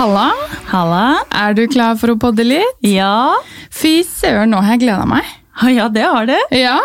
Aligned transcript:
Halla, 0.00 0.30
Halla. 0.70 1.26
er 1.28 1.52
du 1.52 1.66
klar 1.68 1.98
for 2.00 2.14
å 2.14 2.16
podde 2.16 2.40
litt? 2.40 2.78
Ja. 2.88 3.36
Fy 3.68 3.98
søren, 4.08 4.48
nå 4.48 4.62
har 4.64 4.78
jeg 4.78 4.86
gleda 4.86 5.04
meg. 5.04 5.26
ja, 5.76 5.90
det 5.92 6.06
har 6.06 6.24
du. 6.30 6.32
Ja, 6.56 6.78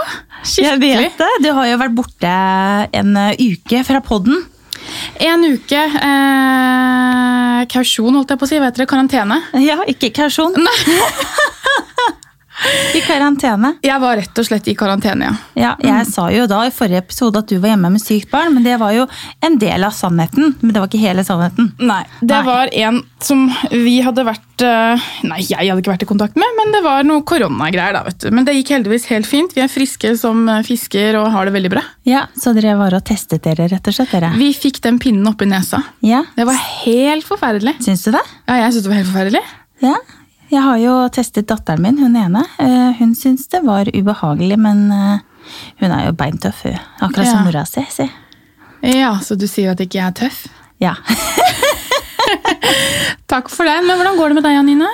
skikkelig. 0.44 0.90
Jeg 0.90 1.00
vet 1.00 1.24
det. 1.24 1.30
Du 1.46 1.48
har 1.56 1.70
jo 1.70 1.78
vært 1.80 1.96
borte 1.96 2.34
en 3.00 3.16
uh, 3.16 3.32
uke 3.40 3.86
fra 3.88 4.02
podden. 4.04 4.44
En 5.24 5.48
uke 5.48 5.80
eh, 5.80 7.64
kausjon, 7.72 8.20
holdt 8.20 8.36
jeg 8.36 8.42
på 8.42 8.50
å 8.50 8.52
si. 8.52 8.60
Hva 8.60 8.68
heter 8.68 8.84
det? 8.84 8.90
Karantene. 8.92 9.40
Ja, 9.64 9.80
ikke 9.88 10.12
kausjon. 10.20 10.60
I 12.96 13.02
karantene. 13.04 13.74
Jeg 13.84 14.00
var 14.02 14.16
rett 14.18 14.40
og 14.42 14.46
slett 14.48 14.68
i 14.72 14.76
karantene, 14.80 15.28
ja. 15.28 15.34
Ja, 15.60 15.72
jeg 15.84 16.06
sa 16.08 16.30
jo 16.32 16.46
da 16.48 16.62
i 16.68 16.72
forrige 16.74 17.02
episode 17.04 17.42
at 17.42 17.50
du 17.52 17.58
var 17.60 17.74
hjemme 17.74 17.90
med 17.92 18.02
sykt 18.04 18.30
barn, 18.32 18.54
men 18.56 18.64
det 18.64 18.78
var 18.80 18.94
jo 18.96 19.06
en 19.44 19.58
del 19.62 19.84
av 19.84 19.92
sannheten. 19.96 20.54
Men 20.62 20.72
det 20.74 20.80
var 20.82 20.88
ikke 20.88 21.02
hele 21.04 21.26
sannheten. 21.28 21.74
Nei, 21.84 22.02
det 22.22 22.32
Nei. 22.32 22.46
var 22.48 22.72
en 22.86 23.02
som 23.26 23.46
vi 23.74 23.98
hadde 24.06 24.24
vært 24.28 24.64
eh, 24.64 25.06
Nei, 25.28 25.42
jeg 25.44 25.68
hadde 25.68 25.82
ikke 25.84 25.92
vært 25.96 26.06
i 26.06 26.10
kontakt 26.10 26.40
med, 26.40 26.48
men 26.60 26.72
det 26.76 26.82
var 26.86 27.04
noe 27.08 27.26
koronagreier. 27.28 27.98
da, 27.98 28.04
vet 28.08 28.20
du. 28.24 28.30
Men 28.32 28.48
det 28.48 28.56
gikk 28.60 28.72
heldigvis 28.78 29.10
helt 29.12 29.28
fint. 29.28 29.56
Vi 29.58 29.64
er 29.66 29.72
friske 29.72 30.16
som 30.22 30.46
eh, 30.50 30.62
fisker 30.68 31.20
og 31.20 31.32
har 31.36 31.50
det 31.50 31.56
veldig 31.58 31.74
bra. 31.76 31.84
Ja, 32.08 32.26
Så 32.40 32.54
dere 32.56 32.78
var 32.80 32.96
og 32.96 33.04
testet 33.08 33.44
dere, 33.44 33.68
rett 33.72 33.88
og 33.92 33.98
slett? 33.98 34.14
dere? 34.16 34.32
Vi 34.40 34.54
fikk 34.56 34.80
den 34.86 35.00
pinnen 35.04 35.28
oppi 35.28 35.48
nesa. 35.50 35.84
Ja, 36.06 36.24
Det 36.38 36.46
var 36.48 36.56
helt 36.86 37.26
forferdelig. 37.28 37.76
Syns 37.84 38.06
du 38.08 38.14
det? 38.16 38.24
Ja, 38.48 38.62
jeg 38.64 38.72
synes 38.78 38.84
det 38.88 38.94
var 38.94 39.02
helt 39.04 39.12
forferdelig. 39.12 39.44
Ja. 39.84 39.96
Jeg 40.52 40.62
har 40.62 40.78
jo 40.78 40.94
testet 41.10 41.48
datteren 41.50 41.82
min, 41.82 41.98
hun 41.98 42.16
ene. 42.16 42.44
Eh, 42.62 42.92
Hun 43.00 43.16
syns 43.18 43.48
det 43.52 43.64
var 43.66 43.86
ubehagelig, 43.90 44.58
men 44.62 44.86
eh, 44.92 45.20
hun 45.82 45.92
er 45.92 46.06
jo 46.08 46.14
beintøff, 46.20 46.62
hun. 46.68 46.78
Akkurat 47.02 47.28
som 47.28 47.40
Ja. 47.40 47.46
mora 47.48 47.66
si. 47.66 47.84
si. 47.90 48.10
Ja, 48.84 49.16
Så 49.20 49.36
du 49.38 49.48
sier 49.48 49.72
at 49.72 49.80
ikke 49.82 49.98
jeg 49.98 50.06
er 50.08 50.12
tøff? 50.22 50.46
Ja. 50.80 50.94
Takk 53.32 53.50
for 53.52 53.66
det. 53.68 53.80
Men 53.86 53.98
hvordan 53.98 54.18
går 54.20 54.30
det 54.32 54.38
med 54.40 54.46
deg, 54.48 54.60
Anine? 54.62 54.90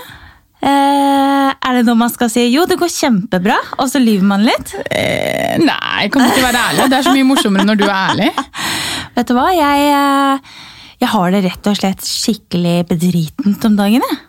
Eh, 0.62 1.50
er 1.52 1.78
det 1.78 1.86
noe 1.88 1.98
man 1.98 2.12
skal 2.14 2.30
si? 2.32 2.44
Jo, 2.54 2.66
det 2.70 2.78
går 2.80 2.92
kjempebra, 2.94 3.58
og 3.82 3.88
så 3.92 4.00
lyver 4.02 4.28
man 4.30 4.44
litt. 4.46 4.76
Eh, 4.94 5.58
nei, 5.62 6.08
kan 6.14 6.22
du 6.24 6.30
ikke 6.32 6.46
være 6.48 6.66
ærlig? 6.70 6.90
Det 6.92 7.00
er 7.00 7.08
så 7.08 7.16
mye 7.16 7.28
morsommere 7.32 7.66
når 7.68 7.80
du 7.82 7.86
er 7.88 7.96
ærlig. 7.98 8.30
Vet 9.18 9.28
du 9.32 9.34
hva, 9.36 9.48
jeg, 9.58 9.88
eh, 9.92 10.60
jeg 11.02 11.10
har 11.16 11.32
det 11.34 11.44
rett 11.48 11.72
og 11.72 11.80
slett 11.82 12.06
skikkelig 12.08 12.76
bedritent 12.94 13.66
om 13.68 13.76
dagen. 13.80 14.06
Jeg, 14.06 14.20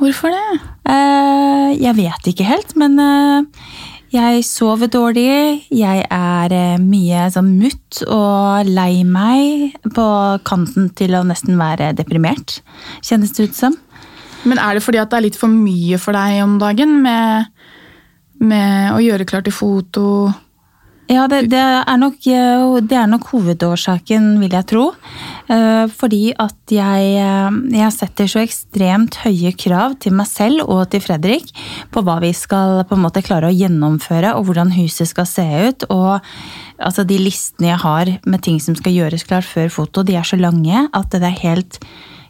Hvorfor 0.00 0.32
det? 0.34 0.60
eh, 0.90 1.70
jeg 1.78 1.96
vet 1.96 2.30
ikke 2.30 2.46
helt, 2.48 2.74
men 2.76 2.98
eh, 2.98 3.64
jeg 4.14 4.44
sover 4.46 4.90
dårlig. 4.90 5.66
Jeg 5.74 6.04
er 6.10 6.54
eh, 6.54 6.82
mye 6.82 7.28
sånn 7.34 7.52
mutt 7.60 8.02
og 8.06 8.66
lei 8.66 9.04
meg 9.06 9.74
på 9.94 10.06
kanten 10.46 10.90
til 10.98 11.14
å 11.14 11.24
nesten 11.26 11.58
være 11.60 11.92
deprimert, 11.98 12.60
kjennes 13.06 13.34
det 13.34 13.48
ut 13.48 13.58
som. 13.58 13.78
Men 14.44 14.60
er 14.60 14.76
det 14.76 14.84
fordi 14.84 15.00
at 15.00 15.10
det 15.12 15.18
er 15.18 15.26
litt 15.28 15.38
for 15.40 15.50
mye 15.50 15.98
for 16.02 16.16
deg 16.18 16.42
om 16.44 16.58
dagen 16.60 16.98
med, 17.04 17.46
med 18.42 18.92
å 18.92 19.00
gjøre 19.00 19.26
klart 19.30 19.46
til 19.48 19.56
foto? 19.56 20.08
Ja, 21.04 21.26
det, 21.28 21.50
det, 21.52 21.60
er 21.60 21.98
nok, 22.00 22.16
eh, 22.32 22.62
det 22.80 22.96
er 22.96 23.08
nok 23.10 23.26
hovedårsaken, 23.28 24.38
vil 24.40 24.54
jeg 24.56 24.66
tro. 24.70 24.84
Eh, 25.52 25.84
Fordi 25.92 26.32
at 26.40 26.72
jeg, 26.72 27.10
eh, 27.20 27.58
jeg 27.76 27.92
setter 27.92 28.30
så 28.30 28.40
ekstremt 28.40 29.18
høye 29.20 29.52
krav 29.52 29.98
til 30.00 30.16
meg 30.16 30.30
selv 30.30 30.64
og 30.64 30.86
til 30.94 31.04
Fredrik 31.04 31.52
på 31.92 32.00
hva 32.06 32.16
vi 32.24 32.32
skal 32.32 32.86
på 32.88 32.96
en 32.96 33.04
måte 33.04 33.24
klare 33.24 33.50
å 33.50 33.56
gjennomføre, 33.56 34.32
og 34.38 34.48
hvordan 34.48 34.72
huset 34.78 35.12
skal 35.12 35.28
se 35.28 35.44
ut. 35.44 35.84
Og 35.92 36.24
altså, 36.78 37.04
de 37.04 37.20
listene 37.20 37.74
jeg 37.74 37.84
har 37.84 38.14
med 38.24 38.46
ting 38.46 38.56
som 38.64 38.78
skal 38.78 38.96
gjøres 38.96 39.28
klart 39.28 39.48
før 39.48 39.68
foto, 39.68 40.06
de 40.08 40.16
er 40.16 40.24
så 40.24 40.40
lange 40.40 40.86
at 40.88 41.12
det 41.12 41.28
er 41.28 41.40
helt 41.44 41.80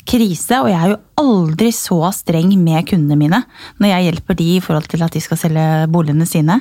krise, 0.04 0.58
og 0.60 0.68
jeg 0.68 0.78
er 0.78 0.90
jo 0.94 1.00
aldri 1.20 1.70
så 1.72 1.96
streng 2.12 2.50
med 2.58 2.88
kundene 2.90 3.16
mine 3.16 3.38
når 3.78 3.88
jeg 3.88 4.04
hjelper 4.08 4.36
de 4.36 4.46
i 4.56 4.60
forhold 4.62 4.88
til 4.90 5.04
at 5.06 5.14
de 5.14 5.20
skal 5.22 5.38
selge 5.38 5.64
boligene 5.94 6.26
sine. 6.26 6.56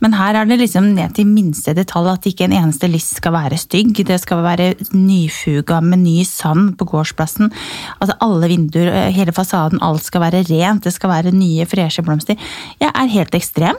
Men 0.00 0.14
her 0.14 0.38
er 0.38 0.46
det 0.48 0.60
liksom 0.60 0.86
ned 0.94 1.14
til 1.16 1.26
minste 1.26 1.74
detalj 1.74 2.12
at 2.12 2.28
ikke 2.30 2.46
en 2.46 2.54
eneste 2.60 2.88
list 2.90 3.16
skal 3.18 3.34
være 3.34 3.58
stygg. 3.58 3.92
Det 4.06 4.20
skal 4.22 4.44
være 4.44 4.70
nyfuga 4.94 5.80
med 5.84 6.04
ny 6.04 6.22
sand 6.28 6.76
på 6.78 6.86
gårdsplassen. 6.92 7.50
Altså 7.98 8.16
alle 8.24 8.48
vinduer, 8.54 8.88
eh, 8.92 9.12
hele 9.16 9.34
fasaden, 9.34 9.82
alt 9.82 10.06
skal 10.06 10.22
være 10.22 10.44
rent. 10.48 10.84
Det 10.84 10.94
skal 10.94 11.10
være 11.10 11.34
nye, 11.34 11.66
freshe 11.66 12.02
blomster. 12.06 12.38
Jeg 12.80 12.92
er 12.94 13.14
helt 13.18 13.34
ekstrem. 13.34 13.76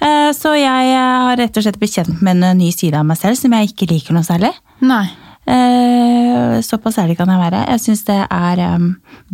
Eh, 0.00 0.32
Så 0.38 0.54
jeg 0.54 0.92
eh, 0.94 1.24
har 1.26 1.36
rett 1.36 1.56
og 1.56 1.64
slett 1.64 1.78
blitt 1.80 1.96
kjent 1.98 2.22
med 2.22 2.42
en 2.44 2.58
ny 2.58 2.70
side 2.70 2.94
av 2.94 3.04
meg 3.08 3.18
selv 3.18 3.36
som 3.40 3.52
jeg 3.52 3.72
ikke 3.72 3.90
liker 3.90 4.14
noe 4.14 4.22
særlig. 4.26 4.52
Nei. 4.80 5.06
Eh, 5.48 6.58
Såpass 6.64 6.98
ærlig 7.00 7.16
kan 7.18 7.30
jeg 7.32 7.40
være. 7.40 7.64
Jeg 7.72 7.84
syns 7.84 8.04
det 8.08 8.18
er 8.24 8.62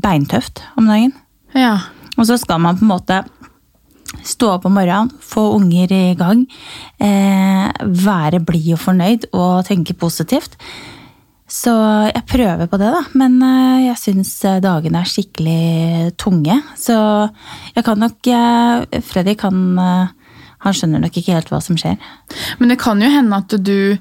beintøft 0.01 0.63
om 0.79 0.89
dagen. 0.91 1.15
Ja. 1.57 1.79
Og 2.19 2.29
så 2.29 2.39
skal 2.39 2.61
man 2.63 2.79
på 2.79 2.87
en 2.87 2.93
måte 2.93 3.23
stå 4.25 4.53
opp 4.55 4.67
om 4.69 4.77
morgenen, 4.77 5.11
få 5.25 5.49
unger 5.57 5.91
i 5.93 6.15
gang, 6.19 6.45
eh, 7.03 7.71
være 7.83 8.41
blid 8.45 8.75
og 8.77 8.83
fornøyd 8.85 9.27
og 9.33 9.65
tenke 9.67 9.97
positivt. 9.99 10.55
Så 11.51 11.73
jeg 12.09 12.25
prøver 12.31 12.69
på 12.71 12.79
det, 12.81 12.93
da. 12.95 13.03
Men 13.19 13.41
eh, 13.43 13.87
jeg 13.89 14.01
syns 14.01 14.37
dagene 14.63 15.03
er 15.03 15.11
skikkelig 15.11 16.15
tunge. 16.21 16.61
Så 16.79 16.97
jeg 17.75 17.85
kan 17.85 17.99
nok 17.99 18.31
Fredrik, 19.03 19.43
kan 19.43 19.75
han 20.65 20.73
skjønner 20.77 21.03
nok 21.03 21.19
ikke 21.19 21.35
helt 21.35 21.51
hva 21.53 21.61
som 21.61 21.77
skjer. 21.77 21.99
Men 22.61 22.73
det 22.73 22.81
kan 22.81 23.03
jo 23.03 23.11
hende 23.13 23.41
at 23.43 23.57
du 23.61 23.99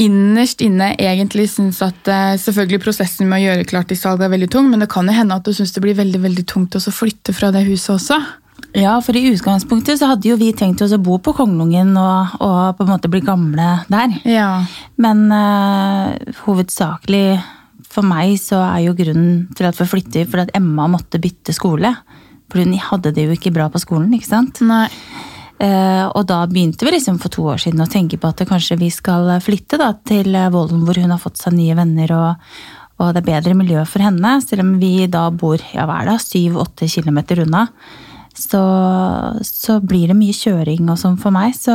innerst 0.00 0.62
inne 0.64 0.92
egentlig 1.00 1.48
syns 1.52 1.80
at 1.84 2.08
eh, 2.10 2.36
selvfølgelig 2.40 2.82
prosessen 2.84 3.28
med 3.28 3.42
å 3.42 3.44
gjøre 3.48 3.66
klart 3.68 3.90
til 3.92 4.00
salg 4.00 4.22
er 4.24 4.32
veldig 4.32 4.48
tung, 4.52 4.70
men 4.70 4.82
det 4.82 4.90
kan 4.92 5.08
jo 5.08 5.16
hende 5.16 5.36
at 5.36 5.44
du 5.46 5.52
syns 5.56 5.74
det 5.74 5.82
blir 5.84 5.98
veldig 5.98 6.22
veldig 6.24 6.46
tungt 6.50 6.78
å 6.78 6.82
flytte 6.84 7.34
fra 7.36 7.52
det 7.54 7.66
huset 7.68 7.96
også. 7.98 8.20
Ja, 8.74 8.96
for 9.04 9.14
i 9.14 9.28
utgangspunktet 9.30 10.00
så 10.00 10.08
hadde 10.10 10.30
jo 10.30 10.38
vi 10.38 10.50
tenkt 10.56 10.82
oss 10.82 10.94
å 10.94 11.02
bo 11.02 11.20
på 11.22 11.34
Konglungen 11.36 11.92
og, 11.98 12.38
og 12.42 12.78
på 12.78 12.86
en 12.86 12.90
måte 12.90 13.10
bli 13.10 13.20
gamle 13.22 13.68
der. 13.90 14.16
Ja. 14.26 14.48
Men 14.98 15.28
uh, 15.30 16.14
hovedsakelig 16.42 17.38
for 17.94 18.06
meg 18.06 18.34
så 18.42 18.58
er 18.64 18.80
jo 18.88 18.96
grunnen 18.98 19.44
til 19.54 19.68
at 19.68 19.78
vi 19.78 19.86
flytter 19.86 20.26
for 20.30 20.42
at 20.42 20.50
Emma 20.58 20.88
måtte 20.90 21.22
bytte 21.22 21.54
skole. 21.54 21.92
For 22.50 22.62
hun 22.62 22.74
hadde 22.78 23.14
det 23.14 23.28
jo 23.28 23.36
ikke 23.36 23.54
bra 23.54 23.68
på 23.70 23.82
skolen, 23.82 24.10
ikke 24.16 24.32
sant? 24.32 24.58
Nei. 24.66 24.88
Eh, 25.64 26.06
og 26.12 26.26
da 26.28 26.42
begynte 26.50 26.84
vi 26.84 26.94
liksom 26.96 27.18
for 27.22 27.32
to 27.32 27.46
år 27.54 27.62
siden 27.62 27.82
å 27.84 27.90
tenke 27.90 28.18
på 28.20 28.30
at 28.30 28.42
kanskje 28.48 28.78
vi 28.80 28.90
skal 28.92 29.30
flytte 29.44 29.78
da, 29.80 29.92
til 30.06 30.34
eh, 30.34 30.50
Vollen, 30.52 30.84
hvor 30.84 30.98
hun 31.00 31.14
har 31.14 31.22
fått 31.22 31.40
seg 31.40 31.56
nye 31.56 31.76
venner 31.78 32.12
og, 32.16 32.48
og 33.00 33.14
det 33.14 33.22
er 33.22 33.30
bedre 33.30 33.58
miljø 33.58 33.84
for 33.88 34.04
henne. 34.04 34.36
Selv 34.44 34.66
om 34.66 34.74
vi 34.82 35.06
da 35.10 35.28
bor 35.32 35.62
ja, 35.72 35.86
hva 35.88 36.02
er 36.02 36.12
det, 36.12 36.18
syv-åtte 36.26 36.90
kilometer 36.90 37.44
unna. 37.46 37.68
Så, 38.34 38.60
så 39.46 39.78
blir 39.78 40.10
det 40.10 40.18
mye 40.18 40.34
kjøring 40.34 40.88
og 40.90 40.98
sånn 40.98 41.16
for 41.22 41.34
meg. 41.34 41.54
Så 41.54 41.74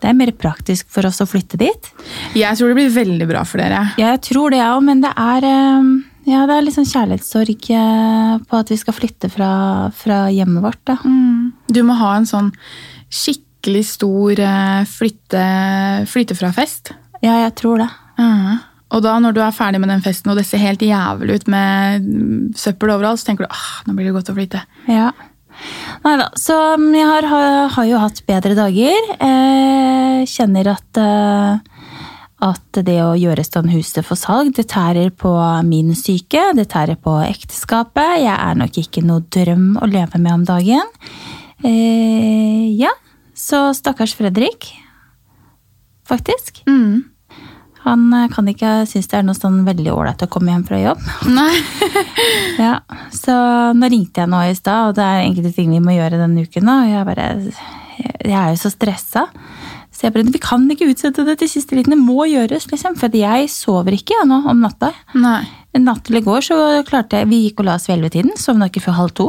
det 0.00 0.10
er 0.10 0.18
mer 0.18 0.30
praktisk 0.38 0.88
for 0.92 1.08
oss 1.08 1.22
å 1.24 1.28
flytte 1.28 1.58
dit. 1.60 1.90
Jeg 2.38 2.58
tror 2.58 2.70
det 2.70 2.78
blir 2.78 2.92
veldig 2.94 3.28
bra 3.28 3.42
for 3.48 3.62
dere. 3.62 3.82
Ja, 3.98 4.12
jeg 4.14 4.22
tror 4.28 4.54
det 4.54 4.62
òg, 4.62 4.82
men 4.86 5.02
det 5.02 5.10
er, 5.10 5.46
eh, 5.50 5.90
ja, 6.26 6.42
det 6.48 6.56
er 6.56 6.64
litt 6.66 6.74
sånn 6.74 6.88
kjærlighetssorg 6.90 7.68
eh, 7.78 8.36
på 8.50 8.58
at 8.58 8.70
vi 8.72 8.78
skal 8.80 8.96
flytte 8.96 9.30
fra, 9.30 9.50
fra 9.94 10.24
hjemmet 10.34 10.64
vårt. 10.64 10.82
Da. 10.88 10.96
Du 11.70 11.82
må 11.86 11.94
ha 12.00 12.16
en 12.18 12.26
sånn 12.26 12.50
skikkelig 13.14 13.84
stor 13.92 14.42
eh, 14.42 14.80
flytte, 14.90 15.44
flytte 16.10 16.38
fra-fest. 16.38 16.96
Ja, 17.22 17.44
jeg 17.46 17.54
tror 17.60 17.84
det. 17.84 17.90
Mhm. 18.18 18.64
Og 18.94 19.02
da 19.02 19.16
når 19.18 19.34
du 19.34 19.40
er 19.42 19.54
ferdig 19.54 19.80
med 19.82 19.90
den 19.90 20.02
festen, 20.04 20.30
og 20.30 20.38
det 20.38 20.44
ser 20.46 20.62
helt 20.62 20.82
jævlig 20.84 21.40
ut 21.40 21.48
med 21.50 22.04
mm, 22.06 22.42
søppel 22.56 22.92
overalt, 22.94 23.18
så 23.18 23.28
tenker 23.28 23.44
du 23.44 23.50
ah, 23.50 23.80
nå 23.86 23.96
blir 23.96 24.06
det 24.06 24.14
godt 24.14 24.30
å 24.30 24.36
flytte. 24.36 24.60
Ja. 24.86 25.08
Nei 26.04 26.12
da. 26.20 26.28
Så 26.38 26.54
mm, 26.78 26.92
jeg 26.94 27.08
har, 27.08 27.26
har, 27.32 27.56
har 27.74 27.88
jo 27.88 28.02
hatt 28.02 28.22
bedre 28.28 28.54
dager. 28.58 29.10
Eh, 29.16 30.22
kjenner 30.30 30.70
at 30.76 31.02
eh, 31.02 31.75
at 32.44 32.80
det 32.84 32.98
å 33.00 33.14
gjøre 33.16 33.40
i 33.40 33.46
stand 33.48 33.70
huset 33.72 34.04
for 34.04 34.18
salg, 34.20 34.52
det 34.58 34.66
tærer 34.68 35.08
på 35.08 35.30
min 35.64 35.94
syke, 35.96 36.42
det 36.56 36.68
tærer 36.74 36.98
på 37.00 37.14
ekteskapet. 37.24 38.20
Jeg 38.20 38.34
er 38.36 38.58
nok 38.60 38.76
ikke 38.82 39.04
noe 39.06 39.24
drøm 39.32 39.78
å 39.80 39.88
leve 39.88 40.20
med 40.20 40.34
om 40.34 40.44
dagen. 40.48 40.94
Eh, 41.64 42.66
ja, 42.76 42.92
så 43.32 43.70
stakkars 43.76 44.12
Fredrik. 44.18 44.68
Faktisk. 46.06 46.60
Mm. 46.68 47.06
Han 47.86 48.12
eh, 48.12 48.28
kan 48.34 48.48
ikke 48.50 48.82
synes 48.90 49.08
det 49.10 49.18
er 49.20 49.24
noe 49.26 49.38
sånn 49.38 49.62
veldig 49.66 49.92
ålreit 49.94 50.26
å 50.26 50.30
komme 50.30 50.52
hjem 50.52 50.66
fra 50.68 50.82
jobb. 50.82 51.08
Nei. 51.32 51.52
Ja, 52.56 52.78
Så 53.12 53.32
nå 53.76 53.88
ringte 53.92 54.22
jeg 54.22 54.30
nå 54.32 54.38
i 54.48 54.54
stad, 54.56 54.90
og 54.90 54.96
det 54.96 55.04
er 55.04 55.24
enkelte 55.26 55.52
ting 55.54 55.72
vi 55.74 55.80
må 55.82 55.92
gjøre 55.94 56.18
denne 56.20 56.44
uken. 56.46 56.68
og 56.72 56.88
Jeg, 56.88 57.04
bare, 57.08 57.26
jeg 58.24 58.36
er 58.36 58.52
jo 58.52 58.60
så 58.60 58.72
stressa. 58.72 59.26
Bare, 60.02 60.26
vi 60.28 60.42
kan 60.42 60.66
ikke 60.72 60.88
utsette 60.92 61.24
det 61.26 61.38
til 61.40 61.50
siste 61.50 61.76
liten. 61.78 61.94
Det 61.96 62.00
må 62.00 62.26
gjøres, 62.28 62.68
liksom. 62.72 62.98
For 63.00 63.14
jeg 63.16 63.48
sover 63.52 63.96
ikke 63.96 64.18
ja, 64.18 64.26
nå 64.28 64.42
om 64.50 64.60
natta. 64.64 64.92
Nei. 65.16 65.42
Natt 65.76 66.06
til 66.06 66.20
i 66.20 66.24
går 66.24 66.44
så 66.44 66.56
klarte 66.88 67.20
jeg, 67.20 67.28
vi 67.28 67.42
gikk 67.46 67.60
og 67.60 67.68
la 67.68 67.74
oss 67.76 67.88
ved 67.90 67.98
elvetiden. 67.98 68.36
Sovna 68.40 68.70
ikke 68.70 68.84
før 68.86 69.00
halv 69.00 69.16
to. 69.18 69.26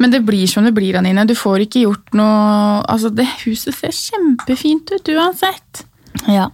Men 0.00 0.12
det 0.12 0.22
blir 0.24 0.48
som 0.48 0.64
det 0.64 0.72
blir, 0.76 0.96
Anine. 0.96 1.26
Du 1.28 1.34
får 1.36 1.66
ikke 1.66 1.84
gjort 1.84 2.14
noe 2.16 2.80
Altså, 2.88 3.10
det 3.12 3.26
huset 3.44 3.76
ser 3.76 3.92
kjempefint 3.94 4.92
ut 4.94 5.12
uansett. 5.12 5.84
Ja. 6.28 6.48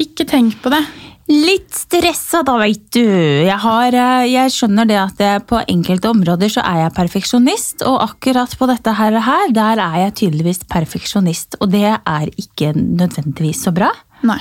Ikke 0.00 0.26
tenk 0.28 0.60
på 0.62 0.72
det. 0.72 0.82
Litt 1.30 1.76
stressa, 1.78 2.40
da, 2.42 2.56
veit 2.58 2.88
du. 2.90 3.04
Jeg, 3.06 3.58
har, 3.62 3.94
eh, 3.94 4.26
jeg 4.32 4.50
skjønner 4.50 4.88
det 4.88 4.96
at 4.98 5.20
jeg, 5.22 5.42
på 5.46 5.60
enkelte 5.62 6.10
områder 6.10 6.50
så 6.50 6.64
er 6.66 6.80
jeg 6.82 6.94
perfeksjonist, 6.96 7.84
og 7.86 8.00
akkurat 8.02 8.56
på 8.58 8.66
dette 8.66 8.94
her, 8.98 9.18
her, 9.22 9.52
der 9.54 9.82
er 9.84 9.96
jeg 10.06 10.16
tydeligvis 10.24 10.64
perfeksjonist. 10.70 11.60
Og 11.62 11.70
det 11.70 11.86
er 11.86 12.34
ikke 12.34 12.72
nødvendigvis 12.74 13.62
så 13.68 13.70
bra. 13.76 13.92
Nei. 14.26 14.40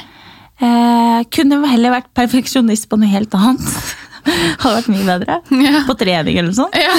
Eh, 0.59 1.21
kunne 1.29 1.61
heller 1.69 1.93
vært 1.99 2.09
perfeksjonist 2.17 2.89
på 2.89 2.97
noe 2.97 3.13
helt 3.13 3.37
annet. 3.37 3.69
Hadde 4.63 4.75
vært 4.79 4.89
mye 4.91 5.05
bedre. 5.13 5.39
Ja. 5.61 5.85
På 5.85 5.95
trening 5.99 6.41
eller 6.41 6.49
noe 6.49 6.57
sånt. 6.57 6.73
Ja. 6.73 6.97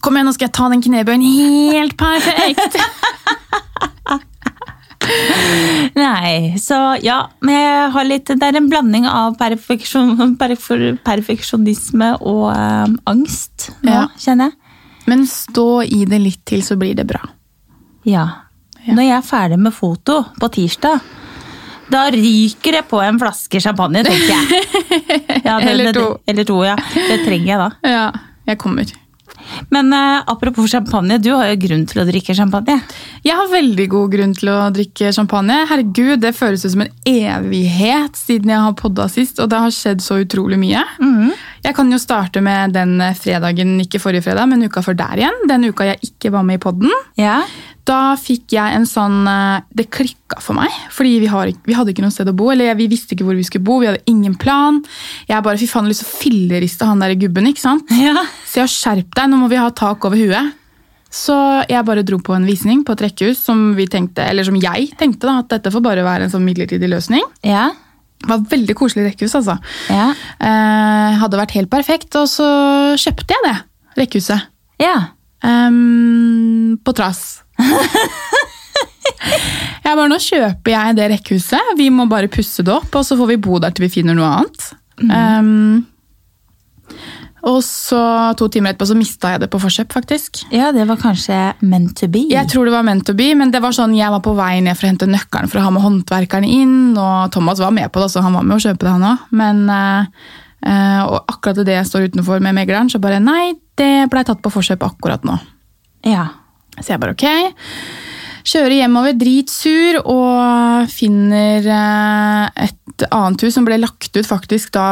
Kom 0.00 0.16
igjen, 0.16 0.26
nå 0.26 0.32
skal 0.34 0.48
jeg 0.48 0.56
ta 0.56 0.72
den 0.72 0.82
knebøyen 0.88 1.26
helt 1.28 2.00
perfekt. 2.00 2.80
Nei, 5.94 6.54
så 6.60 6.76
ja. 7.02 7.22
Men 7.44 7.54
jeg 7.56 7.90
har 7.94 8.06
litt, 8.08 8.30
det 8.36 8.46
er 8.50 8.58
en 8.60 8.68
blanding 8.70 9.06
av 9.10 9.36
perfeksjon, 9.40 10.36
perf- 10.40 10.98
perfeksjonisme 11.06 12.12
og 12.20 12.50
um, 12.54 12.98
angst 13.10 13.70
nå, 13.82 13.90
Ja. 13.94 14.04
kjenner 14.20 14.50
jeg. 14.50 14.56
Men 15.10 15.24
stå 15.26 15.68
i 15.88 16.04
det 16.06 16.20
litt 16.22 16.44
til, 16.46 16.62
så 16.62 16.76
blir 16.78 16.94
det 16.94 17.06
bra. 17.10 17.22
Ja. 18.06 18.26
Ja. 18.84 18.94
Når 18.94 19.02
jeg 19.08 19.16
er 19.18 19.26
ferdig 19.26 19.58
med 19.60 19.74
foto 19.76 20.20
på 20.40 20.48
tirsdag, 20.54 21.00
da 21.90 22.04
ryker 22.14 22.76
det 22.78 22.84
på 22.88 23.00
en 23.02 23.18
flaske 23.18 23.60
champagne, 23.60 24.04
tenker 24.06 24.30
jeg. 24.30 24.46
Ja, 25.44 25.56
det, 25.58 25.70
Eller 25.72 25.90
det- 25.90 25.94
to. 25.96 26.06
Eller 26.28 26.44
to, 26.46 26.60
ja. 26.64 26.76
Det 26.94 27.22
trenger 27.24 27.46
jeg 27.48 27.58
da. 27.58 27.70
Ja, 27.90 28.04
jeg 28.46 28.58
kommer. 28.62 28.92
Men 29.70 29.92
uh, 29.92 30.22
apropos 30.30 30.70
champagne, 30.70 31.18
du 31.22 31.30
har 31.34 31.50
jo 31.50 31.60
grunn 31.66 31.86
til 31.90 32.02
å 32.02 32.06
drikke 32.08 32.36
champagne. 32.36 32.78
Jeg 33.26 33.36
har 33.36 33.50
veldig 33.52 33.86
god 33.92 34.14
grunn 34.14 34.34
til 34.36 34.52
å 34.52 34.58
drikke 34.74 35.12
champagne. 35.16 35.60
Herregud, 35.70 36.20
Det 36.22 36.34
føles 36.36 36.64
ut 36.64 36.74
som 36.74 36.84
en 36.84 36.92
evighet 37.08 38.16
siden 38.18 38.52
jeg 38.52 38.64
har 38.66 38.76
podda 38.78 39.08
sist, 39.12 39.40
og 39.42 39.50
det 39.52 39.60
har 39.64 39.74
skjedd 39.74 40.04
så 40.04 40.20
utrolig 40.22 40.58
mye. 40.60 40.84
Jeg 41.64 41.76
kan 41.76 41.90
jo 41.92 41.98
starte 42.00 42.40
med 42.44 42.72
den 42.76 42.96
fredagen, 43.18 43.74
ikke 43.82 44.00
forrige 44.00 44.24
fredag, 44.28 44.48
men 44.48 44.64
uka 44.64 44.82
før 44.84 44.96
der 44.96 45.24
igjen. 45.24 45.42
Den 45.50 45.68
uka 45.68 45.90
jeg 45.90 46.00
ikke 46.10 46.32
var 46.32 46.46
med 46.46 46.60
i 46.60 46.62
podden. 46.62 46.94
Ja. 47.20 47.42
Da 47.90 48.14
fikk 48.20 48.54
jeg 48.54 48.76
en 48.76 48.86
sånn 48.86 49.24
eh, 49.26 49.66
Det 49.74 49.88
klikka 49.90 50.38
for 50.44 50.58
meg. 50.58 50.70
Fordi 50.94 51.16
vi, 51.24 51.30
har, 51.32 51.50
vi 51.66 51.76
hadde 51.76 51.94
ikke 51.94 52.04
noe 52.04 52.14
sted 52.14 52.30
å 52.30 52.36
bo. 52.36 52.50
Eller 52.52 52.78
vi 52.78 52.86
visste 52.92 53.16
ikke 53.16 53.26
hvor 53.26 53.38
vi 53.38 53.46
skulle 53.46 53.66
bo. 53.66 53.80
Vi 53.82 53.90
hadde 53.90 54.04
ingen 54.10 54.36
plan. 54.38 54.78
Jeg 55.30 55.42
bare, 55.46 55.58
fy 55.60 55.68
faen, 55.70 55.90
lyst 55.90 56.04
til 56.04 56.10
å 56.10 56.20
filleriste 56.20 56.88
han 56.88 57.02
der 57.02 57.16
gubben. 57.18 57.50
ikke 57.50 57.64
sant? 57.64 57.90
ja. 58.06 58.24
Så 58.46 58.62
jeg 58.62 58.74
skjerp 58.76 59.14
deg, 59.18 59.30
nå 59.32 59.42
må 59.42 59.50
vi 59.50 59.60
ha 59.60 59.68
tak 59.74 60.06
over 60.06 60.20
huet. 60.20 60.56
Så 61.10 61.34
jeg 61.66 61.82
bare 61.88 62.04
dro 62.06 62.20
på 62.22 62.36
en 62.36 62.46
visning 62.46 62.84
på 62.86 62.94
et 62.94 63.00
rekkehus 63.08 63.40
som 63.42 63.72
vi 63.74 63.88
tenkte, 63.90 64.22
eller 64.30 64.46
som 64.46 64.54
jeg 64.62 64.92
tenkte 64.98 65.26
da, 65.26 65.40
at 65.42 65.48
dette 65.50 65.72
får 65.74 65.82
bare 65.82 66.04
være 66.06 66.28
en 66.28 66.30
sånn 66.30 66.44
midlertidig 66.46 66.86
løsning. 66.92 67.24
Ja. 67.42 67.72
Det 68.20 68.28
var 68.30 68.38
et 68.38 68.52
veldig 68.52 68.76
koselig 68.78 69.08
rekkehus, 69.08 69.34
altså. 69.40 69.56
Ja. 69.90 70.12
Eh, 70.38 71.18
hadde 71.18 71.40
vært 71.40 71.56
helt 71.56 71.72
perfekt, 71.72 72.14
og 72.20 72.28
så 72.30 72.46
kjøpte 73.00 73.34
jeg 73.34 73.48
det 73.48 73.56
rekkehuset. 73.98 74.52
ja. 74.78 75.00
Um, 75.40 76.76
på 76.84 76.92
trass. 76.92 77.40
jeg 79.84 79.94
bare, 79.94 80.10
nå 80.10 80.18
kjøper 80.22 80.74
jeg 80.74 80.98
det 80.98 81.08
rekkehuset, 81.14 81.74
vi 81.78 81.90
må 81.94 82.08
bare 82.10 82.30
pusse 82.32 82.66
det 82.66 82.74
opp, 82.74 82.92
og 82.94 83.06
så 83.06 83.18
får 83.18 83.34
vi 83.34 83.40
bo 83.42 83.62
der 83.62 83.74
til 83.74 83.86
vi 83.86 83.94
finner 84.00 84.18
noe 84.18 84.34
annet. 84.40 84.68
Ehm, 85.00 85.86
og 87.48 87.62
så 87.64 88.00
to 88.36 88.50
timer 88.52 88.74
etterpå 88.74 88.90
så 88.90 88.96
mista 88.98 89.30
jeg 89.32 89.42
det 89.44 89.48
på 89.52 89.60
forkjøp, 89.62 89.94
faktisk. 89.94 90.42
Ja, 90.52 90.68
det 90.76 90.84
var 90.88 91.00
kanskje 91.00 91.38
meant 91.64 91.94
to 91.96 92.08
be. 92.12 92.26
Jeg 92.28 92.50
tror 92.52 92.68
det 92.68 92.74
var 92.74 92.84
meant 92.84 93.06
to 93.08 93.14
be, 93.16 93.30
men 93.38 93.52
det 93.54 93.62
var 93.64 93.72
sånn, 93.76 93.96
jeg 93.96 94.12
var 94.12 94.20
på 94.24 94.34
vei 94.36 94.58
ned 94.64 94.76
for 94.76 94.86
å 94.86 94.92
hente 94.92 95.08
nøkkelen 95.08 95.48
for 95.48 95.60
å 95.60 95.64
ha 95.64 95.72
med 95.72 95.84
håndverkerne 95.86 96.50
inn, 96.60 96.76
og 97.00 97.32
Thomas 97.32 97.62
var 97.64 97.72
med 97.76 97.88
på 97.92 98.02
det, 98.02 98.10
så 98.12 98.24
han 98.24 98.36
var 98.36 98.44
med 98.44 98.58
å 98.58 98.64
kjøpe 98.66 98.84
det 98.84 98.92
han 98.92 99.08
òg. 99.14 99.24
Men 99.40 99.64
uh, 99.72 101.00
og 101.08 101.32
akkurat 101.32 101.62
det 101.64 101.78
jeg 101.78 101.88
står 101.88 102.10
utenfor 102.10 102.44
med 102.44 102.58
megleren, 102.60 102.92
så 102.92 103.00
bare 103.00 103.22
nei, 103.24 103.54
det 103.80 104.10
blei 104.12 104.26
tatt 104.28 104.44
på 104.44 104.52
forkjøp 104.52 104.84
akkurat 104.90 105.24
nå. 105.24 105.38
Ja. 106.04 106.28
Så 106.78 106.92
jeg 106.94 107.00
bare 107.02 107.16
ok. 107.16 107.26
Kjører 108.50 108.72
hjemover 108.78 109.16
dritsur 109.20 109.98
og 110.00 110.88
finner 110.90 111.66
eh, 111.66 112.64
et 112.66 113.04
annet 113.12 113.44
hus 113.44 113.54
som 113.56 113.66
ble 113.68 113.76
lagt 113.82 114.16
ut 114.16 114.26
faktisk 114.28 114.72
da 114.76 114.86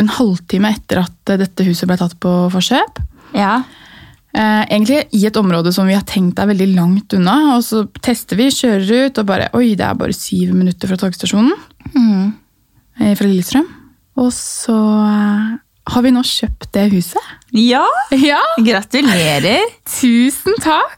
en 0.00 0.10
halvtime 0.12 0.74
etter 0.76 1.00
at 1.06 1.32
eh, 1.32 1.38
dette 1.40 1.64
huset 1.66 1.88
ble 1.88 1.96
tatt 2.00 2.18
på 2.20 2.34
forkjøp. 2.52 3.00
Ja. 3.36 3.62
Eh, 4.36 4.62
egentlig 4.68 5.06
i 5.16 5.22
et 5.28 5.40
område 5.40 5.72
som 5.72 5.88
vi 5.88 5.96
har 5.96 6.04
tenkt 6.08 6.38
er 6.42 6.50
veldig 6.52 6.68
langt 6.76 7.16
unna. 7.16 7.36
Og 7.56 7.64
så 7.64 7.86
tester 8.04 8.36
vi, 8.40 8.50
kjører 8.52 9.08
ut 9.08 9.22
og 9.22 9.28
bare 9.32 9.48
Oi, 9.56 9.70
det 9.78 9.86
er 9.88 9.96
bare 9.96 10.16
syv 10.16 10.52
minutter 10.56 10.92
fra 10.92 11.00
togstasjonen 11.00 11.54
Mm. 11.96 12.32
fra 13.16 13.26
Lillestrøm. 13.28 13.66
Og 14.20 14.30
så 14.32 14.74
har 15.86 16.02
vi 16.02 16.10
nå 16.14 16.22
kjøpt 16.26 16.70
det 16.74 16.88
huset. 16.92 17.32
Ja! 17.54 17.84
Ja! 18.12 18.40
Gratulerer! 18.66 19.62
Tusen 19.88 20.56
takk! 20.62 20.96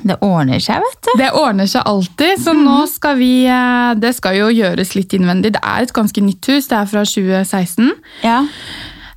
Det 0.00 0.16
ordner 0.24 0.62
seg, 0.64 0.80
vet 0.80 1.02
du. 1.04 1.10
Det 1.20 1.26
ordner 1.36 1.68
seg 1.68 1.84
alltid, 1.86 2.38
så 2.40 2.54
nå 2.56 2.78
skal 2.88 3.18
vi 3.20 3.44
eh, 3.44 3.90
Det 4.00 4.14
skal 4.16 4.38
jo 4.38 4.46
gjøres 4.48 4.94
litt 4.96 5.12
innvendig. 5.18 5.52
Det 5.58 5.60
er 5.60 5.84
et 5.84 5.92
ganske 5.92 6.22
nytt 6.24 6.48
hus, 6.48 6.70
det 6.70 6.78
er 6.78 6.88
fra 6.88 7.02
2016. 7.04 7.90
Ja. 8.24 8.38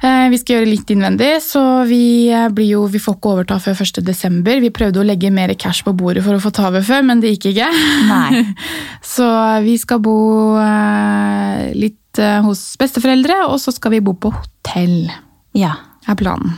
Eh, 0.03 0.25
Vi 0.33 0.41
skal 0.41 0.57
gjøre 0.59 0.67
litt 0.73 0.91
innvendig, 0.91 1.31
så 1.45 1.63
vi, 1.87 2.01
eh, 2.35 2.49
blir 2.51 2.73
jo, 2.73 2.83
vi 2.91 2.99
får 2.99 3.15
ikke 3.15 3.31
overta 3.37 3.61
før 3.63 3.79
1. 3.87 4.03
desember. 4.03 4.59
Vi 4.59 4.73
prøvde 4.75 4.99
å 4.99 5.07
legge 5.07 5.31
mer 5.31 5.55
cash 5.55 5.85
på 5.87 5.95
bordet 5.95 6.25
for 6.27 6.35
å 6.35 6.43
få 6.43 6.51
ta 6.51 6.67
over 6.67 6.83
før, 6.83 6.99
men 7.07 7.23
det 7.23 7.31
gikk 7.37 7.53
ikke. 7.53 7.71
Nei. 8.11 8.43
Så 9.15 9.31
vi 9.63 9.77
skal 9.79 10.03
bo 10.03 10.17
eh, 10.59 11.69
litt 12.13 12.19
eh, 12.23 12.41
hos 12.45 12.75
besteforeldre, 12.77 13.45
og 13.49 13.59
så 13.59 13.73
skal 13.73 13.91
vi 13.91 13.99
bo 14.01 14.13
på 14.13 14.31
hotell, 14.33 15.09
Ja. 15.53 15.73
er 16.07 16.15
planen. 16.15 16.53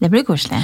Det 0.00 0.10
blir 0.10 0.24
koselig. 0.24 0.62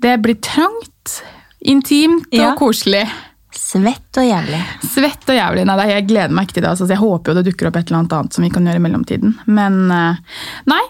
Det 0.00 0.20
blir 0.22 0.34
trangt, 0.40 1.22
intimt 1.64 2.26
Ja. 2.32 2.52
og 2.52 2.58
koselig. 2.58 3.08
Svett 3.52 4.16
og 4.16 4.24
jævlig. 4.24 4.60
Svett 4.82 5.28
og 5.28 5.34
jævlig. 5.36 5.64
Nei, 5.66 5.86
jeg 5.88 6.06
gleder 6.08 6.30
meg 6.30 6.46
ikke 6.46 6.54
til 6.54 6.62
det. 6.62 6.70
Altså, 6.70 6.88
jeg 6.88 6.98
håper 6.98 7.32
jo 7.32 7.42
det 7.42 7.52
dukker 7.52 7.66
opp 7.68 7.76
et 7.76 7.86
eller 7.90 7.98
annet 7.98 8.12
annet 8.12 8.32
som 8.32 8.44
vi 8.44 8.50
kan 8.50 8.64
gjøre 8.64 8.76
i 8.76 8.84
mellomtiden. 8.86 9.34
Men 9.46 9.90
eh, 9.90 10.16
nei, 10.66 10.82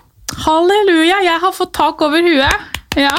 halleluja, 0.44 1.22
jeg 1.24 1.40
har 1.40 1.52
fått 1.52 1.72
tak 1.72 2.00
over 2.02 2.20
huet. 2.20 2.76
Ja, 2.96 3.16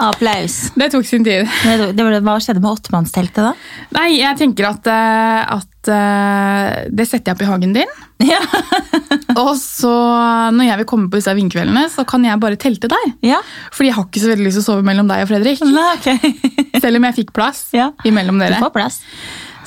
Applaus. 0.00 0.58
det 0.80 0.90
tok 0.94 1.06
sin 1.06 1.24
tid. 1.26 1.48
Det, 1.64 1.90
det, 1.96 2.06
hva 2.24 2.36
skjedde 2.42 2.62
med 2.62 2.72
åttemannsteltet 2.72 3.42
da? 3.44 3.52
Nei, 3.96 4.08
jeg 4.20 4.38
tenker 4.40 4.70
at, 4.70 4.88
eh, 4.90 5.56
at 5.58 5.90
eh, 5.92 6.78
det 6.90 7.06
setter 7.08 7.30
jeg 7.30 7.36
opp 7.38 7.44
i 7.44 7.50
hagen 7.50 7.74
din. 7.76 7.92
Ja. 8.24 8.40
Og 9.40 9.52
så 9.60 9.92
når 10.52 10.66
jeg 10.70 10.80
vil 10.82 10.88
komme 10.90 11.10
på 11.12 11.20
disse 11.20 11.34
vindkveldene, 11.36 11.86
så 11.92 12.04
kan 12.08 12.24
jeg 12.26 12.40
bare 12.42 12.58
telte 12.60 12.90
der. 12.90 13.12
ja. 13.24 13.38
Fordi 13.74 13.90
jeg 13.92 13.98
har 13.98 14.08
ikke 14.08 14.24
så 14.24 14.32
veldig 14.32 14.48
lyst 14.48 14.58
til 14.60 14.64
å 14.64 14.68
sove 14.72 14.86
mellom 14.86 15.08
deg 15.10 15.24
og 15.24 15.30
Fredrik. 15.30 15.62
Nei, 15.68 15.86
okay. 15.98 16.34
Selv 16.82 17.00
om 17.00 17.06
jeg 17.08 17.20
fikk 17.22 17.32
plass 17.36 17.68
Ja. 17.76 17.90
imellom 18.08 18.40
Du 18.40 18.58
får 18.58 18.74
plass. 18.74 19.00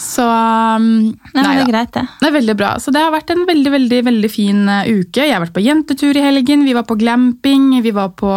Så 0.04 0.24
Nei, 0.26 1.14
Nei, 1.38 1.44
det 1.44 1.62
er 1.64 1.70
greit, 1.70 1.92
det. 1.96 2.04
Det 2.20 2.28
er 2.28 2.36
veldig 2.36 2.56
bra. 2.60 2.74
Så 2.82 2.92
det 2.94 3.04
har 3.04 3.14
vært 3.14 3.30
en 3.34 3.46
veldig 3.48 3.72
veldig, 3.76 4.00
veldig 4.10 4.32
fin 4.32 4.64
eh, 4.70 4.90
uke. 4.90 5.22
Jeg 5.24 5.36
har 5.36 5.44
vært 5.46 5.56
på 5.56 5.64
jentetur 5.64 6.18
i 6.18 6.24
helgen, 6.26 6.66
vi 6.68 6.76
var 6.76 6.86
på 6.90 6.98
glamping, 7.00 7.70
vi 7.86 7.94
var 7.96 8.12
på 8.18 8.34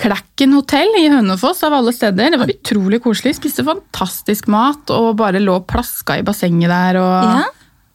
Klekken 0.00 0.52
hotell 0.56 0.90
i 0.98 1.08
Hønefoss 1.12 1.62
av 1.64 1.72
alle 1.76 1.92
steder. 1.94 2.32
Det 2.34 2.38
var 2.40 2.50
utrolig 2.50 2.98
koselig. 3.04 3.36
Spiste 3.38 3.64
fantastisk 3.66 4.48
mat 4.50 4.90
og 4.92 5.12
bare 5.20 5.40
lå 5.42 5.60
og 5.60 5.68
plaska 5.70 6.18
i 6.18 6.24
bassenget 6.26 6.68
der 6.72 6.98
og 7.00 7.28
Ja. 7.28 7.44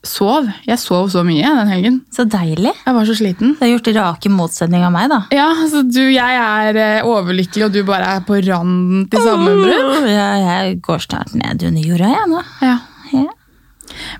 sov. 0.02 0.48
Jeg 0.66 0.80
sov 0.80 1.10
så 1.12 1.26
mye 1.28 1.44
den 1.44 1.68
helgen. 1.68 1.98
Så 2.16 2.24
deilig. 2.26 2.72
Jeg 2.86 2.96
var 2.96 3.04
så 3.06 3.16
sliten. 3.20 3.58
Du 3.60 3.66
har 3.66 3.74
gjort 3.78 3.92
rake 3.96 4.30
motsetning 4.32 4.86
av 4.88 4.94
meg, 4.96 5.10
da. 5.10 5.26
Ja, 5.36 5.50
altså 5.54 5.84
du, 5.84 6.00
Jeg 6.10 6.40
er 6.40 6.76
eh, 6.78 7.02
overlykkelig, 7.04 7.66
og 7.66 7.74
du 7.74 7.84
bare 7.84 8.16
er 8.16 8.22
på 8.22 8.40
randen 8.48 9.10
til 9.12 9.20
sammenbrudd. 9.20 10.08
Ja, 10.08 10.30
jeg 10.64 10.82
går 10.82 11.00
snart 11.04 11.36
ned 11.36 11.62
under 11.68 11.82
jorda, 11.84 12.14
jeg 12.16 12.30
nå. 12.32 12.44
Ja. 12.62 12.78
Ja. 13.12 13.28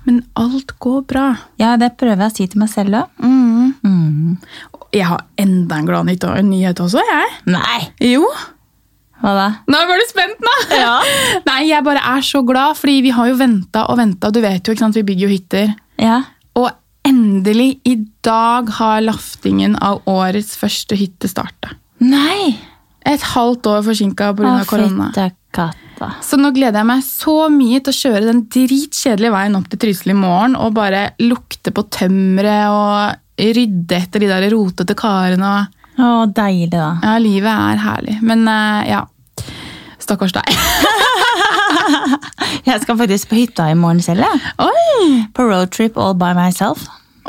Men 0.04 0.24
alt 0.36 0.74
går 0.78 1.06
bra. 1.06 1.38
ja, 1.58 1.76
det 1.76 1.96
prøver 1.96 2.26
jeg 2.26 2.32
å 2.32 2.36
si 2.36 2.46
til 2.46 2.58
meg 2.60 2.68
selv 2.68 2.90
òg. 3.00 3.08
Mm. 3.24 3.74
Mm. 3.82 4.36
Jeg 4.94 5.06
har 5.06 5.22
enda 5.38 5.76
en 5.78 5.86
glad 5.86 6.08
nytt- 6.08 6.24
en 6.30 6.50
nyhet 6.50 6.80
også, 6.82 7.02
jeg. 7.06 7.28
Nei! 7.46 7.80
Jo. 8.12 8.24
Hva 9.20 9.34
da? 9.36 9.46
Nå 9.68 9.80
var 9.86 10.00
du 10.00 10.06
spent, 10.08 10.40
nå! 10.40 10.54
Ja. 10.80 10.94
Nei, 11.50 11.60
jeg 11.68 11.84
bare 11.86 12.02
er 12.16 12.24
så 12.26 12.40
glad, 12.46 12.78
fordi 12.80 13.00
vi 13.04 13.12
har 13.14 13.28
jo 13.30 13.36
venta 13.38 13.84
og 13.92 13.98
venta. 14.00 14.30
Du 14.32 14.40
vet 14.42 14.64
jo, 14.66 14.72
ikke 14.74 14.86
sant, 14.86 14.96
vi 14.96 15.04
bygger 15.06 15.26
jo 15.28 15.34
hytter. 15.34 15.74
Ja. 16.00 16.22
Og 16.58 16.70
endelig, 17.06 17.74
i 17.86 17.98
dag 18.26 18.70
har 18.80 19.04
laftingen 19.04 19.76
av 19.84 20.02
årets 20.10 20.56
første 20.60 20.98
hytte 20.98 21.28
starta. 21.30 21.76
Nei! 22.02 22.56
Et 23.08 23.22
halvt 23.34 23.66
år 23.70 23.84
forsinka 23.86 24.32
pga. 24.36 24.56
Korona. 24.68 25.10
katta. 25.14 25.70
Så 26.24 26.36
nå 26.40 26.50
gleder 26.56 26.80
jeg 26.80 26.88
meg 26.88 27.00
så 27.04 27.34
mye 27.52 27.80
til 27.84 27.92
å 27.92 27.96
kjøre 27.96 28.26
den 28.28 28.42
dritkjedelige 28.52 29.32
veien 29.34 29.56
opp 29.58 29.66
til 29.72 29.80
Trysil 29.82 30.12
i 30.14 30.16
morgen 30.16 30.54
og 30.56 30.74
bare 30.76 31.10
lukte 31.20 31.72
på 31.76 31.84
tømmeret 31.92 32.70
og 32.72 33.18
rydde 33.40 33.96
etter 33.96 34.20
de 34.22 34.28
der 34.30 34.46
rotete 34.54 34.94
karene. 34.98 35.52
og 35.98 36.00
Å, 36.00 36.26
deilig, 36.36 36.70
da. 36.74 36.92
Ja, 37.02 37.16
livet 37.22 37.50
er 37.50 37.76
herlig. 37.82 38.16
Men 38.24 38.46
eh, 38.48 38.90
ja. 38.92 39.02
Stakkars 40.00 40.32
deg. 40.36 40.46
Jeg 42.68 42.80
skal 42.82 42.96
faktisk 42.98 43.28
på 43.30 43.36
hytta 43.38 43.68
i 43.70 43.74
morgen 43.78 44.00
selv. 44.04 44.20
jeg. 44.24 44.36
Oi! 44.62 45.24
På 45.36 45.42
roadtrip 45.48 45.96
all 46.00 46.14
by 46.18 46.32
myself. 46.36 46.78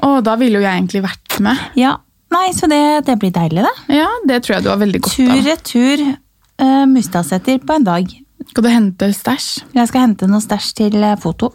Å, 0.02 0.08
da 0.26 0.34
ville 0.40 0.58
jo 0.60 0.64
jeg 0.64 0.74
egentlig 0.80 1.02
vært 1.04 1.38
med. 1.44 1.58
Ja. 1.78 1.92
Nei, 2.32 2.48
så 2.56 2.66
det, 2.72 2.80
det 3.08 3.16
blir 3.20 3.32
deilig, 3.36 3.62
det. 3.66 3.74
Ja, 4.00 4.08
det 4.28 4.38
tror 4.46 4.54
jeg 4.58 4.64
du 4.66 4.70
har 4.72 4.80
veldig 4.82 5.00
godt 5.04 5.14
av. 5.14 5.18
Tur-retur 5.36 5.98
uh, 6.08 6.86
Mustadseter 6.90 7.58
på 7.60 7.72
en 7.76 7.86
dag. 7.88 8.04
Skal 8.52 8.64
du 8.66 8.70
hente 8.72 9.06
stæsj? 9.16 9.48
Jeg 9.78 9.86
skal 9.92 10.02
hente 10.08 10.24
noe 10.32 10.42
stæsj 10.44 10.68
til 10.80 10.96
eh, 11.04 11.18
foto. 11.22 11.48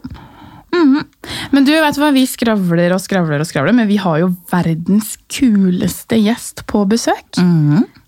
Men 1.54 1.64
du, 1.66 1.72
vet 1.72 1.98
hva? 2.00 2.10
Vi 2.14 2.24
skravler 2.28 2.92
og 2.96 3.00
skravler 3.02 3.42
og 3.42 3.48
skravler, 3.48 3.74
men 3.76 3.88
vi 3.88 3.96
har 4.02 4.18
jo 4.22 4.30
verdens 4.50 5.16
kuleste 5.32 6.18
gjest 6.22 6.64
på 6.70 6.84
besøk. 6.90 7.38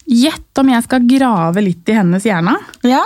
Gjett 0.08 0.58
om 0.62 0.70
jeg 0.72 0.84
skal 0.86 1.06
grave 1.10 1.62
litt 1.64 1.88
i 1.92 1.96
hennes 1.98 2.24
hjerne. 2.24 2.54
Ja, 2.88 3.02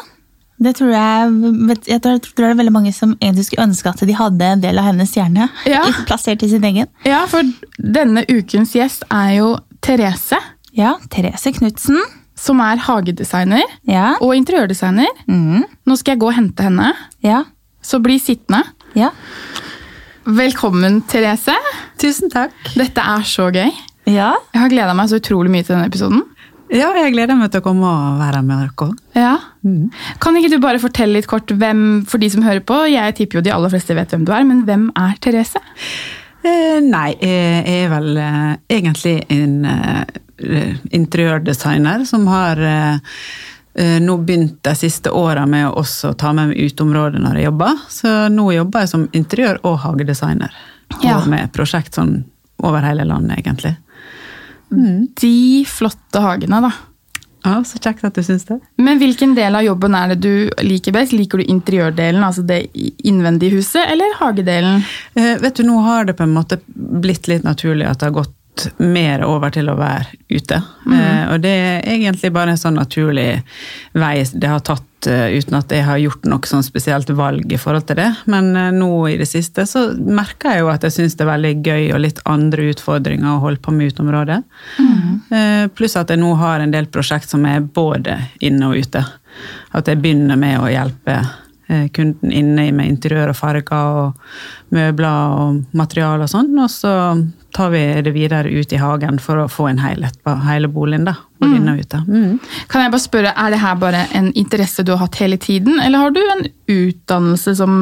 det 0.62 0.76
tror 0.78 0.92
jeg 0.94 1.78
jeg 1.90 2.00
tror 2.04 2.20
det 2.38 2.44
er 2.52 2.58
veldig 2.60 2.72
mange 2.76 2.92
som 2.94 3.16
egentlig 3.18 3.48
skulle 3.48 3.64
ønske 3.66 3.90
at 3.90 4.04
de 4.06 4.14
hadde 4.14 4.46
en 4.54 4.60
del 4.62 4.78
av 4.78 4.84
hennes 4.92 5.10
hjerne 5.16 5.48
Ja. 5.66 5.80
plassert 6.08 6.44
i 6.46 6.50
sin 6.52 6.62
egen. 6.68 6.86
Ja, 7.08 7.24
for 7.26 7.42
denne 7.82 8.22
ukens 8.30 8.74
gjest 8.78 9.02
er 9.10 9.32
jo 9.40 9.54
Therese, 9.82 10.38
Ja, 10.72 10.94
Therese 11.10 11.50
Knutsen. 11.56 11.98
som 12.38 12.60
er 12.62 12.78
hagedesigner 12.86 13.62
Ja. 13.86 14.14
og 14.22 14.36
interiørdesigner. 14.38 15.10
Mm. 15.26 15.64
Nå 15.86 15.96
skal 15.98 16.14
jeg 16.14 16.20
gå 16.22 16.30
og 16.30 16.34
hente 16.38 16.62
henne, 16.68 16.92
Ja. 17.22 17.42
så 17.82 17.98
bli 18.02 18.20
sittende. 18.22 18.62
Ja. 18.98 19.10
Velkommen, 20.24 21.00
Therese. 21.08 21.54
Tusen 22.00 22.30
takk. 22.32 22.52
Dette 22.76 23.00
er 23.00 23.24
så 23.26 23.48
gøy. 23.54 23.70
Ja. 24.10 24.34
Jeg 24.52 24.60
har 24.60 24.72
gleda 24.72 24.94
meg 24.96 25.08
så 25.10 25.18
utrolig 25.22 25.52
mye 25.52 25.64
til 25.64 25.76
denne 25.76 25.88
episoden. 25.88 26.22
Ja, 26.72 26.88
jeg 26.96 27.12
gleder 27.12 27.36
meg 27.36 27.50
til 27.52 27.60
å 27.60 27.64
komme 27.66 27.88
og 27.88 28.20
være 28.20 28.40
med 28.46 28.62
dere. 28.62 28.88
Ja. 29.16 29.34
Kan 30.22 30.38
ikke 30.38 30.52
du 30.54 30.58
bare 30.62 30.80
fortelle 30.80 31.18
litt 31.18 31.28
kort 31.28 31.52
hvem, 31.52 32.02
for 32.08 32.22
de 32.22 32.30
som 32.32 32.44
hører 32.44 32.62
på, 32.64 32.78
jeg 32.88 33.16
tipper 33.18 33.40
jo 33.40 33.44
de 33.44 33.52
aller 33.52 33.72
fleste 33.72 33.96
vet 33.96 34.12
hvem 34.14 34.24
du 34.28 34.32
er, 34.32 34.46
men 34.48 34.64
hvem 34.68 34.88
er 34.96 35.16
Therese? 35.24 35.60
Eh, 36.42 36.80
nei, 36.82 37.12
jeg 37.22 37.82
er 37.84 37.92
vel 37.92 38.16
eh, 38.18 38.54
egentlig 38.78 39.18
en 39.30 39.60
eh, 39.68 40.72
interiørdesigner 40.96 42.06
som 42.08 42.24
har 42.32 42.58
eh, 42.66 42.96
eh, 42.96 43.51
nå 43.74 44.18
begynt 44.26 44.58
de 44.66 44.74
siste 44.76 45.10
åra 45.16 45.46
med 45.48 45.64
å 45.70 45.78
også 45.80 46.10
ta 46.20 46.32
med 46.36 46.50
meg 46.50 46.58
uteområdet 46.60 47.22
når 47.24 47.38
jeg 47.38 47.46
jobber. 47.46 47.78
Så 47.88 48.10
nå 48.28 48.44
jobber 48.52 48.84
jeg 48.84 48.90
som 48.90 49.06
interiør- 49.16 49.62
og 49.64 49.78
hagedesigner. 49.86 50.52
Ja. 51.00 51.16
Og 51.16 51.28
med 51.32 51.52
prosjekt 51.56 51.96
sånn 51.96 52.24
over 52.62 52.84
hele 52.84 53.06
landet, 53.08 53.38
egentlig. 53.40 53.76
De 55.20 55.64
flotte 55.68 56.20
hagene, 56.20 56.60
da. 56.68 56.72
Ja, 57.42 57.56
Så 57.66 57.80
kjekt 57.82 58.04
at 58.06 58.14
du 58.14 58.22
syns 58.22 58.44
det. 58.46 58.60
Men 58.78 59.00
hvilken 59.00 59.34
del 59.34 59.56
av 59.58 59.64
jobben 59.66 59.96
er 59.98 60.12
det 60.12 60.20
du 60.22 60.62
liker 60.62 60.94
best? 60.94 61.14
Liker 61.16 61.42
du 61.42 61.50
interiørdelen, 61.50 62.22
altså 62.22 62.44
det 62.46 62.68
innvendige 63.02 63.56
huset, 63.56 63.82
eller 63.90 64.14
hagedelen? 64.20 64.84
Eh, 65.18 65.34
vet 65.42 65.58
du, 65.58 65.64
nå 65.66 65.80
har 65.82 66.06
det 66.06 66.14
på 66.18 66.22
en 66.22 66.36
måte 66.36 66.60
blitt 66.66 67.26
litt 67.26 67.42
naturlig 67.42 67.88
at 67.90 67.98
det 67.98 68.10
har 68.10 68.20
gått 68.20 68.36
mer 68.78 69.24
over 69.26 69.52
til 69.52 69.70
å 69.70 69.76
være 69.78 70.18
ute. 70.30 70.58
Eh, 70.92 71.24
og 71.32 71.42
det 71.42 71.52
er 71.52 71.86
egentlig 71.94 72.32
bare 72.34 72.54
en 72.54 72.60
sånn 72.60 72.78
naturlig 72.78 73.42
vei 73.96 74.14
det 74.32 74.50
har 74.50 74.62
tatt 74.64 75.08
uh, 75.08 75.28
uten 75.32 75.56
at 75.58 75.72
jeg 75.72 75.84
har 75.86 75.98
gjort 75.98 76.26
noe 76.30 76.48
sånn 76.48 76.64
spesielt 76.64 77.10
valg 77.16 77.52
i 77.52 77.58
forhold 77.60 77.88
til 77.88 77.98
det. 77.98 78.08
Men 78.30 78.52
uh, 78.56 78.68
nå 78.74 78.90
i 79.10 79.16
det 79.20 79.28
siste 79.30 79.64
så 79.68 79.86
merker 79.96 80.52
jeg 80.52 80.64
jo 80.64 80.70
at 80.72 80.86
jeg 80.86 80.96
syns 80.98 81.16
det 81.16 81.26
er 81.26 81.32
veldig 81.32 81.54
gøy 81.64 81.88
og 81.96 82.02
litt 82.04 82.22
andre 82.28 82.68
utfordringer 82.72 83.34
å 83.34 83.42
holde 83.42 83.62
på 83.64 83.74
med 83.74 83.92
uteområdet. 83.92 84.40
Eh, 85.32 85.66
pluss 85.72 85.96
at 85.96 86.10
jeg 86.12 86.20
nå 86.20 86.34
har 86.40 86.60
en 86.60 86.72
del 86.74 86.90
prosjekt 86.92 87.30
som 87.32 87.44
er 87.48 87.64
både 87.64 88.18
inne 88.44 88.68
og 88.68 88.84
ute. 88.84 89.04
At 89.72 89.88
jeg 89.88 90.00
begynner 90.02 90.38
med 90.40 90.60
å 90.60 90.70
hjelpe 90.70 91.22
kunden 91.96 92.32
inne 92.36 92.66
med 92.76 92.90
interiør 92.90 93.30
og 93.32 93.38
farger 93.38 94.00
og 94.02 94.74
møbler 94.76 95.36
og 95.38 95.78
material 95.78 96.20
og 96.20 96.28
sånn, 96.28 96.50
og 96.60 96.68
så 96.68 96.92
tar 97.52 97.70
vi 97.74 97.82
det 98.02 98.14
videre 98.14 98.48
ut 98.50 98.72
i 98.72 98.80
hagen 98.80 99.18
for 99.22 99.42
å 99.42 99.48
få 99.50 99.68
en 99.70 99.82
helhet 99.82 100.18
på 100.24 100.34
hele 100.46 100.70
boligen, 100.72 101.06
da. 101.08 101.16
Både 101.42 101.58
inne 101.58 101.72
og 101.74 101.82
ute. 101.82 101.98
Mm. 102.06 102.36
Kan 102.70 102.84
jeg 102.84 102.92
bare 102.92 103.02
spørre, 103.02 103.32
Er 103.36 103.50
det 103.50 103.58
her 103.58 103.78
bare 103.80 104.06
en 104.14 104.32
interesse 104.38 104.84
du 104.86 104.92
har 104.92 105.02
hatt 105.02 105.18
hele 105.18 105.36
tiden, 105.36 105.80
eller 105.80 105.98
har 105.98 106.10
du 106.14 106.20
en 106.22 106.46
utdannelse 106.70 107.56
som 107.58 107.72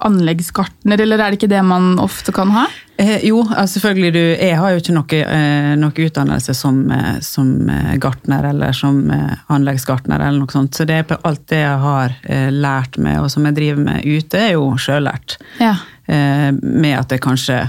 anleggsgartner, 0.00 1.00
eller 1.00 1.18
er 1.20 1.32
det 1.32 1.40
ikke 1.40 1.50
det 1.52 1.62
man 1.64 1.98
ofte 2.00 2.32
kan 2.32 2.52
ha? 2.54 2.66
Eh, 3.00 3.24
jo, 3.24 3.40
altså 3.48 3.78
selvfølgelig. 3.78 4.12
Du, 4.12 4.20
jeg 4.20 4.56
har 4.60 4.72
jo 4.74 4.80
ikke 4.82 4.96
noe, 4.96 5.20
eh, 5.36 5.70
noe 5.80 6.04
utdannelse 6.06 6.54
som, 6.56 6.82
eh, 6.92 7.20
som 7.24 7.70
eh, 7.72 7.94
gartner 8.00 8.50
eller 8.50 8.76
som 8.76 9.00
eh, 9.10 9.38
anleggsgartner 9.48 10.20
eller 10.20 10.42
noe 10.42 10.52
sånt. 10.52 10.76
Så 10.76 10.84
det 10.88 10.98
er 11.00 11.16
alt 11.24 11.46
det 11.48 11.62
jeg 11.62 11.78
har 11.84 12.16
eh, 12.22 12.50
lært 12.52 13.00
meg, 13.00 13.22
og 13.22 13.30
som 13.32 13.48
jeg 13.48 13.56
driver 13.56 13.86
med 13.86 14.04
ute, 14.04 14.44
er 14.44 14.52
jo 14.58 14.68
sjøllært. 14.80 15.38
Ja. 15.60 15.78
Eh, 16.10 16.52
med 16.62 16.96
at 16.98 17.08
det 17.12 17.20
kanskje 17.22 17.68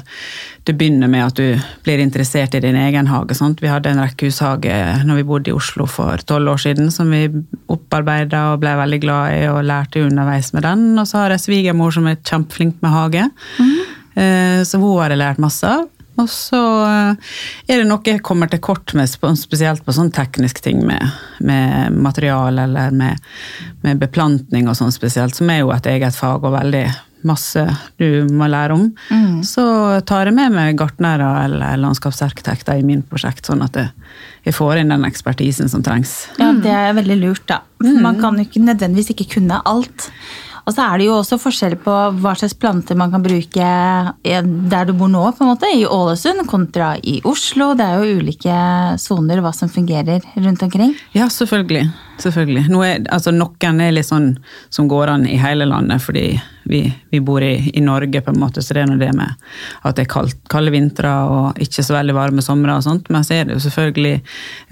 det 0.66 0.74
begynner 0.74 1.10
med 1.10 1.26
at 1.28 1.38
du 1.38 1.60
blir 1.86 2.02
interessert 2.02 2.56
i 2.58 2.62
din 2.64 2.78
egen 2.78 3.10
hage. 3.10 3.36
Sant? 3.38 3.62
Vi 3.62 3.70
hadde 3.70 3.92
en 3.92 4.02
rekkehushage 4.02 4.78
når 5.06 5.20
vi 5.20 5.26
bodde 5.30 5.52
i 5.52 5.54
Oslo 5.54 5.86
for 5.90 6.22
tolv 6.26 6.50
år 6.56 6.62
siden, 6.64 6.90
som 6.94 7.12
vi 7.14 7.28
opparbeida 7.70 8.48
og 8.54 8.64
ble 8.64 8.74
veldig 8.80 9.02
glad 9.04 9.36
i 9.36 9.46
og 9.52 9.62
lærte 9.70 10.06
underveis 10.08 10.52
med 10.56 10.66
den. 10.66 10.88
Og 10.98 11.10
så 11.10 11.22
har 11.22 11.36
jeg 11.36 11.46
svigermor 11.46 11.94
som 11.94 12.10
er 12.10 12.18
kjempeflink 12.18 12.82
med 12.82 12.94
hage, 12.96 13.28
mm. 13.60 14.66
så 14.66 14.82
hun 14.82 15.00
har 15.02 15.14
jeg 15.14 15.22
lært 15.22 15.42
masse 15.42 15.70
av. 15.70 15.90
Og 16.22 16.30
så 16.30 16.62
eh, 16.86 17.30
er 17.72 17.82
det 17.82 17.88
noe 17.90 18.06
jeg 18.06 18.22
kommer 18.26 18.50
til 18.50 18.62
kort 18.62 18.94
med, 18.98 19.10
spesielt 19.10 19.86
på 19.86 19.96
sånn 19.96 20.12
teknisk 20.14 20.62
ting 20.66 20.82
med, 20.86 21.06
med 21.46 21.94
material 21.94 22.60
eller 22.66 22.94
med, 22.94 23.22
med 23.86 24.02
beplantning 24.02 24.70
og 24.70 24.78
sånn 24.78 24.94
spesielt, 24.94 25.38
som 25.38 25.50
er 25.50 25.64
jo 25.64 25.72
et 25.74 25.90
eget 25.94 26.18
fag 26.18 26.44
og 26.46 26.58
veldig 26.58 26.86
masse 27.28 27.64
du 28.02 28.28
må 28.32 28.48
lære 28.52 28.76
om. 28.76 28.86
Så 29.46 29.64
tar 30.08 30.30
jeg 30.30 30.38
med 30.38 30.56
meg 30.56 30.78
gartnere 30.80 31.30
eller 31.46 31.80
landskapsarkitekter 31.82 32.82
i 32.82 32.86
min 32.88 33.02
prosjekt, 33.08 33.46
sånn 33.50 33.64
at 33.66 33.80
jeg, 33.80 34.54
får 34.58 34.82
inn 34.82 34.94
den 34.94 35.08
ekspertisen 35.08 35.70
som 35.72 35.84
trengs. 35.86 36.30
Ja, 36.42 36.52
det 36.58 36.72
er 36.74 36.96
veldig 36.98 37.20
lurt, 37.22 37.44
da. 37.50 37.62
Man 37.82 38.22
kan 38.22 38.38
jo 38.38 38.48
ikke 38.48 38.64
nødvendigvis 38.64 39.14
ikke 39.16 39.30
kunne 39.38 39.62
alt. 39.66 40.10
Og 40.62 40.76
så 40.76 40.86
er 40.86 41.02
det 41.02 41.08
jo 41.08 41.16
også 41.18 41.40
forskjell 41.42 41.74
på 41.82 41.94
hva 42.22 42.36
slags 42.38 42.54
planter 42.60 42.98
man 43.00 43.12
kan 43.14 43.24
bruke 43.26 43.70
der 44.22 44.86
du 44.88 44.94
bor 44.98 45.10
nå, 45.10 45.24
på 45.34 45.46
en 45.46 45.52
måte, 45.54 45.72
i 45.74 45.88
Ålesund 45.90 46.46
kontra 46.50 46.94
i 46.98 47.18
Oslo. 47.28 47.72
Det 47.78 47.88
er 47.88 47.98
jo 47.98 48.22
ulike 48.22 48.60
soner 49.02 49.42
hva 49.42 49.54
som 49.58 49.72
fungerer 49.74 50.22
rundt 50.38 50.62
omkring. 50.68 50.94
Ja, 51.18 51.30
selvfølgelig. 51.34 51.88
Selvfølgelig. 52.24 52.66
Er, 52.86 53.04
altså, 53.14 53.34
noen 53.36 53.82
er 53.84 53.94
litt 53.96 54.08
sånn 54.08 54.34
som 54.70 54.90
går 54.92 55.14
an 55.16 55.28
i 55.30 55.38
hele 55.42 55.68
landet, 55.70 56.04
fordi 56.04 56.26
vi, 56.70 56.82
vi 57.10 57.20
bor 57.26 57.44
i, 57.44 57.72
i 57.74 57.82
Norge, 57.84 58.22
på 58.22 58.32
en 58.32 58.40
måte, 58.40 58.62
så 58.62 58.76
det 58.76 58.84
er 58.84 58.90
nå 58.92 58.98
det 59.02 59.10
med 59.18 59.34
at 59.82 59.98
det 59.98 60.06
er 60.06 60.12
kaldt, 60.12 60.38
kalde 60.52 60.74
vintre 60.74 61.12
og 61.28 61.62
ikke 61.62 61.84
så 61.84 61.96
veldig 61.98 62.16
varme 62.16 62.44
somre 62.46 62.78
og 62.78 62.86
sånt. 62.86 63.10
Men 63.14 63.26
så 63.28 63.40
er 63.40 63.48
det 63.48 63.58
jo 63.58 63.64
selvfølgelig 63.66 64.16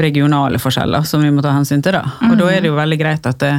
regionale 0.05 0.61
forskjeller 0.61 1.07
som 1.09 1.25
vi 1.25 1.31
må 1.33 1.43
ta 1.45 1.53
hensyn 1.55 1.83
til. 1.85 1.97
da. 1.97 2.05
Og 2.29 2.37
da 2.39 2.49
er 2.53 2.63
det 2.63 2.71
jo 2.71 2.77
veldig 2.77 2.99
greit 3.01 3.29
at 3.29 3.41
det, 3.43 3.53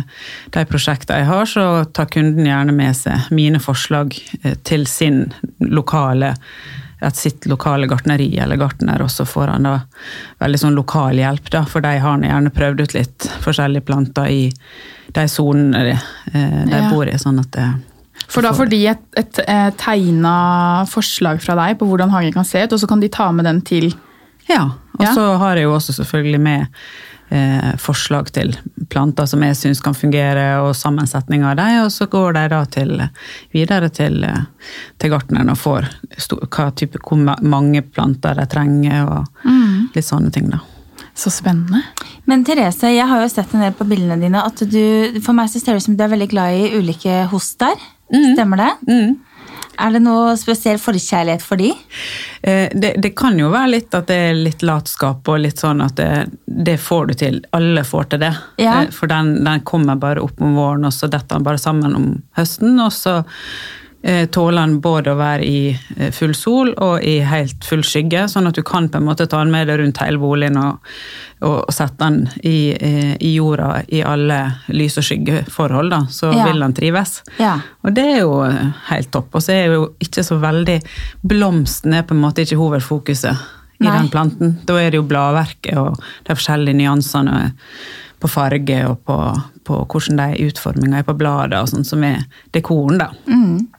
de 0.55 0.67
prosjektene 0.71 1.23
jeg 1.23 1.31
har, 1.31 1.49
så 1.51 1.67
tar 1.93 2.11
kunden 2.13 2.47
gjerne 2.47 2.77
med 2.77 2.97
seg 2.97 3.33
mine 3.35 3.61
forslag 3.63 4.15
eh, 4.43 4.57
til 4.67 4.87
sin 4.91 5.27
lokale 5.61 6.37
at 7.01 7.17
sitt 7.17 7.47
lokale 7.49 7.87
gartneri 7.89 8.39
eller 8.39 8.57
gartner, 8.61 9.01
og 9.03 9.11
så 9.11 9.25
får 9.29 9.49
han 9.55 9.63
da 9.69 9.75
veldig 10.43 10.59
sånn 10.61 10.77
lokal 10.77 11.17
hjelp, 11.21 11.51
da, 11.51 11.65
for 11.65 11.81
de 11.85 11.95
har 12.03 12.19
gjerne 12.27 12.53
prøvd 12.53 12.83
ut 12.85 12.95
litt 12.95 13.29
forskjellige 13.45 13.87
planter 13.89 14.29
i 14.29 14.43
de 15.17 15.25
sonene 15.29 15.85
de, 15.89 15.95
eh, 16.35 16.65
de 16.67 16.77
Ja. 16.77 16.91
bor 16.91 17.09
i. 17.09 17.17
sånn 17.19 17.41
at 17.41 17.51
det, 17.53 17.69
For 18.29 18.43
da 18.43 18.53
får 18.53 18.69
de 18.71 18.87
et, 18.87 18.99
et, 19.17 19.39
et, 19.49 19.77
tegna 19.77 20.85
forslag 20.87 21.41
fra 21.43 21.57
deg 21.57 21.79
på 21.81 21.87
hvordan 21.89 22.11
hagen 22.11 22.33
kan 22.33 22.45
se 22.45 22.63
ut, 22.63 22.73
og 22.73 22.79
så 22.79 22.87
kan 22.87 23.01
de 23.01 23.09
ta 23.09 23.31
med 23.33 23.45
den 23.45 23.61
til 23.63 23.93
Ja, 24.49 24.65
og 24.99 25.05
Ja. 25.07 25.15
så 25.15 25.39
har 25.39 25.57
jeg 25.57 25.65
jo 25.65 25.75
også 25.75 25.93
selvfølgelig 25.95 26.41
med 26.41 26.67
eh, 27.31 27.71
forslag 27.81 28.31
til 28.35 28.53
planter 28.91 29.29
som 29.31 29.43
jeg 29.45 29.59
syns 29.59 29.83
kan 29.85 29.97
fungere, 29.97 30.47
og 30.65 30.75
sammensetning 30.77 31.45
av 31.47 31.57
dem, 31.61 31.85
og 31.85 31.93
så 31.95 32.09
går 32.11 32.35
de 32.37 32.45
da 32.53 32.65
til, 32.71 32.97
videre 33.55 33.91
til, 33.95 34.23
eh, 34.25 34.43
til 34.99 35.15
gartneren 35.15 35.53
og 35.53 35.61
får 35.61 35.89
stor, 36.19 36.45
hva 36.49 36.71
type, 36.75 37.01
hvor 37.07 37.21
mange 37.25 37.83
planter 37.87 38.39
de 38.39 38.49
trenger, 38.51 39.07
og 39.07 39.49
litt 39.95 40.07
sånne 40.07 40.33
ting, 40.35 40.51
da. 40.53 40.61
Så 41.15 41.33
spennende. 41.35 41.83
Men 42.31 42.45
Therese, 42.47 42.93
jeg 42.95 43.07
har 43.07 43.21
jo 43.21 43.29
sett 43.29 43.53
en 43.55 43.65
del 43.65 43.75
på 43.77 43.85
bildene 43.89 44.21
dine 44.23 44.41
at 44.47 44.61
du 44.71 45.19
For 45.25 45.35
meg 45.37 45.51
så 45.51 45.59
ser 45.59 45.75
det 45.75 45.83
ut 45.83 45.87
som 45.89 45.97
du 45.99 46.05
er 46.05 46.13
veldig 46.13 46.29
glad 46.31 46.55
i 46.55 46.79
ulike 46.79 47.25
hoster. 47.33 47.75
Stemmer 48.11 48.63
det? 48.63 48.71
Er 49.79 49.93
det 49.95 50.01
noe 50.05 50.35
spesiell 50.37 50.79
forkjærlighet 50.81 51.43
for 51.45 51.57
de? 51.61 51.71
Eh, 52.43 52.69
Det, 52.75 52.95
det 53.03 53.13
kan 53.17 53.39
jo 53.39 53.51
være 53.53 53.71
litt 53.77 53.95
at 53.95 54.07
det 54.11 54.17
er 54.31 54.35
litt 54.35 54.63
latskap 54.67 55.29
og 55.29 55.41
litt 55.41 55.59
sånn 55.63 55.81
at 55.85 55.97
det, 55.97 56.29
det 56.47 56.77
får 56.81 57.07
du 57.07 57.15
til. 57.15 57.41
Alle 57.57 57.85
får 57.85 58.11
til 58.13 58.21
det. 58.25 58.33
Ja. 58.61 58.83
Eh, 58.83 58.91
For 58.91 59.07
den, 59.11 59.45
den 59.45 59.61
kommer 59.69 59.97
bare 60.01 60.21
opp 60.25 60.41
om 60.41 60.55
våren, 60.59 60.85
og 60.85 60.93
så 60.93 61.09
detter 61.09 61.37
den 61.39 61.47
bare 61.47 61.59
sammen 61.59 61.95
om 61.97 62.11
høsten. 62.37 62.77
Og 62.85 62.93
så 62.93 63.21
tåler 64.33 64.63
den 64.63 64.79
både 64.81 65.13
å 65.13 65.19
være 65.19 65.45
i 65.45 65.59
eh, 65.97 66.11
full 66.17 66.33
sol 66.35 66.71
og 66.81 67.03
i 67.05 67.19
helt 67.21 67.67
full 67.69 67.83
skygge, 67.85 68.23
sånn 68.33 68.49
at 68.49 68.57
du 68.57 68.63
kan 68.65 68.89
på 68.89 68.97
en 68.97 69.05
måte 69.05 69.27
ta 69.29 69.43
den 69.43 69.53
med 69.53 69.69
deg 69.69 69.77
rundt 69.83 70.01
hele 70.01 70.17
boligen 70.23 70.57
og, 70.57 70.79
og 71.45 71.69
sette 71.75 71.99
den 72.01 72.23
i, 72.41 72.73
eh, 72.81 73.13
i, 73.21 73.35
jorda 73.37 73.83
i 73.93 74.01
alle 74.01 74.39
lys- 74.73 74.97
og 75.03 75.05
skyggeforhold, 75.05 75.91
da, 75.93 76.01
så 76.09 76.33
Ja. 76.33 76.47
vil 76.49 76.61
den 76.65 76.73
trives. 76.73 77.23
Ja. 77.39 77.59
Og 77.85 77.93
det 77.95 78.07
er 78.15 78.19
jo 78.23 78.41
helt 78.89 79.11
topp. 79.13 79.35
Og 79.35 79.43
så 79.45 79.53
er 79.53 79.75
jo 79.75 79.87
ikke 80.01 80.25
så 80.25 80.41
veldig 80.41 80.81
Blomsten 81.23 81.95
er 81.95 82.03
på 82.09 82.17
en 82.17 82.25
måte 82.25 82.43
ikke 82.47 82.57
hovedfokuset 82.61 83.37
i 83.81 83.85
Nei. 83.85 83.99
den 83.99 84.09
planten. 84.13 84.59
Da 84.65 84.77
er 84.81 84.91
det 84.91 85.01
jo 85.01 85.07
bladverket 85.09 85.77
og 85.81 86.01
de 86.25 86.35
forskjellige 86.35 86.77
nyansene 86.81 87.53
på 88.21 88.29
farge 88.29 88.81
og 88.89 88.99
på, 89.05 89.17
på 89.71 89.79
hvordan 89.87 90.19
de 90.19 90.49
utforminga 90.49 90.99
er 91.01 91.07
på 91.07 91.15
bladet 91.19 91.61
og 91.63 91.71
sånn 91.71 91.87
som 91.87 92.03
er 92.07 92.25
dekoren, 92.57 92.99
da. 93.01 93.07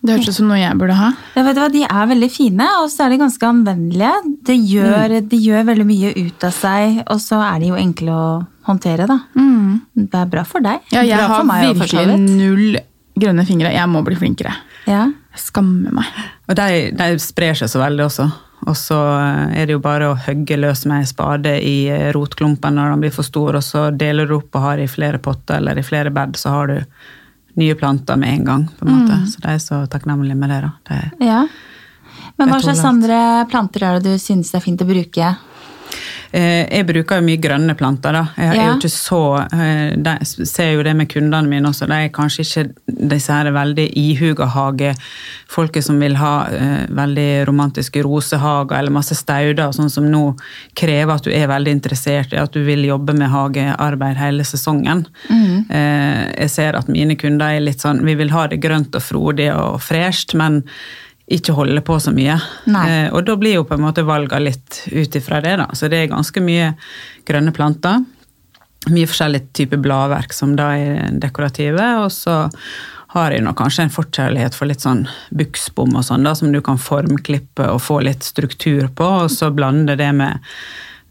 Det 0.02 0.16
høres 0.16 0.30
ut 0.32 0.38
som 0.40 0.48
noe 0.50 0.60
jeg 0.62 0.78
burde 0.80 0.96
ha. 0.98 1.12
Ja, 1.36 1.44
vet 1.46 1.58
du 1.58 1.62
hva, 1.62 1.70
De 1.74 1.84
er 1.86 2.08
veldig 2.14 2.30
fine, 2.32 2.68
og 2.82 2.88
så 2.94 3.06
er 3.06 3.14
de 3.14 3.20
ganske 3.22 3.50
anvendelige. 3.52 4.14
De 4.48 4.56
gjør, 4.72 5.18
de 5.28 5.40
gjør 5.44 5.68
veldig 5.68 5.88
mye 5.92 6.14
ut 6.24 6.48
av 6.48 6.56
seg, 6.56 7.02
og 7.12 7.20
så 7.22 7.42
er 7.46 7.60
de 7.62 7.74
jo 7.74 7.80
enkle 7.80 8.16
å 8.16 8.28
håndtere. 8.70 9.10
da. 9.10 9.20
Det 9.96 10.22
er 10.24 10.32
bra 10.32 10.44
for 10.48 10.64
deg. 10.64 10.80
Ja, 10.94 11.04
jeg 11.06 11.20
har 11.34 11.44
meg, 11.48 11.74
virkelig 11.76 12.18
null 12.22 12.80
grønne 13.22 13.46
fingre. 13.46 13.74
Jeg 13.76 13.90
må 13.92 14.02
bli 14.08 14.16
flinkere. 14.18 14.54
Ja. 14.88 15.06
Jeg 15.36 15.44
skammer 15.44 15.94
meg. 16.02 16.08
Og 16.50 16.56
de, 16.58 16.70
de 16.98 17.10
sprer 17.22 17.58
seg 17.60 17.70
så 17.72 17.82
veldig 17.84 18.08
også. 18.08 18.30
Og 18.70 18.78
så 18.78 18.98
eh, 19.18 19.62
er 19.62 19.68
det 19.68 19.78
jo 19.78 19.84
bare 19.84 20.12
å 20.12 20.20
hogge 20.28 20.60
løs 20.60 20.86
med 20.90 21.02
ei 21.02 21.10
spade 21.10 21.56
i 21.66 21.76
eh, 21.90 22.12
rotklumpen 22.16 22.78
når 22.78 22.94
de 22.94 23.06
blir 23.06 23.16
for 23.16 23.28
store, 23.28 23.58
og 23.62 23.66
så 23.66 23.88
deler 23.96 24.30
du 24.30 24.38
opp 24.38 24.60
og 24.60 24.68
har 24.68 24.84
i 24.84 24.90
flere 24.92 25.22
potter 25.24 25.58
eller 25.58 25.80
i 25.82 25.86
flere 25.86 26.14
bed, 26.14 26.38
så 26.38 26.54
har 26.56 26.72
du 26.72 26.78
nye 27.62 27.76
planter 27.76 28.20
med 28.22 28.34
en 28.36 28.46
gang. 28.48 28.68
på 28.78 28.88
en 28.88 28.94
måte. 28.96 29.18
Så 29.28 29.42
de 29.44 29.54
er 29.56 29.60
så 29.60 29.82
takknemlige 29.92 30.38
med 30.40 30.54
det. 30.54 30.62
da. 30.64 30.72
Det, 30.88 31.28
ja. 31.28 31.46
Men 32.38 32.52
hva 32.52 32.62
slags 32.64 32.84
andre 32.88 33.46
planter 33.52 33.84
er 33.84 34.00
det 34.00 34.14
du 34.16 34.22
synes 34.22 34.52
det 34.52 34.62
er 34.62 34.64
fint 34.64 34.82
å 34.82 34.88
bruke? 34.88 35.34
Eh, 36.34 36.66
Jeg 36.72 36.86
bruker 36.88 37.20
jo 37.20 37.26
mye 37.28 37.38
grønne 37.42 37.76
planter. 37.76 38.12
da. 38.14 38.28
Jeg 38.38 38.56
Ja. 38.56 38.76
ikke 38.76 38.90
så, 38.90 39.48
eh, 39.52 39.96
jeg 39.98 40.48
ser 40.48 40.72
jo 40.74 40.84
det 40.84 40.96
med 40.96 41.10
kundene 41.10 41.48
mine 41.48 41.66
også. 41.68 41.88
De 41.88 41.94
er 41.94 42.10
kanskje 42.10 42.46
ikke 42.46 43.08
disse 43.10 43.28
her 43.34 43.52
veldig 43.52 43.92
ihuga 43.96 44.48
hagefolket 44.48 45.84
som 45.84 46.00
vil 46.00 46.16
ha 46.16 46.46
eh, 46.48 46.86
veldig 46.88 47.46
romantiske 47.48 48.02
rosehager 48.04 48.78
eller 48.78 48.92
masse 48.92 49.16
stauder, 49.16 49.72
sånn 49.74 49.90
som 49.92 50.06
nå 50.10 50.38
krever 50.76 51.14
at 51.16 51.24
du 51.24 51.32
er 51.32 51.48
veldig 51.48 51.72
interessert 51.82 52.34
i 52.34 52.38
at 52.42 52.52
du 52.54 52.64
vil 52.64 52.84
jobbe 52.86 53.14
med 53.14 53.30
hagearbeid 53.30 54.16
hele 54.18 54.44
sesongen. 54.44 55.06
Mm. 55.30 55.66
jeg 55.72 56.50
ser 56.50 56.76
at 56.76 56.88
mine 56.88 57.16
kunder 57.16 57.46
er 57.58 57.60
litt 57.60 57.80
sånn 57.82 58.02
Vi 58.04 58.16
vil 58.16 58.30
ha 58.30 58.48
det 58.48 58.62
grønt 58.62 58.96
og 58.96 59.02
frodig 59.02 59.50
og 59.54 59.80
fresht, 59.82 60.34
men 60.34 60.64
ikke 61.32 61.56
holde 61.56 61.82
på 61.86 61.98
så 62.02 62.14
mye. 62.16 62.38
Eh, 62.68 63.08
og 63.14 63.26
da 63.28 63.36
blir 63.40 63.60
jo 63.60 63.68
på 63.68 63.78
en 63.78 63.86
måte 63.86 64.06
valga 64.08 64.40
litt 64.42 64.84
ut 64.92 65.16
ifra 65.18 65.42
det, 65.44 65.58
da. 65.62 65.70
Så 65.78 65.90
det 65.92 66.02
er 66.02 66.12
ganske 66.12 66.44
mye 66.44 66.74
grønne 67.28 67.54
planter. 67.56 68.04
Mye 68.90 69.10
forskjellige 69.10 69.52
typer 69.62 69.82
bladverk 69.82 70.34
som 70.34 70.56
da 70.58 70.72
er 70.78 71.12
dekorative, 71.22 71.86
og 72.02 72.10
så 72.14 72.44
har 73.12 73.34
jeg 73.36 73.44
nå 73.44 73.52
kanskje 73.60 73.86
en 73.86 73.94
forkjærlighet 73.94 74.56
for 74.56 74.70
litt 74.70 74.84
sånn 74.84 75.04
buksbom 75.36 75.98
og 76.00 76.06
sånn, 76.08 76.24
da, 76.24 76.32
som 76.38 76.54
du 76.54 76.62
kan 76.64 76.80
formklippe 76.80 77.68
og 77.68 77.82
få 77.84 78.00
litt 78.08 78.24
struktur 78.24 78.88
på, 78.96 79.10
og 79.26 79.32
så 79.34 79.52
blande 79.54 79.98
det 80.00 80.08
med, 80.16 80.40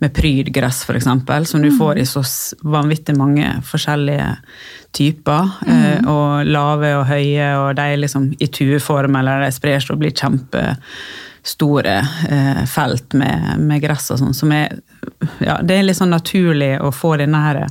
med 0.00 0.14
prydgress, 0.16 0.82
eksempel, 0.88 1.46
som 1.46 1.60
du 1.62 1.68
får 1.76 2.00
i 2.00 2.06
så 2.08 2.24
vanvittig 2.64 3.18
mange 3.20 3.52
forskjellige 3.68 4.30
typer. 4.92 5.50
Mm. 5.66 6.06
og 6.10 6.46
lave 6.46 6.94
og 6.98 7.06
høye, 7.06 7.48
og 7.60 7.74
de 7.78 7.86
er 7.92 8.00
liksom 8.00 8.30
i 8.38 8.48
tueform, 8.50 9.16
eller 9.20 9.44
de 9.44 9.50
sprer 9.54 9.82
seg 9.82 9.94
og 9.94 10.02
blir 10.02 10.14
kjempestore 10.16 11.96
eh, 12.28 12.62
felt 12.66 13.14
med, 13.18 13.60
med 13.60 13.82
gress 13.84 14.10
og 14.10 14.22
sånn, 14.22 14.36
som 14.36 14.52
er 14.56 14.80
Ja, 15.40 15.60
det 15.62 15.78
er 15.78 15.86
litt 15.86 15.98
sånn 16.00 16.12
naturlig 16.12 16.74
å 16.82 16.90
få 16.94 17.16
denne 17.20 17.40
her 17.44 17.64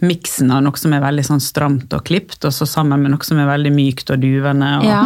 miksen 0.00 0.50
av 0.54 0.62
noe 0.62 0.78
som 0.78 0.92
er 0.94 1.02
veldig 1.02 1.24
sånn 1.26 1.40
stramt 1.42 1.94
og 1.96 2.04
klipt, 2.06 2.38
og 2.46 2.54
så 2.54 2.66
sammen 2.68 3.02
med 3.02 3.12
noe 3.14 3.26
som 3.26 3.38
er 3.42 3.48
veldig 3.48 3.72
mykt 3.74 4.12
og 4.14 4.22
duvende. 4.22 4.68
Og 4.78 4.86
Ja. 4.86 5.00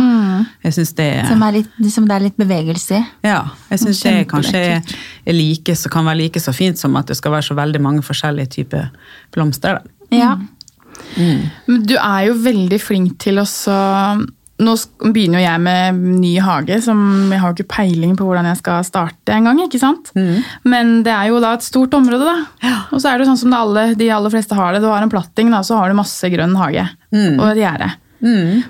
Jeg 0.65 0.75
synes 0.75 0.93
det 0.99 1.07
er 1.17 1.29
Som, 1.29 1.43
er 1.43 1.53
litt, 1.53 1.71
som 1.93 2.07
det 2.09 2.17
er 2.17 2.25
litt 2.27 2.37
bevegelse 2.37 2.99
i? 2.99 3.05
ja, 3.25 3.45
jeg 3.71 3.79
syns 3.79 4.03
det 4.03 4.29
kanskje 4.29 4.59
er, 4.59 4.83
er 5.27 5.33
like, 5.33 5.75
så 5.77 5.89
kan 5.89 6.05
være 6.05 6.19
like 6.19 6.41
så 6.41 6.53
fint 6.53 6.79
som 6.79 6.97
at 6.97 7.07
det 7.07 7.17
skal 7.17 7.33
være 7.33 7.43
så 7.43 7.55
veldig 7.55 7.81
mange 7.81 8.03
forskjellige 8.03 8.47
typer 8.47 8.91
blomster. 9.33 9.79
Da. 9.79 10.17
Ja. 10.17 10.33
Men 11.67 11.83
du 11.89 11.97
er 11.99 12.29
jo 12.29 12.39
veldig 12.45 12.79
flink 12.81 13.19
til 13.23 13.43
å 13.43 13.47
Nå 14.63 14.77
begynner 15.11 15.41
jo 15.41 15.43
jeg 15.43 15.61
med 15.65 15.97
ny 16.21 16.37
hage, 16.39 16.77
som 16.85 16.99
jeg 17.33 17.41
har 17.43 17.51
jo 17.51 17.57
ikke 17.57 17.73
peiling 17.73 18.13
på 18.15 18.23
hvordan 18.29 18.47
jeg 18.47 18.61
skal 18.61 18.85
starte 18.87 19.33
en 19.35 19.49
gang. 19.49 19.59
Men 20.71 20.93
det 21.03 21.11
er 21.11 21.33
jo 21.33 21.41
da 21.43 21.55
et 21.57 21.65
stort 21.67 21.97
område, 21.99 22.29
da. 22.29 22.37
Og 22.93 23.01
så 23.03 23.09
er 23.11 23.17
det 23.19 23.25
jo 23.25 23.31
sånn 23.33 23.41
som 23.41 23.57
alle, 23.59 23.89
de 23.99 24.07
aller 24.15 24.31
fleste 24.31 24.55
har 24.55 24.77
det. 24.77 24.85
Du 24.85 24.87
har 24.93 25.03
en 25.03 25.11
platting, 25.11 25.51
da, 25.51 25.65
så 25.67 25.81
har 25.81 25.91
du 25.91 25.99
masse 25.99 26.31
grønn 26.31 26.55
hage 26.61 26.85
og 27.41 27.49
et 27.49 27.63
gjerde. 27.65 27.89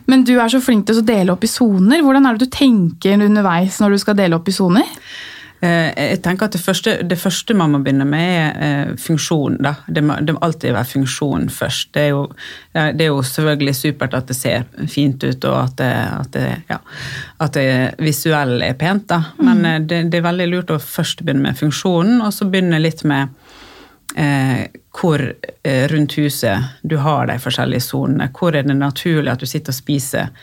Men 0.08 0.24
du 0.24 0.32
er 0.40 0.48
så 0.48 0.62
flink 0.64 0.86
til 0.88 1.02
å 1.02 1.04
dele 1.04 1.34
opp 1.34 1.44
i 1.44 1.50
soner. 1.50 2.00
Hvordan 2.00 2.24
er 2.24 2.38
det 2.38 2.46
du 2.48 2.56
tenker 2.56 3.20
underveis 3.28 3.76
når 3.82 3.90
du 3.90 3.98
skal 4.00 4.16
dele 4.16 4.38
opp 4.38 4.48
i 4.48 4.56
soner? 4.56 4.88
Eh, 5.62 5.92
Jeg 5.94 6.22
tenker 6.24 6.48
at 6.48 6.56
det 6.56 6.60
første, 6.60 6.96
det 7.06 7.18
første 7.18 7.54
man 7.54 7.70
må 7.70 7.78
begynne 7.84 8.06
med, 8.08 8.30
er 8.34 8.62
eh, 8.66 8.92
funksjon. 8.98 9.60
Da. 9.62 9.74
Det, 9.86 10.02
må, 10.02 10.16
det 10.20 10.34
må 10.34 10.42
alltid 10.42 10.74
være 10.74 10.90
funksjon 10.90 11.48
først. 11.54 11.92
Det 11.94 12.02
er, 12.02 12.08
jo, 12.16 12.24
det 12.74 13.06
er 13.06 13.12
jo 13.12 13.22
selvfølgelig 13.22 13.76
supert 13.78 14.16
at 14.18 14.28
det 14.28 14.36
ser 14.38 14.66
fint 14.90 15.22
ut, 15.22 15.44
og 15.44 15.58
at 15.62 15.76
det, 15.78 15.92
at 16.18 16.32
det, 16.34 16.46
ja, 16.70 16.80
at 17.46 17.58
det 17.58 17.66
visuelle 18.02 18.72
er 18.72 18.78
pent. 18.78 19.08
Da. 19.12 19.22
Men 19.38 19.62
mm. 19.62 19.86
det, 19.86 20.04
det 20.10 20.18
er 20.18 20.28
veldig 20.28 20.50
lurt 20.50 20.74
å 20.74 20.80
først 20.82 21.22
begynne 21.22 21.46
med 21.46 21.58
funksjonen, 21.60 22.20
og 22.26 22.34
så 22.34 22.50
begynne 22.50 22.82
litt 22.82 23.04
med 23.06 23.30
eh, 24.16 24.66
hvor 24.92 25.22
eh, 25.62 25.88
rundt 25.88 26.18
huset 26.18 26.82
du 26.82 26.96
har 26.96 27.26
de 27.30 27.38
forskjellige 27.40 27.86
sonene. 27.86 28.30
Hvor 28.34 28.56
er 28.56 28.66
det 28.66 28.76
naturlig 28.76 29.32
at 29.32 29.40
du 29.40 29.48
sitter 29.48 29.72
og 29.72 29.78
spiser 29.78 30.34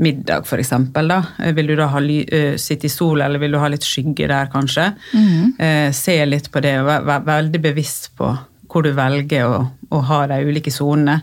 middag, 0.00 0.46
for 0.48 0.58
eksempel, 0.62 1.08
da. 1.12 1.20
Eh, 1.38 1.52
Vil 1.56 1.66
du 1.70 1.76
da 1.78 1.86
ha 1.92 2.00
eh, 2.00 2.56
sitte 2.60 2.88
i 2.88 2.92
sol, 2.92 3.20
eller 3.22 3.38
vil 3.42 3.52
du 3.52 3.58
ha 3.62 3.68
litt 3.68 3.84
skygge 3.86 4.28
der, 4.30 4.48
kanskje? 4.52 4.88
Eh, 5.58 5.90
se 5.92 6.18
litt 6.26 6.50
på 6.52 6.60
det, 6.64 6.78
og 6.80 6.86
være 6.90 7.04
vær 7.08 7.26
veldig 7.30 7.60
bevisst 7.70 8.10
på 8.16 8.32
hvor 8.70 8.84
du 8.86 8.92
velger 8.94 9.48
å, 9.50 9.64
å 9.90 9.98
ha 10.06 10.20
de 10.30 10.36
ulike 10.46 10.70
sonene. 10.70 11.16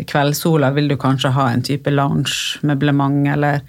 I 0.00 0.04
Kveldssola 0.08 0.72
vil 0.74 0.88
du 0.90 0.96
kanskje 0.98 1.30
ha 1.36 1.50
en 1.52 1.62
type 1.62 1.90
lounge-møblement, 1.92 3.28
eller 3.32 3.60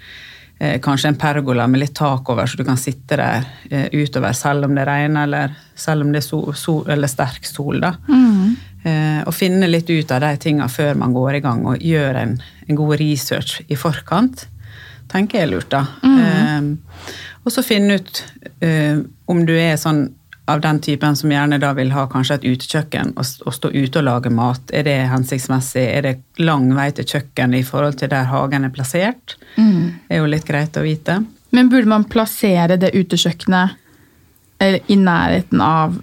eh, 0.59 0.79
kanskje 0.81 1.11
en 1.11 1.19
pergola 1.21 1.67
med 1.67 1.83
litt 1.83 1.93
tak 1.99 2.29
over, 2.33 2.45
så 2.49 2.57
du 2.57 2.63
kan 2.65 2.79
sitte 2.81 3.17
der 3.19 3.45
eh, 3.69 3.87
utover 3.93 4.33
selv 4.33 4.65
om 4.65 4.75
det 4.75 4.87
regner, 4.87 5.27
eller 5.27 5.53
selv 5.75 6.05
om 6.05 6.11
det 6.13 6.23
er 6.23 6.27
sol, 6.27 6.49
sol, 6.57 6.83
eller 6.89 7.07
sterk 7.11 7.45
sol. 7.45 7.79
da. 7.83 7.93
Eh, 8.09 8.69
og 8.81 9.35
finne 9.37 9.67
litt 9.69 9.89
ut 9.89 10.11
av 10.11 10.23
de 10.23 10.31
tinga 10.41 10.65
før 10.71 10.95
man 10.97 11.13
går 11.13 11.35
i 11.37 11.41
gang, 11.43 11.59
og 11.69 11.83
gjøre 11.85 12.23
en, 12.25 12.31
en 12.65 12.79
god 12.79 12.95
research 13.01 13.59
i 13.69 13.77
forkant. 13.77 14.47
tenker 15.11 15.37
jeg 15.37 15.47
er 15.47 15.51
lurt, 15.51 15.69
da. 15.69 15.85
Eh, 16.01 17.11
og 17.43 17.53
så 17.53 17.63
finne 17.65 17.99
ut 17.99 18.23
eh, 18.61 19.01
om 19.29 19.45
du 19.45 19.53
er 19.57 19.77
sånn 19.77 20.07
av 20.51 20.61
den 20.61 20.79
typen 20.83 21.15
som 21.15 21.31
gjerne 21.31 21.59
da 21.61 21.71
vil 21.77 21.91
ha 21.93 22.07
kanskje 22.11 22.39
et 22.39 22.47
utekjøkken 22.49 23.13
og, 23.15 23.27
og 23.45 23.55
stå 23.55 23.71
ute 23.71 24.01
og 24.01 24.07
lage 24.07 24.31
mat. 24.33 24.73
Er 24.73 24.87
det 24.87 24.97
hensiktsmessig? 25.11 25.83
Er 25.85 26.07
det 26.07 26.15
lang 26.41 26.71
vei 26.75 26.89
til 26.97 27.07
kjøkken 27.07 27.55
i 27.55 27.63
forhold 27.67 27.99
til 28.01 28.11
der 28.11 28.27
hagen 28.31 28.67
er 28.67 28.73
plassert? 28.73 29.37
Det 30.07 30.17
er 30.17 30.23
jo 30.23 30.31
litt 30.31 30.47
greit 30.47 30.77
å 30.79 30.85
vite. 30.85 31.21
Men 31.55 31.69
burde 31.71 31.91
man 31.91 32.07
plassere 32.09 32.79
det 32.79 32.93
utekjøkkenet 32.95 33.77
eh, 34.63 34.79
i 34.87 34.97
nærheten 34.99 35.63
av 35.63 35.99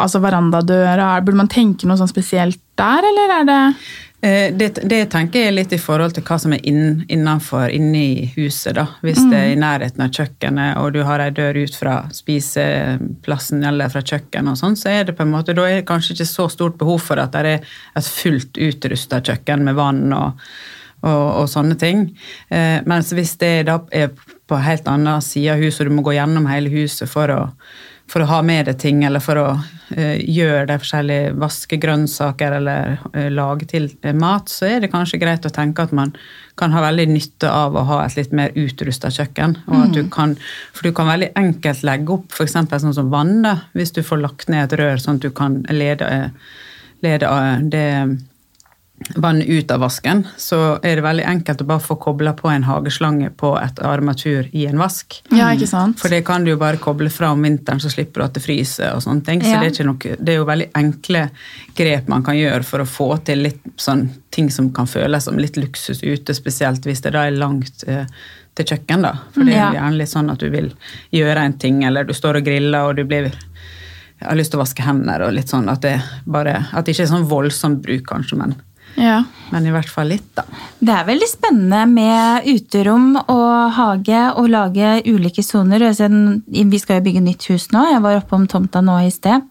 altså 0.00 0.20
verandadøra? 0.24 1.12
Burde 1.24 1.42
man 1.42 1.52
tenke 1.52 1.88
noe 1.88 2.00
sånn 2.00 2.10
spesielt 2.10 2.60
der, 2.78 3.06
eller 3.10 3.38
er 3.40 3.48
det 3.48 3.62
Eh, 4.24 4.54
Det, 4.56 4.78
det 4.88 5.10
tenker 5.12 5.42
jeg 5.44 5.54
litt 5.54 5.72
i 5.76 5.78
forhold 5.80 6.14
til 6.16 6.24
hva 6.24 6.38
som 6.40 6.54
er 6.56 6.62
inn, 6.64 7.02
innenfor 7.12 7.68
inne 7.68 8.00
i 8.00 8.28
huset. 8.38 8.74
da. 8.78 8.86
Hvis 9.04 9.20
det 9.28 9.36
er 9.36 9.50
i 9.52 9.58
nærheten 9.60 10.00
av 10.00 10.14
kjøkkenet, 10.16 10.78
og 10.80 10.94
du 10.94 11.02
har 11.04 11.20
ei 11.20 11.30
dør 11.34 11.58
ut 11.60 11.76
fra 11.76 11.98
spiseplassen 12.14 13.64
eller 13.68 13.92
fra 13.92 14.00
kjøkkenet, 14.00 14.54
og 14.54 14.60
sånn, 14.60 14.78
så 14.80 14.94
er 14.94 15.04
det 15.04 15.16
på 15.18 15.26
en 15.26 15.34
måte, 15.34 15.52
da 15.52 15.66
er 15.68 15.82
det 15.82 15.88
kanskje 15.90 16.16
ikke 16.16 16.30
så 16.30 16.48
stort 16.48 16.78
behov 16.80 17.02
for 17.04 17.20
at 17.20 17.36
det 17.36 17.44
er 17.44 17.68
et 18.00 18.08
fullt 18.08 18.56
utrusta 18.56 19.20
kjøkken 19.20 19.66
med 19.66 19.76
vann 19.76 20.06
og, 20.16 20.40
og, 21.02 21.26
og 21.42 21.48
sånne 21.52 21.76
ting. 21.76 22.06
Eh, 22.48 22.80
mens 22.88 23.12
hvis 23.12 23.36
det 23.42 23.66
da 23.68 23.82
er 23.92 24.08
på 24.48 24.56
helt 24.56 24.88
annen 24.88 25.20
side 25.20 25.52
av 25.52 25.60
huset, 25.60 25.84
og 25.84 25.92
du 25.92 25.98
må 25.98 26.06
gå 26.06 26.16
gjennom 26.16 26.48
hele 26.48 26.72
huset 26.72 27.12
for 27.12 27.28
å 27.28 27.42
for 28.10 28.22
å 28.22 28.28
ha 28.28 28.40
med 28.44 28.68
deg 28.68 28.78
ting, 28.80 29.02
eller 29.06 29.22
for 29.22 29.40
å 29.40 29.46
uh, 29.56 30.16
gjøre 30.20 30.66
de 30.68 30.76
forskjellige 30.80 31.32
vaske 31.40 31.78
grønnsaker 31.80 32.58
eller 32.58 32.96
uh, 33.14 33.28
lage 33.32 33.68
til 33.70 33.88
eh, 34.04 34.14
mat, 34.16 34.50
så 34.52 34.68
er 34.68 34.84
det 34.84 34.92
kanskje 34.92 35.20
greit 35.22 35.46
å 35.48 35.52
tenke 35.54 35.86
at 35.86 35.94
man 35.96 36.12
kan 36.60 36.74
ha 36.76 36.82
veldig 36.84 37.06
nytte 37.10 37.50
av 37.50 37.74
å 37.74 37.86
ha 37.88 38.02
et 38.04 38.18
litt 38.18 38.34
mer 38.36 38.52
utrusta 38.60 39.10
kjøkken. 39.14 39.56
og 39.66 39.80
at 39.86 39.96
du 39.96 40.04
kan, 40.12 40.36
For 40.76 40.86
du 40.86 40.94
kan 40.94 41.10
veldig 41.10 41.32
enkelt 41.40 41.82
legge 41.86 42.18
opp 42.18 42.36
f.eks. 42.36 42.58
sånn 42.70 42.94
som 42.94 43.10
vann, 43.10 43.40
da, 43.46 43.56
hvis 43.72 43.96
du 43.96 44.04
får 44.04 44.22
lagt 44.22 44.52
ned 44.52 44.68
et 44.68 44.78
rør 44.78 45.02
sånn 45.02 45.18
at 45.18 45.26
du 45.26 45.32
kan 45.34 45.62
lede, 45.72 46.30
lede 47.02 47.32
det 47.72 47.88
vannet 49.16 49.48
ut 49.48 49.70
av 49.74 49.80
vasken, 49.82 50.22
så 50.38 50.78
er 50.82 50.96
det 50.96 51.02
veldig 51.04 51.24
enkelt 51.26 51.60
å 51.60 51.66
bare 51.66 51.82
få 51.82 51.96
kobla 52.00 52.32
på 52.38 52.48
en 52.48 52.62
hageslange 52.64 53.28
på 53.36 53.50
et 53.58 53.80
armatur 53.84 54.46
i 54.54 54.66
en 54.70 54.78
vask. 54.80 55.16
Ja, 55.34 55.50
ikke 55.52 55.66
sant? 55.68 55.98
For 56.00 56.08
det 56.14 56.22
kan 56.24 56.46
du 56.46 56.52
jo 56.52 56.60
bare 56.60 56.78
koble 56.80 57.10
fra 57.12 57.32
om 57.34 57.42
vinteren, 57.44 57.82
så 57.82 57.90
slipper 57.92 58.22
du 58.22 58.26
at 58.28 58.38
det 58.38 58.44
fryser 58.44 58.94
og 58.94 59.02
sånne 59.04 59.24
ting. 59.26 59.42
Så 59.42 59.50
Ja. 59.50 59.60
det, 59.60 59.80
er 59.80 59.88
noe, 59.90 59.98
det 59.98 60.32
er 60.32 60.38
jo 60.38 60.46
veldig 60.48 60.70
enkle 60.78 61.24
grep 61.76 62.08
man 62.08 62.22
kan 62.24 62.38
gjøre 62.38 62.62
for 62.64 62.80
å 62.80 62.88
få 62.88 63.08
til 63.26 63.42
litt 63.48 63.60
sånn 63.76 64.08
ting 64.30 64.48
som 64.50 64.70
kan 64.72 64.86
føles 64.86 65.24
som 65.24 65.36
litt 65.38 65.58
luksus 65.60 66.02
ute, 66.02 66.34
spesielt 66.34 66.86
hvis 66.86 67.02
det 67.02 67.12
da 67.12 67.26
er 67.26 67.36
langt 67.36 67.84
eh, 67.86 68.06
til 68.54 68.64
kjøkken, 68.64 69.02
da. 69.02 69.12
For 69.34 69.42
det 69.44 69.54
er 69.56 69.66
jo 69.66 69.80
gjerne 69.80 69.98
litt 69.98 70.12
sånn 70.14 70.30
at 70.30 70.38
du 70.38 70.48
vil 70.54 70.70
gjøre 71.12 71.44
en 71.44 71.58
ting, 71.58 71.82
eller 71.84 72.04
du 72.06 72.14
står 72.14 72.38
og 72.40 72.46
griller, 72.46 72.88
og 72.88 72.96
du 72.96 73.04
blir 73.04 73.32
jeg 74.20 74.28
har 74.30 74.36
lyst 74.38 74.52
til 74.54 74.60
å 74.60 74.62
vaske 74.62 74.84
hender 74.86 75.20
og 75.26 75.34
litt 75.34 75.50
sånn 75.50 75.66
at 75.68 75.82
det 75.82 75.96
bare 76.24 76.54
At 76.72 76.86
det 76.86 76.94
ikke 76.94 77.02
er 77.02 77.10
sånn 77.10 77.26
voldsom 77.28 77.80
bruk, 77.82 78.06
kanskje, 78.08 78.38
men, 78.38 78.54
Ja. 78.96 79.24
men 79.50 79.66
i 79.66 79.72
hvert 79.74 79.90
fall 79.90 80.08
litt, 80.10 80.26
da. 80.34 80.44
Det 80.78 80.92
er 80.94 81.06
veldig 81.06 81.28
spennende 81.30 81.82
med 81.90 82.46
uterom 82.46 83.16
og 83.22 83.72
hage 83.76 84.22
og 84.38 84.48
lage 84.50 84.94
ulike 85.06 85.44
soner. 85.46 85.84
Vi 85.84 86.80
skal 86.82 86.98
jo 86.98 87.04
bygge 87.06 87.22
nytt 87.24 87.46
hus 87.50 87.68
nå. 87.74 87.84
Jeg 87.92 88.02
var 88.04 88.18
oppe 88.18 88.38
om 88.38 88.46
tomta 88.50 88.82
nå 88.84 88.96
i 89.04 89.12
sted 89.14 89.44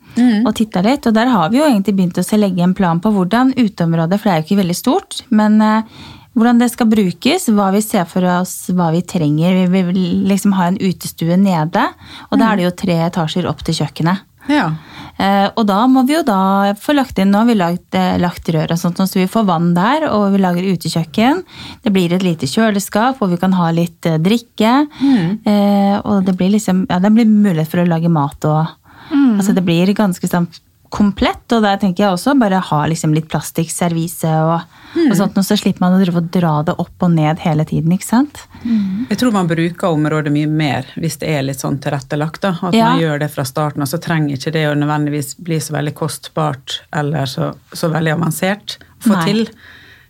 og 0.46 0.52
titta 0.58 0.84
litt. 0.86 1.08
Og 1.08 1.16
der 1.16 1.32
har 1.32 1.54
vi 1.54 1.62
jo 1.62 1.68
egentlig 1.68 1.96
begynt 1.98 2.20
å 2.20 2.42
legge 2.42 2.64
en 2.66 2.76
plan 2.78 3.00
på 3.04 3.12
hvordan 3.14 3.54
uteområdet, 3.58 4.20
for 4.20 4.30
det 4.30 4.34
er 4.34 4.42
jo 4.42 4.48
ikke 4.48 4.62
veldig 4.64 4.78
stort, 4.78 5.24
men 5.30 5.62
eh, 5.62 6.04
hvordan 6.34 6.62
det 6.62 6.70
skal 6.74 6.90
brukes, 6.90 7.48
hva 7.54 7.70
vi 7.76 7.82
ser 7.86 8.06
for 8.10 8.26
oss, 8.40 8.54
hva 8.74 8.90
vi 8.94 9.04
trenger. 9.06 9.64
Vi 9.70 9.84
vil 9.90 10.04
liksom 10.30 10.56
ha 10.58 10.72
en 10.72 10.80
utestue 10.82 11.38
nede, 11.38 11.88
og 12.30 12.40
da 12.42 12.52
er 12.52 12.60
det 12.60 12.68
jo 12.68 12.78
tre 12.84 13.00
etasjer 13.08 13.50
opp 13.50 13.62
til 13.66 13.78
kjøkkenet. 13.82 14.24
Ja. 14.52 14.74
Eh, 15.22 15.46
og 15.54 15.68
da 15.70 15.84
må 15.88 16.02
vi 16.08 16.16
jo 16.16 16.24
da 16.26 16.74
få 16.80 16.96
lagt 16.98 17.20
inn 17.22 17.30
Nå 17.30 17.44
har 17.44 17.50
vi 17.50 17.56
lagt, 17.58 17.96
eh, 17.96 18.16
lagt 18.22 18.50
rør 18.50 18.74
og 18.74 18.80
sånt, 18.82 18.98
så 18.98 19.20
vi 19.20 19.30
får 19.30 19.46
vann 19.46 19.74
der, 19.76 20.08
og 20.10 20.34
vi 20.34 20.42
lager 20.42 20.70
utekjøkken. 20.74 21.44
Det 21.84 21.94
blir 21.94 22.14
et 22.14 22.26
lite 22.26 22.50
kjøleskap, 22.50 23.22
og 23.22 23.34
vi 23.34 23.40
kan 23.42 23.54
ha 23.58 23.70
litt 23.72 24.06
eh, 24.10 24.20
drikke. 24.22 24.74
Mm. 25.04 26.04
og 26.08 26.26
det 26.26 26.34
blir 26.38 26.50
liksom 26.54 26.86
Ja, 26.90 27.00
det 27.00 27.12
blir 27.14 27.26
mulighet 27.30 27.70
for 27.70 27.82
å 27.82 27.88
lage 27.88 28.10
mat 28.10 28.46
og 28.46 28.68
Altså 29.14 29.54
det 29.54 29.64
blir 29.66 29.90
ganske 29.94 30.28
sånn 30.30 30.48
komplett, 30.94 31.46
og 31.56 31.64
der 31.66 31.80
tenker 31.82 32.04
jeg 32.06 32.14
også 32.14 32.36
bare 32.38 32.60
ha 32.62 32.80
liksom 32.92 33.16
litt 33.16 33.26
plastikkservise 33.32 34.30
og, 34.46 34.76
og 35.08 35.16
sånt, 35.18 35.38
og 35.42 35.46
så 35.48 35.58
slipper 35.58 35.82
man 35.82 35.98
å 35.98 36.22
dra 36.22 36.54
det 36.68 36.76
opp 36.78 37.06
og 37.08 37.16
ned 37.16 37.42
hele 37.42 37.66
tiden, 37.66 37.96
ikke 37.96 38.06
sant? 38.12 38.44
Jeg 38.64 39.18
tror 39.20 39.34
man 39.34 39.50
bruker 39.50 39.90
området 39.90 40.32
mye 40.36 40.50
mer 40.52 40.92
hvis 40.94 41.18
det 41.24 41.32
er 41.34 41.48
litt 41.48 41.64
sånn 41.64 41.80
tilrettelagt. 41.84 42.42
da, 42.46 42.54
At 42.62 42.78
Ja. 42.78 42.92
man 42.94 43.02
gjør 43.02 43.24
det 43.26 43.32
fra 43.34 43.46
starten, 43.50 43.82
og 43.82 43.90
så 43.90 43.98
trenger 44.00 44.38
ikke 44.38 44.54
det 44.54 44.68
å 44.70 44.76
nødvendigvis 44.78 45.34
bli 45.42 45.58
så 45.60 45.74
veldig 45.80 45.96
kostbart 45.98 46.82
eller 46.94 47.26
så, 47.26 47.56
så 47.74 47.90
veldig 47.90 48.14
avansert 48.14 48.78
å 49.02 49.08
få 49.10 49.16
Nei. 49.18 49.26
til. 49.26 49.48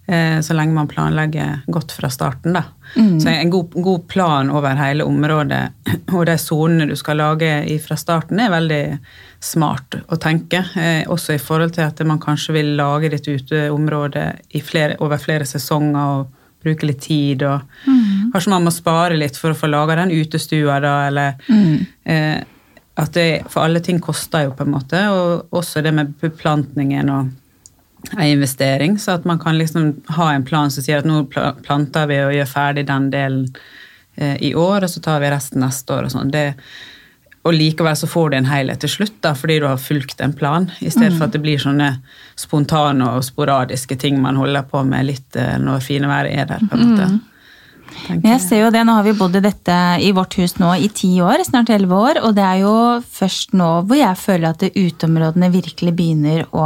Eh, 0.06 0.39
så 0.43 0.52
lenge 0.54 0.76
man 0.76 0.89
planlegger 0.91 1.62
godt 1.72 1.93
fra 1.96 2.10
starten, 2.12 2.52
da. 2.58 2.65
Mm. 2.98 3.22
Så 3.24 3.30
en 3.32 3.50
god, 3.50 3.72
god 3.72 4.08
plan 4.12 4.50
over 4.52 4.76
hele 4.76 5.06
området 5.08 5.62
og 6.12 6.26
de 6.28 6.36
sonene 6.38 6.89
du 6.89 6.96
skal 7.00 7.22
lage 7.24 7.54
fra 7.86 7.96
starten, 7.96 8.41
er 8.43 8.52
veldig 8.52 9.00
smart 9.43 9.97
å 10.08 10.17
tenke. 10.21 10.63
Eh, 10.79 11.03
også 11.12 11.36
i 11.36 11.41
forhold 11.41 11.75
til 11.75 11.86
at 11.86 11.99
man 12.08 12.21
kanskje 12.21 12.56
vil 12.58 12.73
lage 12.79 13.12
ditt 13.13 13.27
uteområde 13.27 14.29
i 14.56 14.63
flere, 14.63 14.97
over 15.03 15.21
flere 15.21 15.47
sesonger 15.47 16.15
og 16.17 16.39
bruke 16.63 16.88
litt 16.88 17.03
tid. 17.03 17.43
og 17.43 17.62
Kanskje 18.34 18.53
man 18.56 18.65
må 18.67 18.73
spare 18.73 19.19
litt 19.19 19.38
for 19.39 19.53
å 19.53 19.60
få 19.60 19.69
laga 19.71 19.99
den 19.99 20.13
utestua, 20.15 20.79
da, 20.84 20.95
eller 21.10 21.36
eh, 22.08 22.39
at 22.93 23.15
det, 23.17 23.43
For 23.49 23.65
alle 23.65 23.82
ting 23.82 23.99
koster 24.01 24.45
jo, 24.45 24.51
på 24.53 24.67
en 24.67 24.75
måte, 24.75 24.99
og 25.10 25.56
også 25.58 25.82
det 25.82 25.93
med 25.97 26.13
beplantningen 26.21 27.10
og 27.10 27.32
en 28.13 28.27
investering, 28.27 28.97
så 28.99 29.17
at 29.17 29.25
man 29.25 29.39
kan 29.39 29.58
liksom 29.58 29.93
ha 30.17 30.34
en 30.34 30.45
plan 30.45 30.71
som 30.71 30.84
sier 30.84 30.99
at 30.99 31.08
nå 31.08 31.23
planter 31.32 32.10
vi 32.10 32.19
og 32.21 32.34
gjør 32.36 32.49
ferdig 32.51 32.84
den 32.89 33.08
delen 33.13 33.45
eh, 34.15 34.36
i 34.43 34.53
år, 34.53 34.84
og 34.84 34.91
så 34.91 35.01
tar 35.01 35.23
vi 35.23 35.32
resten 35.34 35.63
neste 35.63 35.95
år 35.95 36.10
og 36.10 36.13
sånn. 36.13 36.34
Det, 36.34 36.51
og 37.43 37.56
likevel 37.56 37.95
så 37.99 38.08
får 38.08 38.32
du 38.32 38.38
en 38.38 38.47
helhet 38.47 38.79
til 38.84 38.91
slutt, 38.91 39.17
da, 39.25 39.34
fordi 39.36 39.60
du 39.60 39.67
har 39.67 39.82
fulgt 39.82 40.21
en 40.23 40.34
plan, 40.36 40.69
i 40.79 40.91
stedet 40.91 41.17
for 41.17 41.27
at 41.27 41.36
det 41.36 41.43
blir 41.43 41.60
sånne 41.60 41.89
spontane 42.39 43.10
og 43.17 43.25
sporadiske 43.27 43.97
ting 43.99 44.21
man 44.23 44.39
holder 44.39 44.63
på 44.69 44.86
med 44.88 45.10
litt 45.12 45.39
eh, 45.39 45.58
når 45.60 45.84
fine 45.84 46.08
været 46.12 46.38
er 46.39 46.49
der, 46.53 46.63
på 46.63 46.79
en 46.79 46.91
måte. 46.93 47.12
Mm. 47.12 47.21
Jeg 48.23 48.39
ser 48.41 48.63
jo 48.63 48.71
det, 48.73 48.82
Nå 48.88 48.95
har 48.97 49.06
vi 49.06 49.13
bodd 49.17 49.36
i 49.38 49.43
dette 49.43 49.75
i 50.01 50.12
vårt 50.15 50.38
hus 50.39 50.56
nå 50.58 50.71
i 50.82 50.89
ti 50.95 51.12
år, 51.21 51.43
snart 51.45 51.69
elleve 51.73 51.99
år. 51.99 52.19
Og 52.25 52.36
det 52.38 52.45
er 52.45 52.63
jo 52.63 52.73
først 53.06 53.53
nå 53.58 53.69
hvor 53.88 53.99
jeg 53.99 54.19
føler 54.19 54.49
at 54.49 54.63
det 54.63 54.73
uteområdene 54.73 55.51
virkelig 55.53 55.93
begynner 55.97 56.47
å 56.51 56.65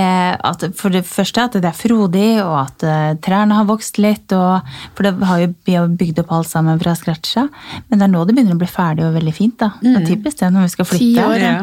at 0.00 0.64
For 0.74 0.90
det 0.90 1.04
første 1.06 1.44
at 1.46 1.52
det 1.58 1.68
er 1.68 1.76
frodig, 1.76 2.42
og 2.42 2.54
at 2.64 2.82
eh, 2.82 3.12
trærne 3.22 3.54
har 3.54 3.66
vokst 3.68 3.98
litt. 4.02 4.32
Og, 4.34 4.60
for 4.96 5.06
det 5.06 5.12
har 5.28 5.38
jo, 5.44 5.50
vi 5.68 5.76
har 5.78 5.86
bygd 5.88 6.18
opp 6.24 6.32
alt 6.34 6.48
sammen 6.50 6.80
fra 6.82 6.94
scratcha. 6.98 7.46
Men 7.88 8.00
det 8.00 8.08
er 8.08 8.12
nå 8.12 8.24
det 8.26 8.34
begynner 8.34 8.56
å 8.56 8.62
bli 8.62 8.70
ferdig 8.70 9.04
og 9.06 9.14
veldig 9.14 9.34
fint. 9.36 9.56
da. 9.60 9.70
Det 9.80 9.94
er 10.00 10.06
typisk 10.08 10.40
det 10.40 10.50
når 10.54 10.66
vi 10.66 10.72
skal 10.74 10.88
flytte. 10.90 11.26
År, 11.28 11.36
ja. 11.44 11.54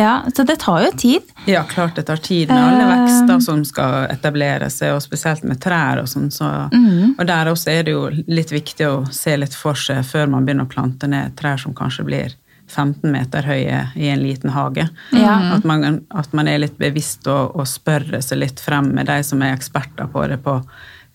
Ja, 0.00 0.14
Så 0.34 0.46
det 0.48 0.58
tar 0.64 0.82
jo 0.86 0.90
tid. 0.96 1.22
Ja, 1.46 1.62
klart 1.68 1.96
det 1.96 2.06
tar 2.08 2.16
tid 2.16 2.48
med 2.48 2.58
alle 2.62 2.86
Eh. 2.88 2.94
vekster 3.04 3.40
som 3.44 3.64
skal 3.64 4.06
etablere 4.10 4.70
seg, 4.70 4.94
og 4.96 5.02
spesielt 5.04 5.44
med 5.44 5.60
trær 5.60 6.00
og 6.02 6.08
sånn. 6.08 6.30
Så, 6.32 6.48
mm. 6.72 7.16
Og 7.18 7.26
der 7.26 7.52
også 7.52 7.70
er 7.72 7.82
det 7.84 7.92
jo 7.92 8.08
litt 8.26 8.50
viktig 8.52 8.86
å 8.88 9.12
se 9.12 9.36
litt 9.36 9.54
for 9.54 9.74
seg 9.74 10.04
før 10.08 10.28
man 10.28 10.46
begynner 10.46 10.64
å 10.64 10.72
plante 10.72 11.08
ned 11.08 11.36
trær 11.36 11.58
som 11.60 11.74
kanskje 11.74 12.04
blir 12.04 12.34
15 12.70 13.10
meter 13.12 13.46
høye 13.48 13.80
i 13.96 14.10
en 14.12 14.22
liten 14.22 14.52
hage. 14.54 14.88
Ja. 15.16 15.34
At, 15.56 15.64
man, 15.68 16.02
at 16.08 16.32
man 16.36 16.48
er 16.48 16.60
litt 16.62 16.78
bevisst 16.78 17.26
og, 17.30 17.56
og 17.56 17.68
spør 17.68 18.20
seg 18.24 18.42
litt 18.42 18.62
frem 18.62 18.92
med 18.96 19.08
de 19.10 19.18
som 19.26 19.42
er 19.42 19.56
eksperter 19.56 20.10
på 20.12 20.26
det, 20.30 20.40
på 20.44 20.60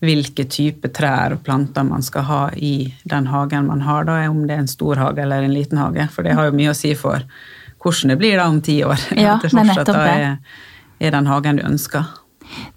hvilke 0.04 0.44
type 0.50 0.90
trær 0.92 1.36
og 1.36 1.44
planter 1.46 1.86
man 1.86 2.02
skal 2.04 2.26
ha 2.28 2.40
i 2.56 2.92
den 3.08 3.28
hagen 3.30 3.68
man 3.70 3.84
har, 3.86 4.04
da, 4.08 4.18
om 4.28 4.44
det 4.46 4.56
er 4.56 4.64
en 4.64 4.70
stor 4.70 5.00
hage 5.00 5.22
eller 5.22 5.46
en 5.46 5.54
liten 5.54 5.80
hage. 5.80 6.08
For 6.12 6.26
det 6.26 6.36
har 6.36 6.50
jo 6.50 6.56
mye 6.58 6.74
å 6.74 6.76
si 6.78 6.92
for 6.98 7.24
hvordan 7.84 8.14
det 8.14 8.18
blir 8.20 8.38
da 8.40 8.48
om 8.48 8.60
ti 8.64 8.78
år. 8.84 9.00
Ja, 9.16 9.34
At 9.36 9.46
det 9.46 9.52
det 9.54 9.66
fortsatt 9.70 9.94
er, 9.94 10.36
er 11.00 11.16
den 11.16 11.30
hagen 11.30 11.60
du 11.60 11.66
ønsker. 11.66 12.12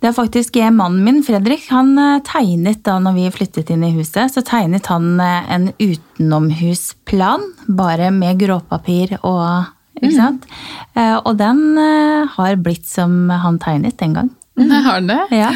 Det 0.01 0.09
er 0.09 0.15
faktisk 0.15 0.57
eh, 0.61 0.71
mannen 0.73 1.03
min, 1.05 1.23
Fredrik, 1.25 1.67
han 1.73 1.93
eh, 2.01 2.19
tegnet 2.27 2.83
da 2.85 2.97
når 3.03 3.15
vi 3.17 3.31
flyttet 3.33 3.71
inn 3.73 3.85
i 3.87 3.93
huset, 3.95 4.33
så 4.33 4.43
tegnet 4.45 4.89
han 4.91 5.19
eh, 5.23 5.47
en 5.53 5.69
utenomhusplan, 5.77 7.45
bare 7.67 8.11
med 8.15 8.39
gråpapir 8.43 9.17
og 9.23 9.73
Ikke 9.97 10.13
sant? 10.13 10.43
Eh, 10.93 11.15
Og 11.25 11.37
den 11.39 11.77
har 12.29 12.59
blitt 12.61 12.85
som 12.85 13.31
han 13.33 13.57
tegnet 13.57 13.97
den 13.97 14.13
gang. 14.13 14.29
Mm. 14.57 14.71
har 14.85 15.01
det. 15.01 15.21
Ja. 15.33 15.49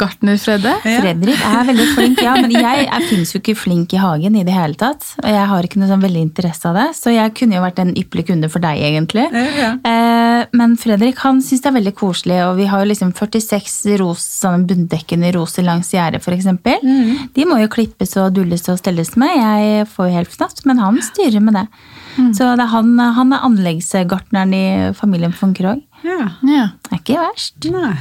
Gartner-Fredde. 0.00 0.72
Ja. 0.86 1.00
Fredrik 1.02 1.42
er 1.46 1.66
veldig 1.70 1.86
flink, 1.94 2.20
ja, 2.24 2.34
men 2.38 2.52
jeg, 2.54 2.86
jeg 2.86 3.08
finnes 3.10 3.32
jo 3.34 3.40
ikke 3.40 3.56
flink 3.58 3.94
i 3.96 4.00
hagen 4.02 4.36
i 4.38 4.44
det 4.46 4.54
hele 4.54 4.78
tatt. 4.80 5.04
Og 5.22 5.28
jeg 5.30 5.46
har 5.50 5.68
ikke 5.68 5.80
noe 5.82 5.90
sånn 5.90 6.04
veldig 6.04 6.22
interesse 6.28 6.68
av 6.70 6.78
det, 6.78 6.86
så 6.98 7.14
jeg 7.14 7.34
kunne 7.38 7.58
jo 7.58 7.64
vært 7.64 7.80
en 7.82 7.92
ypperlig 7.96 8.26
kunde 8.30 8.50
for 8.52 8.64
deg, 8.64 8.82
egentlig. 8.90 9.26
Ja. 9.32 9.72
Eh, 9.80 10.46
Men 10.56 10.76
Fredrik 10.80 11.20
han 11.24 11.40
syns 11.44 11.64
det 11.64 11.70
er 11.70 11.76
veldig 11.78 11.94
koselig, 11.98 12.38
og 12.46 12.56
vi 12.60 12.68
har 12.70 12.84
jo 12.84 12.90
liksom 12.92 13.12
46 13.16 13.96
ros, 14.02 14.24
sånne 14.42 14.66
bunndekkende 14.68 15.32
roser 15.36 15.66
langs 15.66 15.92
gjerdet, 15.94 16.22
f.eks. 16.22 16.48
Mm. 16.82 17.30
De 17.36 17.48
må 17.48 17.60
jo 17.62 17.72
klippes 17.72 18.16
og 18.20 18.34
dulles 18.36 18.66
og 18.72 18.80
stelles 18.80 19.14
med. 19.20 19.32
Jeg 19.36 19.88
får 19.92 20.10
jo 20.10 20.16
helt 20.20 20.34
fnatt, 20.34 20.64
men 20.68 20.82
han 20.82 21.00
styrer 21.02 21.42
med 21.44 21.56
det. 21.58 21.66
Mm. 22.16 22.30
Så 22.36 22.48
det 22.56 22.64
er 22.64 22.72
han, 22.72 22.94
han 23.18 23.32
er 23.36 23.44
anleggsgartneren 23.44 24.54
i 24.56 24.64
familien 24.96 25.34
von 25.36 25.52
Krogh. 25.56 25.82
Ja. 26.04 26.28
Ja. 26.46 26.66
Det 26.86 26.92
er 26.92 27.00
ikke 27.00 27.16
verst. 27.20 27.54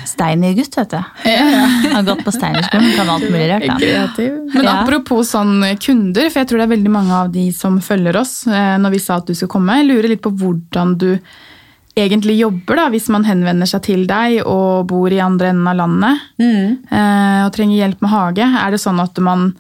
Steiner-gutt, 0.06 0.76
vet 0.78 0.90
du. 0.92 0.98
Han 1.26 1.96
har 1.96 2.04
gått 2.04 2.24
på 2.26 2.32
Steinerskolen, 2.36 2.92
kan 2.98 3.10
alt 3.10 3.30
mulig 3.32 3.48
rart. 3.50 3.66
da. 3.68 3.78
Men 4.54 4.66
apropos 4.84 5.32
sånn 5.32 5.56
kunder, 5.80 6.30
for 6.30 6.40
jeg 6.44 6.48
tror 6.52 6.58
det 6.62 6.68
er 6.70 6.76
veldig 6.78 6.92
mange 6.92 7.12
av 7.24 7.32
de 7.34 7.48
som 7.52 7.80
følger 7.82 8.16
oss 8.22 8.46
eh, 8.48 8.78
når 8.78 8.92
vi 8.92 9.00
sa 9.00 9.16
at 9.22 9.26
du 9.28 9.34
skulle 9.34 9.50
komme, 9.56 9.78
jeg 9.82 9.90
lurer 9.90 10.10
litt 10.14 10.22
på 10.26 10.32
hvordan 10.36 10.98
du 11.02 11.10
egentlig 11.96 12.36
jobber 12.42 12.76
da, 12.76 12.90
hvis 12.92 13.08
man 13.10 13.24
henvender 13.24 13.66
seg 13.72 13.82
til 13.88 14.02
deg 14.10 14.42
og 14.44 14.86
bor 14.90 15.14
i 15.16 15.22
andre 15.24 15.54
enden 15.54 15.68
av 15.72 15.78
landet 15.80 16.20
Mm. 16.38 16.78
eh, 16.92 17.46
og 17.46 17.54
trenger 17.56 17.78
hjelp 17.80 18.02
med 18.04 18.12
hage. 18.12 18.44
Er 18.66 18.72
det 18.76 18.82
sånn 18.84 19.00
at 19.02 19.18
man 19.24 19.54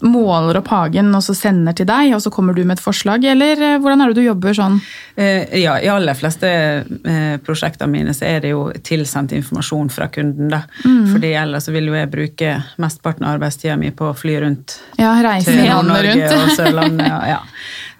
måler 0.00 0.56
opp 0.60 0.68
hagen 0.72 1.10
og 1.14 1.22
så 1.24 1.34
sender 1.36 1.74
til 1.76 1.86
deg, 1.88 2.14
og 2.16 2.22
så 2.24 2.30
kommer 2.32 2.54
du 2.56 2.62
med 2.64 2.78
et 2.78 2.82
forslag, 2.84 3.24
eller 3.28 3.60
eh, 3.60 3.76
hvordan 3.82 4.00
er 4.04 4.12
det 4.12 4.20
du 4.20 4.26
jobber 4.26 4.56
sånn? 4.56 4.78
Eh, 5.16 5.58
Ja, 5.60 5.74
i 5.82 5.88
aller 5.92 6.14
fleste 6.16 6.48
eh, 6.50 7.36
prosjektene 7.44 7.90
mine 7.92 8.14
så 8.16 8.24
er 8.30 8.40
det 8.44 8.52
jo 8.54 8.66
tilsendt 8.86 9.32
informasjon 9.36 9.90
fra 9.92 10.08
kunden, 10.12 10.48
da. 10.52 10.62
Fordi 10.82 11.32
ellers 11.36 11.68
så 11.68 11.74
vil 11.74 11.90
jo 11.90 11.96
jeg 11.98 12.10
bruke 12.12 12.54
mesteparten 12.80 13.26
av 13.28 13.36
arbeidstida 13.36 13.76
mi 13.80 13.90
på 13.92 14.10
å 14.10 14.16
fly 14.16 14.38
rundt 14.44 14.78
Ja, 15.00 15.12
reise 15.24 15.52
til 15.52 15.66
Nord-Norge 15.68 16.30
og. 16.36 16.52
Sørlandet. 16.56 17.06
Ja, 17.08 17.20
ja. 17.36 17.40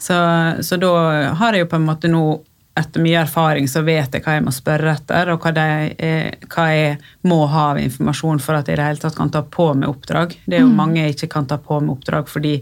Så, 0.01 0.17
så 0.65 0.79
da 0.81 0.91
har 1.37 1.53
jeg 1.53 1.67
jo 1.67 1.71
på 1.75 1.77
en 1.77 1.85
måte 1.91 2.09
nå 2.09 2.23
etter 2.81 3.03
mye 3.05 3.21
erfaring 3.23 3.69
så 3.71 3.83
vet 3.87 4.13
jeg 4.17 4.25
hva 4.25 4.35
jeg 4.39 4.45
må 4.47 4.53
spørre 4.57 4.95
etter, 4.97 5.31
og 5.35 5.41
hva, 5.45 5.53
de, 5.57 5.67
er- 5.99 6.39
hva 6.53 6.69
jeg 6.75 6.99
må 7.31 7.43
ha 7.53 7.71
av 7.75 7.83
informasjon 7.83 8.41
for 8.43 8.59
at 8.59 8.67
jeg 8.69 8.79
i 8.79 8.81
det 8.83 8.89
hele 8.91 9.05
tatt 9.05 9.17
kan 9.19 9.31
ta 9.31 9.43
på 9.43 9.71
med 9.75 9.89
oppdrag. 9.89 10.37
Det 10.47 10.59
er 10.59 10.65
jo 10.67 10.73
mange 10.73 11.05
jeg 11.05 11.17
ikke 11.19 11.33
kan 11.37 11.47
ta 11.47 11.57
på 11.63 11.81
med 11.81 11.95
oppdrag 11.99 12.29
fordi 12.29 12.57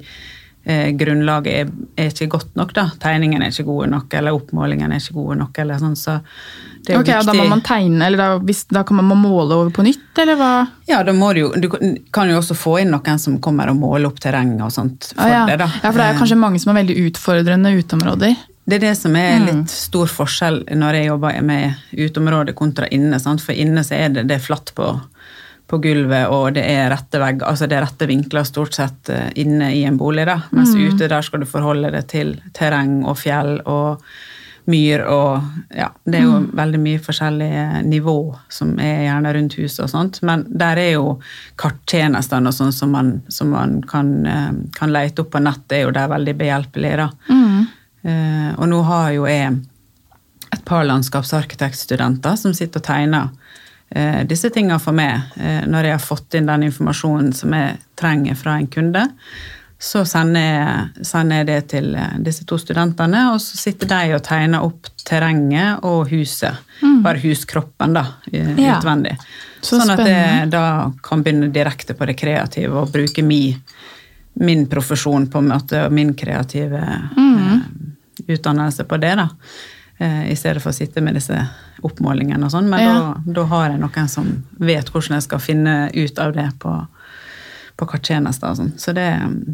eh, 0.68 0.90
grunnlaget 1.00 1.54
er, 1.62 1.70
er 1.96 2.10
ikke 2.12 2.28
godt 2.36 2.56
nok. 2.58 2.74
da. 2.76 2.88
Tegningene 3.00 3.46
er 3.48 3.54
ikke 3.54 3.64
gode 3.70 3.86
nok, 3.92 4.12
eller 4.18 4.36
oppmålingene 4.36 4.98
er 4.98 5.00
ikke 5.04 5.16
gode 5.16 5.38
nok. 5.40 5.58
eller 5.62 5.78
sånn, 5.80 5.96
Så 5.96 6.18
det 6.84 6.94
er 6.94 7.00
okay, 7.00 7.18
Ok, 7.18 7.26
Da 7.26 7.34
må 7.38 7.46
man 7.48 7.62
tegne, 7.64 8.04
eller 8.06 8.18
da, 8.20 8.26
hvis, 8.44 8.64
da 8.72 8.82
kan 8.86 8.96
man 9.00 9.18
måle 9.22 9.54
over 9.56 9.70
på 9.74 9.84
nytt, 9.86 10.18
eller 10.22 10.36
hva? 10.40 10.50
Ja, 10.88 11.02
da 11.04 11.12
må 11.16 11.32
du 11.34 11.40
jo 11.46 11.48
Du 11.60 11.68
kan 12.12 12.28
jo 12.30 12.36
også 12.40 12.54
få 12.56 12.78
inn 12.82 12.92
noen 12.94 13.18
som 13.22 13.38
kommer 13.44 13.68
og 13.72 13.76
måler 13.80 14.06
opp 14.10 14.20
terrenget 14.20 14.60
og 14.64 14.72
sånt 14.74 15.10
for 15.14 15.24
Ah, 15.24 15.32
ja. 15.32 15.46
det, 15.48 15.58
da. 15.64 15.66
ja, 15.82 15.90
for 15.90 15.98
det 15.98 16.06
er 16.10 16.14
Eh, 16.14 16.20
kanskje 16.20 16.38
mange 16.40 16.60
som 16.62 16.74
har 16.74 16.82
veldig 16.82 16.96
utfordrende 17.08 17.72
uteområder. 17.80 18.36
Det 18.68 18.76
er 18.76 18.82
det 18.90 18.96
som 18.98 19.14
er 19.16 19.38
Mm. 19.40 19.46
litt 19.46 19.70
stor 19.72 20.06
forskjell 20.06 20.64
når 20.76 20.94
jeg 20.98 21.06
jobber 21.06 21.42
med 21.42 21.74
uteområde 21.96 22.52
kontra 22.54 22.86
inne. 22.92 23.18
Sant? 23.20 23.40
For 23.40 23.52
inne 23.56 23.80
så 23.86 23.94
er 23.96 24.08
det, 24.10 24.26
det 24.28 24.36
er 24.36 24.44
flatt 24.44 24.72
på, 24.76 25.00
på 25.68 25.78
gulvet, 25.80 26.28
og 26.28 26.52
det 26.54 26.64
er 26.68 26.90
rette 26.92 27.18
vegg, 27.20 27.40
altså 27.42 27.66
det 27.68 27.76
er 27.78 27.86
rette 27.86 28.06
vinkler 28.08 28.44
stort 28.44 28.74
sett 28.76 29.08
eh, 29.08 29.30
inne 29.36 29.70
i 29.74 29.84
en 29.88 29.96
bolig. 29.96 30.26
da. 30.26 30.42
Mens 30.52 30.74
Mm. 30.74 30.92
ute 30.94 31.08
der 31.08 31.22
skal 31.22 31.40
du 31.40 31.46
forholde 31.46 31.90
deg 31.92 32.06
til 32.08 32.34
terreng 32.52 33.04
og 33.06 33.16
fjell 33.16 33.60
og 33.66 34.02
myr 34.68 35.00
og 35.08 35.42
Ja, 35.74 35.88
det 36.04 36.14
er 36.20 36.24
jo 36.24 36.38
Mm. 36.40 36.50
veldig 36.54 36.78
mye 36.80 36.98
forskjellige 36.98 37.84
nivå 37.88 38.36
som 38.50 38.78
er 38.78 39.06
gjerne 39.08 39.32
rundt 39.34 39.54
huset 39.56 39.80
og 39.84 39.88
sånt. 39.90 40.22
Men 40.22 40.44
der 40.58 40.76
er 40.76 40.92
jo 40.92 41.18
karttjenestene 41.56 42.46
og 42.48 42.52
sånn 42.54 42.72
som 42.72 42.90
man, 42.90 43.22
som 43.28 43.50
man 43.50 43.80
kan, 43.82 44.26
eh, 44.26 44.50
kan 44.74 44.92
lete 44.92 45.20
opp 45.20 45.30
på 45.30 45.40
nett, 45.42 45.60
det 45.68 45.78
er 45.78 45.84
jo 45.86 45.90
der 45.92 46.08
veldig 46.08 46.36
behjelpelige, 46.36 46.96
da. 46.96 47.10
Mm. 47.30 47.66
Eh, 48.02 48.50
og 48.58 48.68
nå 48.70 48.82
har 48.86 49.10
jo 49.16 49.26
jeg 49.28 49.56
et 50.52 50.64
par 50.64 50.84
landskapsarkitektstudenter 50.88 52.36
som 52.40 52.54
sitter 52.56 52.80
og 52.80 52.86
tegner 52.86 53.28
eh, 53.90 54.22
disse 54.28 54.50
tingene 54.54 54.80
for 54.80 54.96
meg. 54.96 55.30
Eh, 55.36 55.62
når 55.68 55.90
jeg 55.90 55.96
har 55.98 56.04
fått 56.06 56.38
inn 56.38 56.48
den 56.48 56.68
informasjonen 56.70 57.32
som 57.36 57.52
jeg 57.56 57.78
trenger 57.98 58.38
fra 58.38 58.56
en 58.58 58.68
kunde, 58.72 59.06
så 59.78 60.02
sender 60.08 60.42
jeg, 60.42 61.04
sender 61.06 61.38
jeg 61.38 61.46
det 61.46 61.58
til 61.70 61.92
disse 62.26 62.42
to 62.50 62.56
studentene, 62.58 63.28
og 63.30 63.36
så 63.38 63.60
sitter 63.60 63.86
de 63.92 64.16
og 64.16 64.24
tegner 64.26 64.64
opp 64.66 64.88
terrenget 65.06 65.84
og 65.86 66.08
huset. 66.10 66.64
Bare 67.04 67.20
huskroppen, 67.22 67.94
da, 67.94 68.02
Ja. 68.32 68.78
utvendig. 68.80 69.14
Så 69.62 69.78
sånn 69.78 69.90
at 69.94 70.02
jeg 70.06 70.50
da 70.50 70.90
kan 71.02 71.22
begynne 71.22 71.52
direkte 71.54 71.94
på 71.94 72.06
det 72.06 72.16
kreative 72.18 72.74
og 72.82 72.90
bruke 72.94 73.22
mi, 73.22 73.56
min 74.42 74.66
profesjon 74.70 75.28
på 75.30 75.38
en 75.38 75.48
måte, 75.54 75.84
og 75.86 75.92
min 75.94 76.12
kreative 76.14 76.82
eh, 76.82 77.62
utdannelse 78.28 78.84
på 78.88 78.98
det, 79.00 79.14
da. 79.20 79.28
Eh, 79.98 80.30
I 80.32 80.36
stedet 80.38 80.62
for 80.62 80.70
å 80.70 80.76
sitte 80.76 81.00
med 81.02 81.14
disse 81.18 81.36
oppmålingene 81.82 82.44
og 82.46 82.52
sånn. 82.54 82.68
Men 82.70 82.80
Ja. 82.80 82.92
da, 83.26 83.32
da 83.40 83.44
har 83.50 83.70
jeg 83.70 83.80
noen 83.80 84.08
som 84.08 84.28
vet 84.58 84.90
hvordan 84.92 85.16
jeg 85.18 85.22
skal 85.26 85.38
finne 85.42 85.90
ut 85.94 86.18
av 86.22 86.32
det 86.36 86.48
på, 86.62 86.74
på 87.78 87.86
karttjenester 87.86 88.50
og 88.50 88.56
sånn. 88.60 88.72
Så 88.78 88.94
det, 88.94 89.06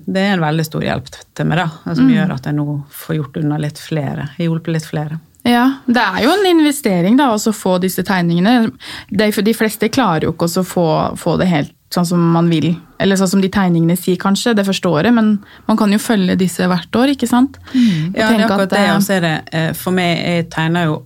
det 0.07 0.21
er 0.21 0.35
en 0.37 0.45
veldig 0.45 0.65
stor 0.65 0.83
hjelp 0.85 1.09
til 1.35 1.47
meg, 1.47 1.59
da. 1.59 1.69
Som 1.85 1.97
Som 2.03 2.11
gjør 2.11 2.35
at 2.35 2.45
jeg 2.49 2.55
nå 2.59 2.67
får 2.91 3.17
gjort 3.17 3.37
unna 3.43 3.59
litt 3.59 3.79
flere. 3.79 4.29
Hjulpet 4.39 4.73
litt 4.73 4.87
flere. 4.89 5.21
Ja, 5.45 5.75
Det 5.87 6.01
er 6.01 6.23
jo 6.25 6.31
en 6.33 6.47
investering 6.47 7.17
da, 7.21 7.27
å 7.35 7.53
få 7.53 7.79
disse 7.81 8.03
tegningene. 8.03 8.71
De, 9.11 9.31
de 9.31 9.53
fleste 9.55 9.91
klarer 9.93 10.25
jo 10.25 10.33
ikke 10.33 10.49
å 10.49 10.65
få, 10.65 10.87
få 11.21 11.37
det 11.37 11.47
helt 11.51 11.75
sånn 11.95 12.07
som 12.09 12.21
man 12.35 12.49
vil. 12.51 12.73
Eller 12.99 13.17
sånn 13.21 13.31
som 13.31 13.41
de 13.45 13.49
tegningene 13.55 13.97
sier, 13.99 14.17
kanskje. 14.21 14.55
Det 14.59 14.67
første 14.67 14.91
året, 14.91 15.15
men 15.15 15.39
man 15.69 15.77
kan 15.79 15.93
jo 15.95 15.99
følge 16.03 16.37
disse 16.41 16.67
hvert 16.71 16.99
år, 17.01 17.13
ikke 17.15 17.29
sant? 17.31 17.59
Mm. 17.73 18.13
Ja, 18.17 18.29
det 18.33 18.41
er 18.41 18.47
akkurat 18.49 18.71
det. 18.75 18.83
jeg 18.89 19.03
ser 19.07 19.17
er 19.23 19.27
det 19.29 19.55
eh, 19.61 19.73
For 19.79 19.95
meg, 19.97 20.19
jeg 20.25 20.49
tegner 20.51 20.89
jo 20.91 21.01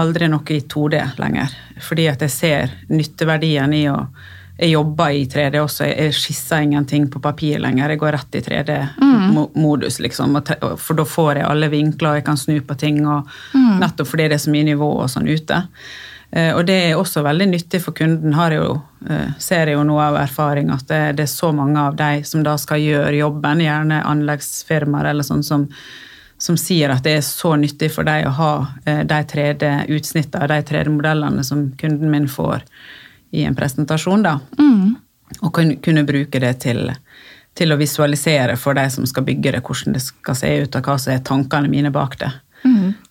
aldri 0.00 0.28
noe 0.32 0.54
i 0.56 0.60
2D 0.64 1.00
lenger. 1.20 1.52
Fordi 1.84 2.06
at 2.08 2.20
jeg 2.24 2.30
ser 2.32 2.70
nytteverdien 2.88 3.74
i 3.76 3.86
å 3.92 3.98
Jeg 4.60 4.74
jobber 4.74 5.08
i 5.16 5.22
3D 5.24 5.56
også. 5.56 5.86
Jeg 5.88 6.12
skisser 6.12 6.60
ingenting 6.66 7.06
på 7.08 7.20
papir 7.24 7.58
lenger. 7.64 7.88
Jeg 7.94 7.98
går 8.02 8.12
rett 8.12 8.34
i 8.36 8.42
3D-modus, 8.44 10.00
liksom. 10.04 10.36
og 10.36 10.44
te- 10.44 10.58
og- 10.60 10.78
For 10.78 10.94
da 10.94 11.04
får 11.04 11.36
jeg 11.36 11.46
alle 11.48 11.68
vinkler, 11.72 12.08
og 12.10 12.14
jeg 12.16 12.24
kan 12.26 12.36
snu 12.36 12.60
på 12.60 12.76
ting. 12.76 13.06
og 13.06 13.26
Nettopp 13.54 14.06
fordi 14.06 14.28
det 14.28 14.32
er 14.36 14.44
så 14.44 14.50
mye 14.52 14.64
nivå 14.68 14.90
og 15.00 15.08
sånn 15.08 15.28
ute. 15.28 15.62
Eh, 16.32 16.54
Og 16.54 16.66
det 16.66 16.76
er 16.90 16.96
også 16.96 17.22
veldig 17.26 17.46
nyttig 17.50 17.80
for 17.82 17.92
kunden. 17.96 18.34
Har 18.34 18.50
jeg 18.54 18.62
jo, 18.62 18.76
eh, 19.08 19.32
ser 19.38 19.66
jeg 19.66 19.74
jo 19.74 19.82
noe 19.84 20.02
av 20.02 20.16
erfaring 20.22 20.70
at 20.70 20.86
det, 20.88 21.16
det 21.16 21.26
er 21.26 21.32
så 21.32 21.52
mange 21.52 21.78
av 21.80 21.96
de 21.96 22.22
som 22.24 22.42
da 22.46 22.56
skal 22.58 22.78
gjøre 22.80 23.16
jobben, 23.18 23.60
gjerne 23.64 24.02
anleggsfirmaer 24.06 25.10
eller 25.10 25.26
sånn 25.26 25.42
som, 25.42 25.66
som 26.38 26.56
sier 26.56 26.90
at 26.94 27.02
det 27.04 27.16
er 27.18 27.26
så 27.26 27.56
nyttig 27.56 27.90
for 27.92 28.04
deg 28.06 28.26
å 28.26 28.34
ha 28.38 28.52
eh, 28.86 29.02
de 29.04 29.20
3D-utsnittene, 29.34 30.48
de 30.48 30.62
3D-modellene 30.70 31.44
som 31.44 31.70
kunden 31.80 32.10
min 32.10 32.28
får 32.28 32.62
i 33.32 33.44
en 33.46 33.54
presentasjon, 33.54 34.22
da. 34.22 34.38
Og 35.42 35.52
kunne, 35.54 36.02
bruke 36.02 36.40
det 36.42 36.56
til, 36.64 36.90
til 37.54 37.72
å 37.72 37.76
visualisere 37.78 38.56
for 38.58 38.74
de 38.74 38.88
som 38.90 39.06
skal 39.06 39.22
bygge 39.26 39.52
det, 39.54 39.60
hvordan 39.62 39.94
det 39.94 40.02
skal 40.02 40.34
se 40.34 40.50
ut, 40.62 40.74
og 40.74 40.82
hva 40.88 40.96
som 40.98 41.12
er 41.14 41.20
tankene 41.22 41.70
mine 41.70 41.90
bak 41.94 42.16
det. 42.18 42.32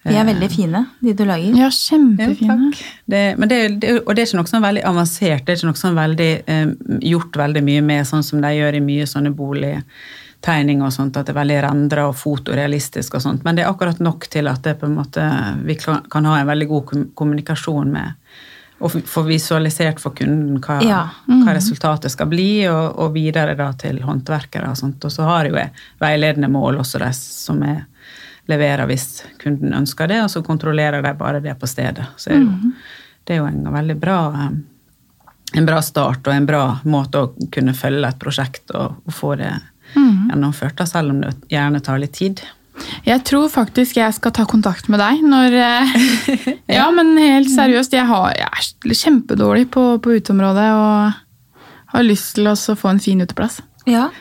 De 0.06 0.16
er 0.16 0.24
veldig 0.26 0.48
fine, 0.50 0.80
de 1.04 1.14
du 1.14 1.26
lager. 1.28 1.56
Ja, 1.58 1.66
Ja, 1.66 1.70
kjempefine. 1.76 2.56
takk. 2.72 2.84
Det, 3.06 3.24
men 3.38 3.50
det, 3.52 3.58
det, 3.82 3.96
og 4.06 4.16
det 4.16 4.22
er 4.24 4.28
ikke 4.30 4.38
noe 4.40 4.48
sånn 4.48 4.64
veldig 4.64 4.84
avansert, 4.88 5.44
det 5.46 5.52
er 5.54 5.58
ikke 5.60 5.68
noe 5.74 5.82
sånn 5.82 5.98
veldig 6.00 6.30
eh, 6.48 6.70
gjort 7.12 7.36
veldig 7.42 7.64
mye 7.68 7.82
med, 7.84 8.08
sånn 8.08 8.24
som 8.24 8.40
de 8.42 8.54
gjør 8.56 8.78
i 8.80 8.82
mye 8.86 9.06
sånne 9.12 9.34
boligtegninger 9.36 10.86
og 10.88 10.94
sånt, 10.96 11.18
at 11.20 11.28
det 11.28 11.34
er 11.36 11.40
veldig 11.42 11.58
rendra 11.68 12.06
og 12.10 12.16
fotorealistisk 12.16 13.18
og 13.20 13.22
sånt. 13.26 13.44
Men 13.44 13.58
det 13.60 13.66
er 13.66 13.74
akkurat 13.74 14.00
nok 14.00 14.30
til 14.32 14.48
at 14.48 14.64
det 14.64 14.78
på 14.80 14.88
en 14.88 14.96
måte, 14.96 15.26
vi 15.68 15.76
kan, 15.76 16.02
kan 16.10 16.26
ha 16.32 16.40
en 16.40 16.48
veldig 16.48 16.68
god 16.72 16.96
kommunikasjon 17.20 17.92
med 17.92 18.16
og 18.80 18.94
få 19.12 19.26
visualisert 19.28 20.00
for 20.00 20.16
kunden 20.16 20.62
hva, 20.64 20.78
Ja. 20.88 21.00
hva 21.28 21.52
resultatet 21.58 22.14
skal 22.14 22.30
bli, 22.32 22.64
og, 22.72 22.94
og 23.04 23.10
videre 23.18 23.52
da 23.60 23.74
til 23.76 24.00
håndverkere 24.08 24.70
og 24.72 24.78
sånt. 24.80 25.04
Og 25.04 25.12
så 25.12 25.26
har 25.28 25.50
jo 25.50 25.58
jeg 25.60 25.74
veiledende 26.00 26.48
mål 26.48 26.80
også 26.80 27.02
de 27.04 27.10
som 27.18 27.60
jeg 27.68 27.82
leverer 28.50 28.88
hvis 28.90 29.24
kunden 29.42 29.74
ønsker 29.78 30.10
det, 30.10 30.20
og 30.24 30.30
så 30.34 30.42
kontrollerer 30.46 31.02
de 31.06 31.14
bare 31.20 31.40
det 31.44 31.54
på 31.62 31.68
stedet. 31.70 32.06
Så 32.18 32.32
er 32.34 32.40
det, 32.40 32.46
jo, 32.46 32.74
det 33.28 33.36
er 33.36 33.42
jo 33.44 33.48
en 33.50 33.74
veldig 33.74 33.98
bra 34.02 34.20
eh, 34.34 34.60
en 35.58 35.66
bra 35.66 35.80
start 35.82 36.28
og 36.30 36.34
en 36.36 36.46
bra 36.46 36.64
måte 36.86 37.24
å 37.24 37.32
kunne 37.54 37.74
følge 37.74 38.06
et 38.12 38.20
prosjekt 38.22 38.70
og, 38.78 39.00
og 39.08 39.14
få 39.18 39.32
det 39.40 39.50
gjennomført, 39.96 40.84
selv 40.86 41.10
om 41.16 41.22
det 41.24 41.32
gjerne 41.50 41.80
tar 41.82 41.98
litt 42.02 42.14
tid. 42.20 42.44
Jeg 43.04 43.24
tror 43.28 43.50
faktisk 43.52 43.98
jeg 43.98 44.14
skal 44.16 44.32
ta 44.38 44.46
kontakt 44.48 44.86
med 44.94 45.02
deg 45.02 45.24
når 45.26 45.56
eh, 45.58 45.96
Ja, 46.78 46.86
men 46.96 47.16
helt 47.20 47.50
seriøst, 47.52 47.92
jeg, 47.98 48.06
har, 48.08 48.30
jeg 48.38 48.46
er 48.48 48.94
kjempedårlig 49.02 49.66
på, 49.74 49.88
på 50.06 50.14
uteområdet 50.20 50.68
og 50.78 51.18
har 51.96 52.06
lyst 52.06 52.36
til 52.38 52.48
å 52.52 52.54
få 52.56 52.92
en 52.94 53.02
fin 53.02 53.20
uteplass. 53.26 53.58
Ja. 53.90 54.12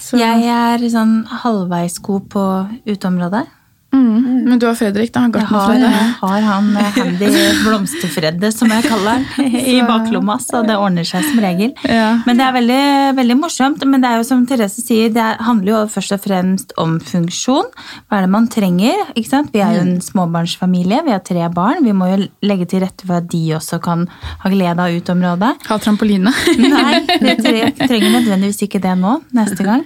Så- 0.00 0.16
Jeg 0.18 0.48
er 0.48 0.80
sånn 0.90 1.20
halvveis 1.44 2.00
god 2.02 2.24
på 2.32 2.44
uteområdet. 2.88 3.44
Mm. 3.92 4.44
Men 4.46 4.58
du 4.62 4.66
har 4.68 4.76
Fredrik, 4.78 5.10
da. 5.14 5.24
Jeg 5.34 5.46
har, 5.50 5.72
jeg 5.74 6.10
har 6.20 6.44
han 6.46 6.68
eh, 6.78 6.90
handy 6.96 7.30
blomsterfredde, 7.66 8.50
som 8.54 8.70
jeg 8.70 8.84
kaller 8.86 9.18
han, 9.18 9.48
i 9.74 9.80
baklomma, 9.86 10.36
så 10.42 10.60
det 10.66 10.76
ordner 10.78 11.06
seg 11.08 11.24
som 11.26 11.40
regel. 11.42 11.72
Ja. 11.88 12.12
Men 12.26 12.38
det 12.38 12.46
er 12.46 12.54
veldig, 12.56 12.82
veldig 13.18 13.36
morsomt. 13.40 13.84
Men 13.90 14.04
det 14.04 14.10
er 14.12 14.20
jo 14.20 14.26
som 14.28 14.44
Therese 14.48 14.84
sier, 14.86 15.10
det 15.14 15.22
er- 15.24 15.40
handler 15.46 15.72
jo 15.74 15.80
først 15.90 16.14
og 16.16 16.22
fremst 16.24 16.74
om 16.80 16.98
funksjon. 17.02 17.68
Hva 18.06 18.20
er 18.20 18.26
det 18.28 18.32
man 18.36 18.46
trenger? 18.52 19.02
ikke 19.16 19.30
sant? 19.32 19.50
Vi 19.54 19.62
er 19.64 19.78
jo 19.78 19.82
en 19.86 20.00
småbarnsfamilie, 20.04 21.02
vi 21.06 21.14
har 21.14 21.22
tre 21.26 21.48
barn. 21.54 21.82
Vi 21.84 21.94
må 21.96 22.08
jo 22.12 22.28
legge 22.46 22.68
til 22.70 22.84
rette 22.84 23.06
for 23.08 23.18
at 23.20 23.28
de 23.32 23.42
også 23.58 23.80
kan 23.82 24.06
ha 24.44 24.50
glede 24.52 24.78
av 24.86 24.94
uteområdet. 25.00 25.52
Ha 25.68 25.78
trampoline. 25.82 26.30
Nei, 26.60 27.02
vi 27.20 27.34
trenger 27.40 28.14
nødvendigvis 28.20 28.62
ikke 28.68 28.80
det 28.84 28.94
nå, 29.00 29.18
neste 29.36 29.66
gang. 29.66 29.82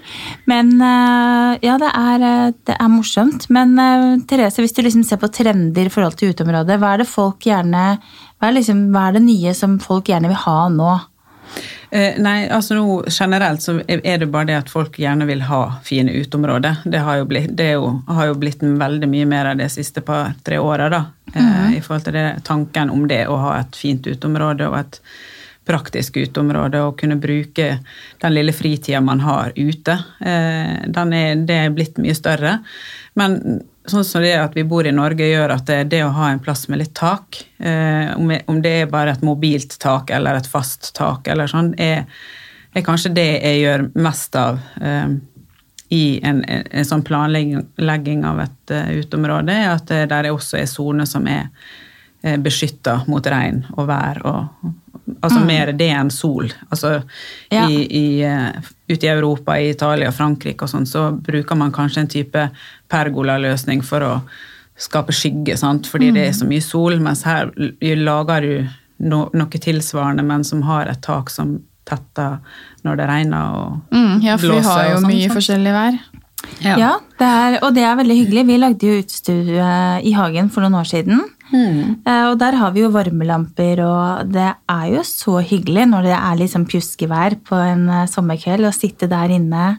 Men 0.51 0.75
eh, 0.77 1.59
ja, 1.65 1.79
det 1.81 1.91
er, 1.95 2.29
eh, 2.31 2.53
det 2.69 2.77
er 2.79 2.93
morsomt. 2.93 3.49
Men 3.55 3.77
eh, 3.81 3.94
Therese, 4.29 4.63
hvis 4.63 4.77
du 4.77 4.83
liksom 4.85 5.05
ser 5.07 5.21
på 5.23 5.31
trender 5.33 5.89
i 5.89 5.93
forhold 5.93 6.19
til 6.21 6.35
uteområdet, 6.35 6.79
hva 6.81 6.95
er 6.95 7.03
det 7.03 7.11
folk 7.11 7.47
gjerne 7.49 7.85
hva 8.45 8.51
er, 8.51 8.59
liksom, 8.59 8.87
hva 8.93 9.09
er 9.09 9.17
det 9.17 9.25
nye 9.25 9.55
som 9.57 9.79
folk 9.81 10.11
gjerne 10.11 10.29
vil 10.29 10.41
ha 10.43 10.57
nå? 10.69 10.93
Eh, 11.95 12.17
nei, 12.19 12.49
altså 12.51 12.75
nå 12.75 13.05
generelt 13.07 13.63
så 13.63 13.77
er 13.87 14.19
det 14.19 14.27
bare 14.33 14.49
det 14.49 14.57
at 14.59 14.73
folk 14.73 14.97
gjerne 14.99 15.29
vil 15.29 15.45
ha 15.47 15.61
fine 15.87 16.13
uteområder. 16.13 16.81
Det 16.91 17.03
har 17.07 17.21
jo 17.21 17.29
blitt, 17.31 17.53
det 17.55 17.69
er 17.71 17.77
jo, 17.79 17.93
har 18.09 18.33
jo 18.33 18.39
blitt 18.41 18.65
veldig 18.65 19.09
mye 19.13 19.29
mer 19.31 19.53
av 19.53 19.61
det 19.61 19.71
siste 19.73 20.03
par-tre 20.05 20.59
åra, 20.59 20.91
da. 20.91 21.05
Eh, 21.33 21.77
I 21.79 21.83
forhold 21.85 22.09
til 22.09 22.19
det, 22.19 22.27
tanken 22.45 22.91
om 22.91 23.07
det 23.09 23.23
å 23.31 23.39
ha 23.47 23.55
et 23.61 23.79
fint 23.79 24.05
uteområde 24.11 24.69
og 24.69 24.81
et 24.81 25.01
praktisk 25.65 26.19
uteområde 26.21 26.83
og 26.85 26.99
kunne 27.01 27.17
bruke 27.17 27.69
den 28.21 28.35
lille 28.35 28.53
fritida 28.53 29.01
man 29.01 29.23
har 29.25 29.55
ute. 29.57 29.97
Eh, 30.21 30.75
er, 30.85 31.47
det 31.47 31.61
er 31.61 31.73
blitt 31.73 32.03
mye 32.03 32.17
større. 32.19 32.59
Men 33.15 33.63
sånn 33.91 34.05
som 34.07 34.23
det 34.25 34.33
at 34.39 34.57
vi 34.57 34.65
bor 34.69 34.87
i 34.87 34.95
Norge, 34.95 35.27
gjør 35.29 35.57
at 35.57 35.67
det, 35.69 35.81
det 35.93 36.05
å 36.07 36.15
ha 36.17 36.31
en 36.33 36.41
plass 36.43 36.67
med 36.73 36.81
litt 36.81 36.95
tak, 36.97 37.43
eh, 37.59 38.15
om, 38.17 38.63
det 38.65 38.73
er 38.85 38.91
bare 38.93 39.15
et 39.15 39.25
mobilt 39.27 39.77
tak 39.83 40.13
eller 40.15 40.41
et 40.41 40.49
fast 40.49 40.95
tak, 40.97 41.29
eller 41.29 41.51
sånn, 41.51 41.75
er, 41.81 42.05
er 42.75 42.87
kanskje 42.87 43.15
det 43.17 43.29
jeg 43.35 43.63
gjør 43.65 43.89
mest 44.07 44.37
av 44.41 44.61
eh, 44.81 45.15
i 45.95 46.21
en, 46.25 46.43
en, 46.49 46.65
en 46.71 46.87
sånn 46.89 47.05
planlegging 47.07 48.25
av 48.27 48.41
et 48.43 48.73
uh, 48.73 48.89
uteområde, 48.99 49.57
at 49.69 49.87
det 49.91 50.07
der 50.11 50.31
også 50.33 50.59
er 50.59 50.71
soner 50.71 51.07
som 51.09 51.29
er 51.31 51.51
beskytta 52.41 53.03
mot 53.11 53.27
regn 53.27 53.65
og 53.77 53.87
vær. 53.91 54.21
Og, 54.25 54.73
altså 55.21 55.41
mer 55.45 55.73
det 55.77 55.91
enn 55.93 56.11
sol. 56.11 56.49
Altså 56.71 57.03
Ja. 57.53 57.67
i, 57.69 57.83
i, 57.85 58.23
eh, 58.25 58.53
ute 58.89 59.07
i 59.07 59.11
Europa, 59.13 59.59
i 59.61 59.71
Italia 59.75 60.11
Frankrike 60.13 60.65
og 60.65 60.71
sånn, 60.73 60.87
så 60.89 61.11
bruker 61.13 61.57
man 61.57 61.73
kanskje 61.73 62.01
en 62.05 62.09
type 62.09 62.47
pergolaløsning 62.91 63.83
for 63.85 64.01
å 64.01 64.15
skape 64.77 65.13
skygge, 65.15 65.57
sant? 65.61 65.87
fordi 65.87 66.11
det 66.13 66.25
er 66.29 66.33
så 66.35 66.47
mye 66.49 66.63
sol, 66.65 66.97
mens 66.99 67.23
her 67.29 67.53
lager 67.81 68.41
du 68.43 68.67
no, 68.99 69.29
noe 69.33 69.61
tilsvarende, 69.63 70.25
men 70.27 70.43
som 70.45 70.63
har 70.67 70.87
et 70.91 71.03
tak 71.05 71.31
som 71.31 71.61
tetter 71.87 72.39
når 72.85 72.97
det 72.97 73.07
regner 73.09 73.55
og 73.61 73.95
Mm, 73.95 74.23
ja, 74.25 74.37
for 74.37 74.55
vi 74.57 74.61
har 74.65 74.85
jo 74.89 74.97
og 74.97 75.03
sånn, 75.03 75.11
mye 75.13 75.29
sant? 75.29 75.37
forskjellig 75.37 75.73
vær. 75.77 75.99
Ja, 76.65 76.91
det 77.19 77.27
er, 77.29 77.59
og 77.65 77.75
det 77.75 77.85
er 77.85 77.97
veldig 77.97 78.17
hyggelig. 78.19 78.47
Vi 78.47 78.57
lagde 78.61 78.89
jo 78.89 78.99
utstue 79.01 79.69
i 80.05 80.13
hagen 80.13 80.51
for 80.53 80.61
noen 80.65 80.75
år 80.81 80.89
siden. 80.91 81.23
Mm. 81.55 82.03
Eh, 82.03 82.25
Og 82.33 82.39
der 82.41 82.57
har 82.59 82.73
vi 82.75 82.83
jo 82.83 82.91
varmelamper, 82.91 83.81
og 83.87 84.33
det 84.35 84.49
er 84.69 84.87
jo 84.91 85.05
så 85.07 85.39
hyggelig 85.39 85.87
når 85.93 86.09
det 86.09 86.17
er 86.19 86.41
liksom 86.41 86.67
pjuskevær 86.67 87.39
på 87.47 87.55
en 87.63 87.89
eh, 87.89 88.07
sommerkveld, 88.11 88.67
å 88.67 88.75
sitte 88.75 89.07
der 89.11 89.37
inne, 89.37 89.77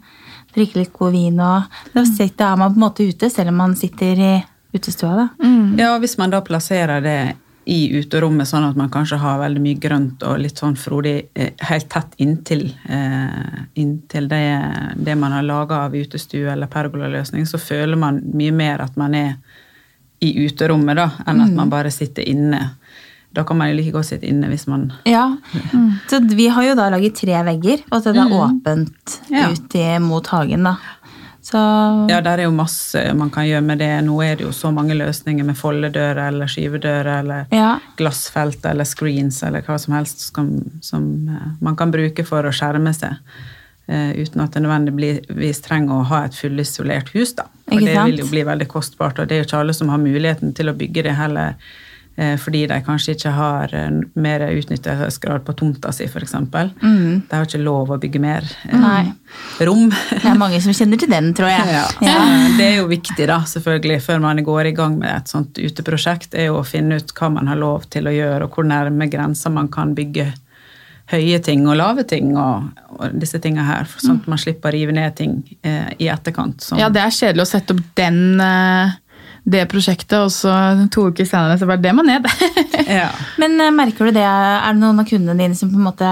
drikke 0.55 0.79
litt 0.79 0.93
god 0.95 1.11
vin 1.11 1.39
og 1.43 1.63
Da 1.93 2.05
sitter, 2.07 2.53
er 2.53 2.59
man 2.61 2.71
på 2.71 2.79
en 2.79 2.85
måte 2.87 3.07
ute, 3.09 3.29
selv 3.29 3.51
om 3.51 3.57
man 3.59 3.75
sitter 3.75 4.21
i 4.23 4.35
utestua, 4.75 5.15
da. 5.15 5.49
Ja, 5.79 5.97
hvis 5.99 6.17
man 6.17 6.31
da 6.31 6.39
plasserer 6.43 7.03
det 7.03 7.35
i 7.65 7.89
uterommet, 7.97 8.47
sånn 8.47 8.67
at 8.67 8.77
man 8.77 8.91
kanskje 8.93 9.17
har 9.17 9.39
veldig 9.41 9.61
mye 9.63 9.79
grønt 9.81 10.23
og 10.23 10.37
litt 10.39 10.59
sånn 10.61 10.75
frodig 10.77 11.15
eh, 11.33 11.53
helt 11.65 11.87
tett 11.89 12.13
inntil, 12.21 12.67
eh, 12.87 13.63
inntil 13.81 14.27
det, 14.29 14.43
det 15.01 15.15
man 15.17 15.33
har 15.33 15.43
laga 15.47 15.79
av 15.87 15.95
utestue 15.97 16.51
eller 16.51 16.69
pergolaløsning, 16.71 17.47
så 17.49 17.57
føler 17.57 17.97
man 17.97 18.21
mye 18.37 18.53
mer 18.53 18.85
at 18.85 18.95
man 19.01 19.17
er 19.17 19.33
i 20.23 20.31
uterommet, 20.45 20.97
da, 20.97 21.09
enn 21.27 21.41
at 21.43 21.53
man 21.53 21.69
bare 21.69 21.91
sitter 21.91 22.23
inne. 22.27 22.61
Da 23.35 23.43
kan 23.43 23.57
man 23.59 23.69
jo 23.69 23.75
like 23.75 23.91
godt 23.91 24.07
sitte 24.07 24.29
inne 24.31 24.47
hvis 24.47 24.63
man 24.71 24.93
Ja, 25.03 25.25
så 26.09 26.21
vi 26.23 26.47
har 26.47 26.63
jo 26.63 26.75
da 26.79 26.87
laget 26.93 27.17
tre 27.19 27.41
vegger, 27.43 27.81
og 27.91 27.97
at 27.99 28.07
det 28.07 28.21
er 28.21 28.35
åpent 28.37 29.17
Ja. 29.29 29.49
ut 29.51 29.75
mot 30.01 30.27
hagen, 30.27 30.63
da. 30.63 30.77
Så 31.45 31.57
Ja, 32.09 32.21
der 32.21 32.39
er 32.39 32.43
jo 32.47 32.51
masse 32.51 33.13
man 33.13 33.29
kan 33.29 33.45
gjøre 33.45 33.61
med 33.61 33.77
det. 33.77 33.91
Nå 34.05 34.15
er 34.23 34.35
det 34.35 34.45
jo 34.47 34.51
så 34.51 34.71
mange 34.73 34.95
løsninger 34.97 35.45
med 35.45 35.57
foldedører 35.59 36.27
eller 36.31 36.47
skyvedører 36.49 37.19
eller 37.19 37.45
ja. 37.51 37.75
glassfelt 37.97 38.65
eller 38.65 38.83
screens 38.83 39.43
eller 39.43 39.61
hva 39.61 39.77
som 39.77 39.93
helst 39.93 40.33
som, 40.33 40.49
som 40.81 41.03
eh, 41.29 41.51
man 41.61 41.75
kan 41.75 41.91
bruke 41.93 42.25
for 42.25 42.47
å 42.47 42.55
skjerme 42.55 42.93
seg. 42.97 43.19
Eh, 43.87 44.11
uten 44.17 44.41
at 44.45 44.51
det 44.57 44.63
nødvendigvis 44.65 45.61
trenger 45.65 45.99
å 46.01 46.05
ha 46.11 46.23
et 46.25 46.35
fullisolert 46.37 47.09
hus. 47.15 47.33
da. 47.37 47.47
For 47.69 47.79
det 47.81 47.97
vil 48.05 48.19
jo 48.21 48.29
bli 48.29 48.43
veldig 48.45 48.67
kostbart, 48.69 49.19
og 49.19 49.27
det 49.27 49.35
er 49.35 49.43
jo 49.43 49.49
ikke 49.49 49.63
alle 49.63 49.73
som 49.73 49.89
har 49.89 49.97
muligheten 50.01 50.53
til 50.53 50.69
å 50.69 50.77
bygge 50.77 51.03
det 51.07 51.15
heller. 51.17 51.55
eh, 52.17 52.37
Fordi 52.39 52.61
de 52.67 52.77
kanskje 52.85 53.11
ikke 53.15 53.31
har 53.35 53.73
eh, 53.75 53.89
mer 54.15 54.39
utnyttelsesgrad 54.47 55.43
på 55.45 55.53
tomta 55.59 55.91
si, 55.91 56.05
f.eks. 56.05 56.33
Mm. 56.33 57.23
De 57.27 57.35
har 57.35 57.43
ikke 57.45 57.59
lov 57.63 57.89
å 57.91 57.97
bygge 57.99 58.19
mer 58.23 58.45
Nei. 58.71 59.11
rom. 59.67 59.89
Det 59.89 60.23
er 60.29 60.37
mange 60.39 60.61
som 60.63 60.71
kjenner 60.77 60.97
til 61.01 61.09
den, 61.11 61.33
tror 61.35 61.49
jeg. 61.51 61.65
Ja. 61.75 61.83
Ja. 62.05 62.21
Det 62.57 62.69
er 62.69 62.77
jo 62.79 62.87
viktig, 62.87 63.27
da, 63.27 63.41
selvfølgelig, 63.49 63.99
før 64.05 64.19
man 64.23 64.39
går 64.47 64.69
i 64.71 64.75
gang 64.77 64.95
med 65.01 65.11
et 65.11 65.27
sånt 65.27 65.57
uteprosjekt, 65.59 66.33
er 66.39 66.47
jo 66.51 66.61
å 66.61 66.65
finne 66.65 67.01
ut 67.01 67.11
hva 67.17 67.29
man 67.33 67.47
har 67.51 67.59
lov 67.59 67.89
til 67.91 68.07
å 68.07 68.13
gjøre, 68.15 68.45
og 68.47 68.55
hvor 68.55 68.63
nærme 68.69 69.09
grenser 69.11 69.51
man 69.51 69.67
kan 69.67 69.91
bygge 69.97 70.31
høye 71.11 71.39
ting 71.45 71.67
og 71.69 71.77
lave 71.77 72.05
ting 72.09 72.33
og, 72.33 72.69
og 72.97 73.17
disse 73.21 73.39
tinga 73.43 73.65
her, 73.67 73.89
sånn 74.01 74.21
at 74.23 74.29
man 74.31 74.41
slipper 74.41 74.73
å 74.73 74.75
rive 74.77 74.95
ned 74.95 75.15
ting 75.17 75.39
eh, 75.61 75.91
i 76.01 76.09
etterkant. 76.09 76.65
Som, 76.65 76.81
Ja, 76.81 76.89
det 76.89 77.03
er 77.03 77.13
kjedelig 77.13 77.45
å 77.45 77.51
sette 77.51 77.75
opp 77.75 77.83
den, 77.99 78.41
eh, 78.41 78.95
det 79.45 79.67
prosjektet, 79.69 80.15
og 80.17 80.31
så 80.33 80.49
to 80.89 81.03
uker 81.13 81.27
senere 81.29 81.59
så 81.61 81.67
bare 81.69 81.83
det 81.83 81.93
må 81.93 82.05
ned. 82.05 82.25
Ja. 82.85 83.07
Men 83.41 83.55
eh, 83.61 83.71
merker 83.73 84.09
du 84.09 84.13
det, 84.13 84.21
er 84.25 84.73
det 84.73 84.81
noen 84.81 84.99
av 85.01 85.07
kundene 85.09 85.37
dine 85.39 85.55
som 85.57 85.71
på 85.71 85.79
en 85.79 85.85
måte 85.87 86.09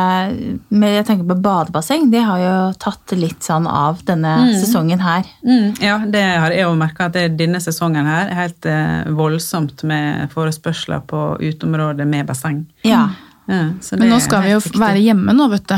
med, 0.74 0.96
Jeg 0.96 1.06
tenker 1.06 1.28
på 1.30 1.36
badebasseng, 1.44 2.08
de 2.10 2.22
har 2.26 2.40
jo 2.42 2.54
tatt 2.82 3.14
litt 3.18 3.46
sånn 3.46 3.68
av 3.70 4.00
denne 4.08 4.32
sesongen 4.58 5.02
her. 5.04 5.28
Mm, 5.46 5.76
ja, 5.84 6.00
det 6.10 6.24
har 6.24 6.56
jeg 6.56 6.70
òg 6.70 6.80
merka 6.80 7.10
at 7.10 7.18
det, 7.18 7.28
er 7.28 7.36
denne 7.38 7.62
sesongen 7.62 8.10
her 8.10 8.32
er 8.32 8.40
helt 8.40 8.70
eh, 8.70 9.12
voldsomt 9.14 9.86
med 9.90 10.34
forespørsler 10.34 11.06
på 11.10 11.28
uteområdet 11.44 12.10
med 12.10 12.30
basseng. 12.30 12.64
Ja. 12.88 13.08
Ja, 13.48 13.74
så 13.82 13.98
Men 14.00 14.10
nå 14.10 14.16
er 14.16 14.24
skal 14.24 14.42
vi 14.46 14.52
jo 14.54 14.60
viktig. 14.64 14.80
være 14.80 15.02
hjemme 15.04 15.34
nå, 15.36 15.48
vet 15.52 15.68
du. 15.68 15.78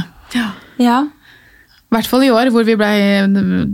ja. 0.83 1.03
I 1.85 1.95
hvert 1.95 2.07
fall 2.09 2.23
i 2.25 2.31
år, 2.33 2.49
hvor 2.51 2.65
vi 2.67 2.73
ble 2.75 2.87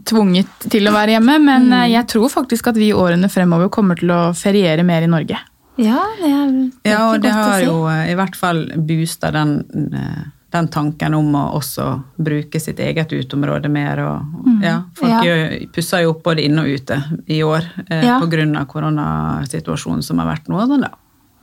tvunget 0.06 0.66
til 0.70 0.86
å 0.86 0.92
være 0.94 1.16
hjemme. 1.16 1.38
Men 1.42 1.70
mm. 1.72 1.86
jeg 1.94 2.08
tror 2.12 2.30
faktisk 2.30 2.68
at 2.70 2.78
vi 2.78 2.92
i 2.92 2.94
årene 2.94 3.30
fremover 3.32 3.70
kommer 3.74 3.98
til 3.98 4.12
å 4.14 4.20
feriere 4.38 4.84
mer 4.86 5.02
i 5.08 5.10
Norge. 5.10 5.40
Ja, 5.82 6.04
det 6.20 6.28
er, 6.30 6.52
det 6.52 6.92
er 6.92 6.92
Ja, 6.92 7.00
og 7.14 7.22
det 7.24 7.32
har 7.34 7.56
si. 7.60 7.66
jo 7.66 7.88
eh, 7.90 8.12
i 8.12 8.16
hvert 8.20 8.36
fall 8.38 8.60
boosta 8.78 9.32
den, 9.34 9.56
eh, 9.96 10.22
den 10.54 10.68
tanken 10.68 11.16
om 11.18 11.32
å 11.40 11.46
også 11.58 11.88
bruke 12.22 12.60
sitt 12.62 12.80
eget 12.84 13.16
uteområde 13.16 13.72
mer. 13.72 14.04
Og, 14.04 14.62
ja, 14.62 14.76
folk 15.00 15.26
Ja. 15.26 15.38
pusser 15.74 16.04
jo 16.04 16.12
opp 16.14 16.22
både 16.28 16.44
inne 16.46 16.68
og 16.68 16.68
ute 16.78 17.00
i 17.32 17.40
år 17.48 17.64
eh, 17.88 18.06
Ja. 18.06 18.20
av 18.20 18.28
koronasituasjonen 18.68 20.04
som 20.04 20.20
har 20.20 20.28
vært 20.36 20.52
nå. 20.52 20.60
Sånn, 20.68 20.82
da. 20.86 20.92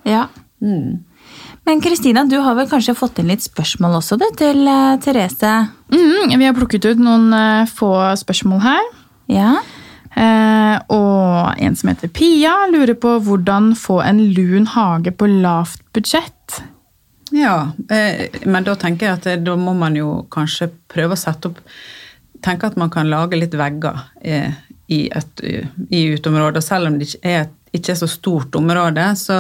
Ja. 0.04 0.26
Mm. 0.62 1.00
Men 1.68 1.83
Kristina, 1.85 2.24
du 2.24 2.38
har 2.44 2.57
vel 2.57 2.68
kanskje 2.70 2.96
fått 2.96 3.18
inn 3.20 3.29
litt 3.29 3.44
spørsmål 3.44 3.98
også 3.98 4.16
du, 4.20 4.24
til 4.38 4.62
eh, 4.64 4.94
Therese? 5.05 5.53
Mm, 5.92 6.33
vi 6.33 6.46
har 6.46 6.57
plukket 6.57 6.87
ut 6.88 7.03
noen 7.03 7.29
eh, 7.37 7.68
få 7.68 7.92
spørsmål 8.20 8.62
her. 8.64 8.88
Ja? 9.29 9.59
Eh, 10.16 10.77
og 10.94 11.61
en 11.61 11.77
som 11.77 11.92
heter 11.92 12.11
Pia, 12.14 12.55
lurer 12.72 12.96
på 12.98 13.18
hvordan 13.27 13.74
få 13.79 14.01
en 14.07 14.22
lun 14.33 14.66
hage 14.72 15.12
på 15.12 15.29
lavt 15.29 15.85
budsjett. 15.92 16.62
Ja, 17.31 17.70
eh, 17.90 18.29
men 18.48 18.64
da 18.64 18.74
tenker 18.81 19.07
jeg 19.11 19.18
at 19.18 19.29
eh, 19.29 19.40
da 19.44 19.57
må 19.61 19.74
man 19.77 19.96
jo 19.98 20.22
kanskje 20.33 20.70
prøve 20.88 21.16
å 21.16 21.20
sette 21.20 21.53
opp 21.53 21.62
Tenke 22.38 22.68
at 22.68 22.77
man 22.79 22.87
kan 22.87 23.09
lage 23.11 23.35
litt 23.35 23.55
vegger 23.59 23.96
eh, 24.22 24.53
i, 24.94 24.98
et, 25.11 25.40
i 25.42 26.03
uteområdet. 26.14 26.61
Selv 26.62 26.87
om 26.87 26.94
det 26.94 27.09
ikke 27.09 27.27
er 27.27 27.40
et 27.40 27.57
ikke 27.72 27.92
er 27.92 28.00
så 28.00 28.09
stort 28.11 28.57
område, 28.57 29.11
så 29.18 29.38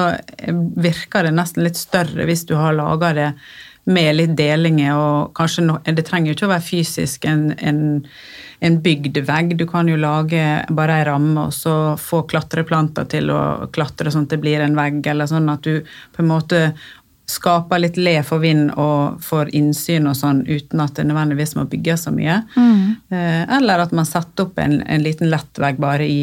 virker 0.76 1.28
det 1.28 1.36
nesten 1.36 1.64
litt 1.64 1.80
større 1.80 2.26
hvis 2.28 2.44
du 2.48 2.54
har 2.58 2.76
laga 2.76 3.14
det 3.16 3.30
med 3.88 4.18
litt 4.18 4.34
delinger 4.36 4.98
og 5.00 5.30
kanskje 5.36 5.64
no, 5.64 5.78
Det 5.80 6.04
trenger 6.04 6.30
jo 6.30 6.36
ikke 6.36 6.48
å 6.48 6.52
være 6.52 6.66
fysisk 6.66 7.24
en, 7.24 7.46
en, 7.56 7.80
en 8.60 8.76
bygd 8.84 9.22
vegg. 9.24 9.54
Du 9.56 9.64
kan 9.70 9.88
jo 9.88 9.96
lage 9.96 10.42
bare 10.76 10.98
ei 10.98 11.06
ramme 11.08 11.46
og 11.48 11.56
så 11.56 11.96
få 11.96 12.26
klatreplanter 12.28 13.08
til 13.08 13.32
å 13.32 13.40
klatre 13.72 14.12
sånn 14.12 14.28
at 14.28 14.36
det 14.36 14.42
blir 14.44 14.60
en 14.64 14.76
vegg, 14.76 15.00
eller 15.08 15.30
sånn 15.30 15.48
at 15.48 15.64
du 15.64 15.80
på 16.12 16.24
en 16.24 16.32
måte 16.34 16.62
skaper 17.28 17.80
litt 17.80 17.98
le 18.00 18.18
for 18.24 18.40
vind 18.40 18.70
og 18.80 19.20
får 19.24 19.50
innsyn 19.56 20.08
og 20.08 20.16
sånn 20.16 20.46
uten 20.48 20.80
at 20.80 20.96
det 20.96 21.04
nødvendigvis 21.08 21.56
må 21.58 21.66
bygges 21.68 22.06
så 22.06 22.12
mye. 22.12 22.40
Mm. 22.56 22.94
Eller 23.58 23.84
at 23.84 23.92
man 23.96 24.08
setter 24.08 24.48
opp 24.48 24.60
en, 24.60 24.80
en 24.80 25.04
liten 25.04 25.28
lettvegg 25.32 25.80
bare 25.80 26.08
i, 26.08 26.22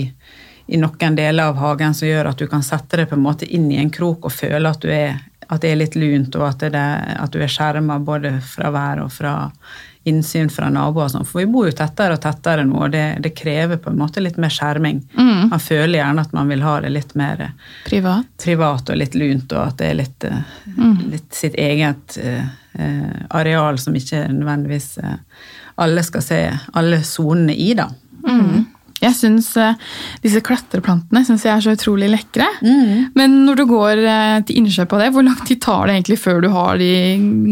i 0.68 0.78
noen 0.82 1.16
deler 1.16 1.52
av 1.52 1.60
hagen 1.62 1.94
som 1.94 2.08
gjør 2.08 2.32
at 2.32 2.42
du 2.42 2.48
kan 2.50 2.64
sette 2.66 2.98
det 2.98 3.10
på 3.10 3.18
en 3.18 3.26
måte 3.26 3.46
inn 3.46 3.68
i 3.72 3.80
en 3.82 3.92
krok 3.94 4.26
og 4.26 4.34
føle 4.34 4.70
at, 4.70 4.82
du 4.82 4.92
er, 4.92 5.20
at 5.48 5.62
det 5.62 5.72
er 5.72 5.82
litt 5.82 5.98
lunt, 6.00 6.36
og 6.40 6.48
at, 6.48 6.66
det, 6.74 6.86
at 7.20 7.34
du 7.34 7.42
er 7.42 7.52
skjerma 7.52 8.00
både 8.02 8.40
fra 8.42 8.72
vær 8.74 9.04
og 9.06 9.14
fra 9.14 9.36
innsyn 10.06 10.52
fra 10.54 10.70
naboer 10.70 11.08
og 11.08 11.14
sånn. 11.16 11.26
For 11.26 11.42
vi 11.42 11.48
bor 11.50 11.66
jo 11.66 11.74
tettere 11.74 12.18
og 12.18 12.22
tettere 12.22 12.66
nå, 12.66 12.78
og 12.86 12.92
det, 12.94 13.06
det 13.26 13.32
krever 13.38 13.80
på 13.82 13.90
en 13.90 13.98
måte 13.98 14.22
litt 14.22 14.38
mer 14.42 14.54
skjerming. 14.54 15.00
Man 15.50 15.62
føler 15.62 15.98
gjerne 15.98 16.26
at 16.28 16.36
man 16.38 16.52
vil 16.54 16.62
ha 16.66 16.76
det 16.84 16.92
litt 16.94 17.16
mer 17.18 17.42
Privat. 17.88 18.30
privat 18.44 18.94
og 18.94 19.00
litt 19.02 19.18
lunt, 19.18 19.50
og 19.50 19.64
at 19.64 19.82
det 19.82 19.90
er 19.90 19.98
litt, 19.98 20.28
mm. 20.78 20.96
litt 21.10 21.34
sitt 21.34 21.58
eget 21.58 22.20
eh, 22.22 22.46
eh, 22.78 23.18
areal 23.34 23.82
som 23.82 23.98
ikke 23.98 24.28
nødvendigvis 24.30 24.92
uh, 25.02 25.18
alle 25.82 26.06
skal 26.06 26.24
se 26.24 26.40
alle 26.78 27.02
sonene 27.04 27.58
i, 27.58 27.74
da. 27.78 27.90
Jeg 29.06 29.18
syns 29.18 29.52
eh, 29.62 29.78
disse 30.24 30.42
klatreplantene 30.46 31.24
synes 31.28 31.46
jeg 31.46 31.54
er 31.54 31.64
så 31.64 31.76
utrolig 31.78 32.10
lekre. 32.12 32.48
Men 33.16 33.40
når 33.46 33.62
du 33.62 33.66
går 33.70 34.02
eh, 34.04 34.40
til 34.48 34.62
innkjøp 34.62 34.96
av 34.96 35.06
det, 35.06 35.12
hvor 35.16 35.26
lang 35.26 35.40
tid 35.46 35.62
tar 35.64 35.88
det 35.88 35.98
egentlig 35.98 36.20
før 36.22 36.42
du 36.44 36.50
har 36.54 36.80
de 36.82 36.92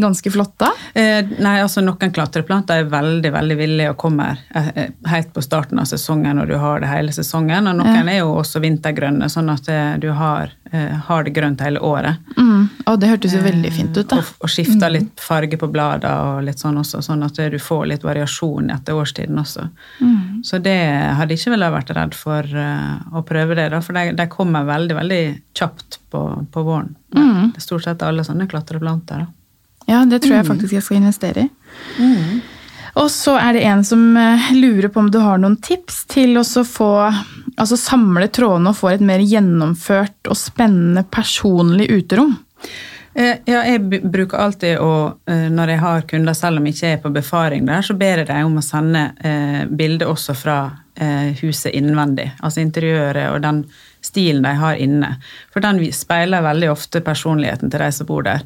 ganske 0.02 0.34
flotte? 0.34 0.70
Eh, 0.94 1.20
nei, 1.38 1.56
altså 1.62 1.82
Noen 1.84 2.12
klatreplanter 2.14 2.82
er 2.82 2.90
veldig 2.90 3.32
veldig 3.34 3.56
villige 3.58 3.92
og 3.92 3.98
kommer 4.00 4.40
eh, 4.54 4.68
eh, 4.74 4.90
helt 5.10 5.32
på 5.34 5.42
starten 5.44 5.80
av 5.80 5.88
sesongen 5.90 6.38
når 6.38 6.52
du 6.52 6.56
har 6.60 6.82
det 6.82 6.90
hele 6.90 7.14
sesongen. 7.14 7.68
Og 7.70 7.78
noen 7.80 8.10
er 8.10 8.20
jo 8.20 8.34
også 8.38 8.62
vintergrønne, 8.64 9.28
sånn 9.32 9.50
at 9.52 9.68
eh, 9.72 9.94
du 10.02 10.10
har, 10.16 10.52
eh, 10.70 10.94
har 11.08 11.26
det 11.26 11.34
grønt 11.36 11.62
hele 11.64 11.82
året. 11.84 12.20
Mm. 12.36 12.68
Og 12.90 12.98
det 13.00 13.10
hørtes 13.12 13.36
jo 13.36 13.42
veldig 13.44 13.72
fint 13.74 13.96
ut, 13.96 14.08
da. 14.10 14.20
Og, 14.20 14.44
og 14.44 14.52
skifter 14.52 14.92
litt 14.92 15.22
farge 15.22 15.58
på 15.60 15.70
bladene 15.72 16.34
og 16.34 16.44
litt 16.48 16.62
sånn 16.62 16.80
også, 16.80 17.02
sånn 17.04 17.24
at 17.26 17.38
du 17.52 17.58
får 17.60 17.86
litt 17.92 18.06
variasjon 18.06 18.72
etter 18.74 18.98
årstiden 18.98 19.38
også. 19.40 19.68
Så 20.44 20.60
det 20.62 20.76
hadde 21.18 21.34
jeg 21.36 21.43
ikke 21.44 21.52
ville 21.52 21.68
vært 21.74 21.90
redd 21.92 22.14
for 22.16 22.46
eh, 22.56 22.92
å 23.12 23.20
prøve 23.28 23.56
det, 23.58 23.68
da, 23.74 23.80
for 23.84 23.96
de, 23.96 24.14
de 24.16 24.24
kommer 24.32 24.64
veldig 24.64 24.96
veldig 24.96 25.22
kjapt 25.58 25.98
på, 26.10 26.22
på 26.54 26.62
våren. 26.64 26.94
Det 27.12 27.60
er 27.60 27.64
stort 27.66 27.84
sett 27.84 28.02
alle 28.06 28.24
sånne 28.24 28.48
klatreplanter. 28.48 29.26
da. 29.26 29.32
Ja, 29.90 30.00
det 30.08 30.22
tror 30.24 30.38
jeg 30.38 30.48
faktisk 30.48 30.72
jeg 30.72 30.84
skal 30.86 31.02
investere 31.02 31.44
i. 31.44 31.48
Og 32.94 33.10
så 33.10 33.34
er 33.36 33.56
det 33.56 33.64
en 33.68 33.82
som 33.84 34.02
eh, 34.16 34.48
lurer 34.56 34.88
på 34.88 35.02
om 35.02 35.10
du 35.12 35.18
har 35.20 35.40
noen 35.42 35.58
tips 35.60 36.04
til 36.14 36.38
å 36.40 36.44
få 36.46 36.90
altså 37.10 37.76
samle 37.78 38.30
trådene 38.32 38.70
og 38.72 38.78
få 38.78 38.94
et 38.94 39.04
mer 39.04 39.20
gjennomført 39.20 40.30
og 40.30 40.38
spennende 40.38 41.04
personlig 41.12 41.90
uterom. 41.92 42.36
Eh, 43.14 43.42
Ja, 43.46 43.60
jeg 43.68 43.82
bruker 44.08 44.40
alltid 44.46 44.78
å, 44.82 45.18
når 45.28 45.74
jeg 45.74 45.82
har 45.84 46.06
kunder, 46.08 46.38
selv 46.38 46.58
om 46.58 46.64
jeg 46.66 46.78
ikke 46.78 46.94
er 46.94 47.02
på 47.04 47.12
befaring 47.14 47.68
der, 47.68 47.84
så 47.84 47.94
ber 47.98 48.22
jeg 48.22 48.30
dem 48.30 48.48
om 48.48 48.56
å 48.58 48.64
sende 48.64 49.10
bilde 49.20 49.76
bilder 49.76 50.10
også 50.14 50.34
fra 50.38 50.56
huset 51.40 51.74
innvendig. 51.74 52.28
Altså 52.38 52.62
interiøret 52.62 53.32
og 53.32 53.40
den 53.42 53.64
stilen 54.04 54.44
de 54.44 54.52
har 54.60 54.78
inne. 54.78 55.14
For 55.52 55.64
den 55.64 55.80
speiler 55.96 56.44
veldig 56.44 56.68
ofte 56.70 57.00
personligheten 57.04 57.72
til 57.72 57.82
de 57.82 57.90
som 57.96 58.06
bor 58.06 58.22
der. 58.26 58.44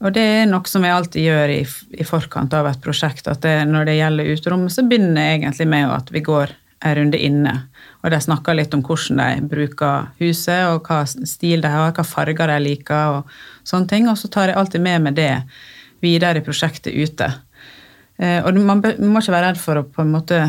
Og 0.00 0.12
det 0.16 0.24
er 0.40 0.48
noe 0.50 0.66
som 0.68 0.84
jeg 0.84 0.96
alltid 0.96 1.26
gjør 1.28 1.52
i, 1.54 1.60
i 1.96 2.06
forkant 2.08 2.54
av 2.56 2.68
et 2.68 2.82
prosjekt, 2.82 3.28
at 3.30 3.42
det, 3.44 3.54
når 3.70 3.86
det 3.88 3.98
gjelder 4.00 4.32
uterommet, 4.34 4.74
så 4.74 4.84
begynner 4.84 5.28
jeg 5.28 5.40
egentlig 5.40 5.68
med 5.70 5.94
at 5.94 6.12
vi 6.12 6.24
går 6.26 6.54
en 6.80 6.96
runde 6.96 7.18
inne. 7.20 7.54
Og 8.00 8.10
de 8.12 8.20
snakker 8.24 8.56
litt 8.56 8.74
om 8.74 8.82
hvordan 8.84 9.20
de 9.20 9.48
bruker 9.50 10.08
huset, 10.22 10.64
og 10.72 10.88
hva 10.88 11.02
stil 11.06 11.60
de 11.60 11.68
har, 11.70 11.92
hva 11.92 12.06
farger 12.06 12.48
de 12.48 12.58
liker, 12.64 13.20
og 13.20 13.68
sånne 13.68 13.90
ting. 13.90 14.08
Og 14.08 14.16
så 14.18 14.32
tar 14.32 14.50
jeg 14.50 14.58
alltid 14.60 14.84
med 14.84 15.06
meg 15.06 15.18
det 15.18 15.34
videre 16.00 16.40
i 16.40 16.44
prosjektet 16.44 16.96
ute. 16.96 17.28
Eh, 18.20 18.40
og 18.44 18.56
man 18.64 18.80
må 18.80 19.20
ikke 19.20 19.36
være 19.36 19.50
redd 19.50 19.60
for 19.60 19.80
å 19.80 19.86
på 19.86 20.04
en 20.04 20.14
måte 20.14 20.40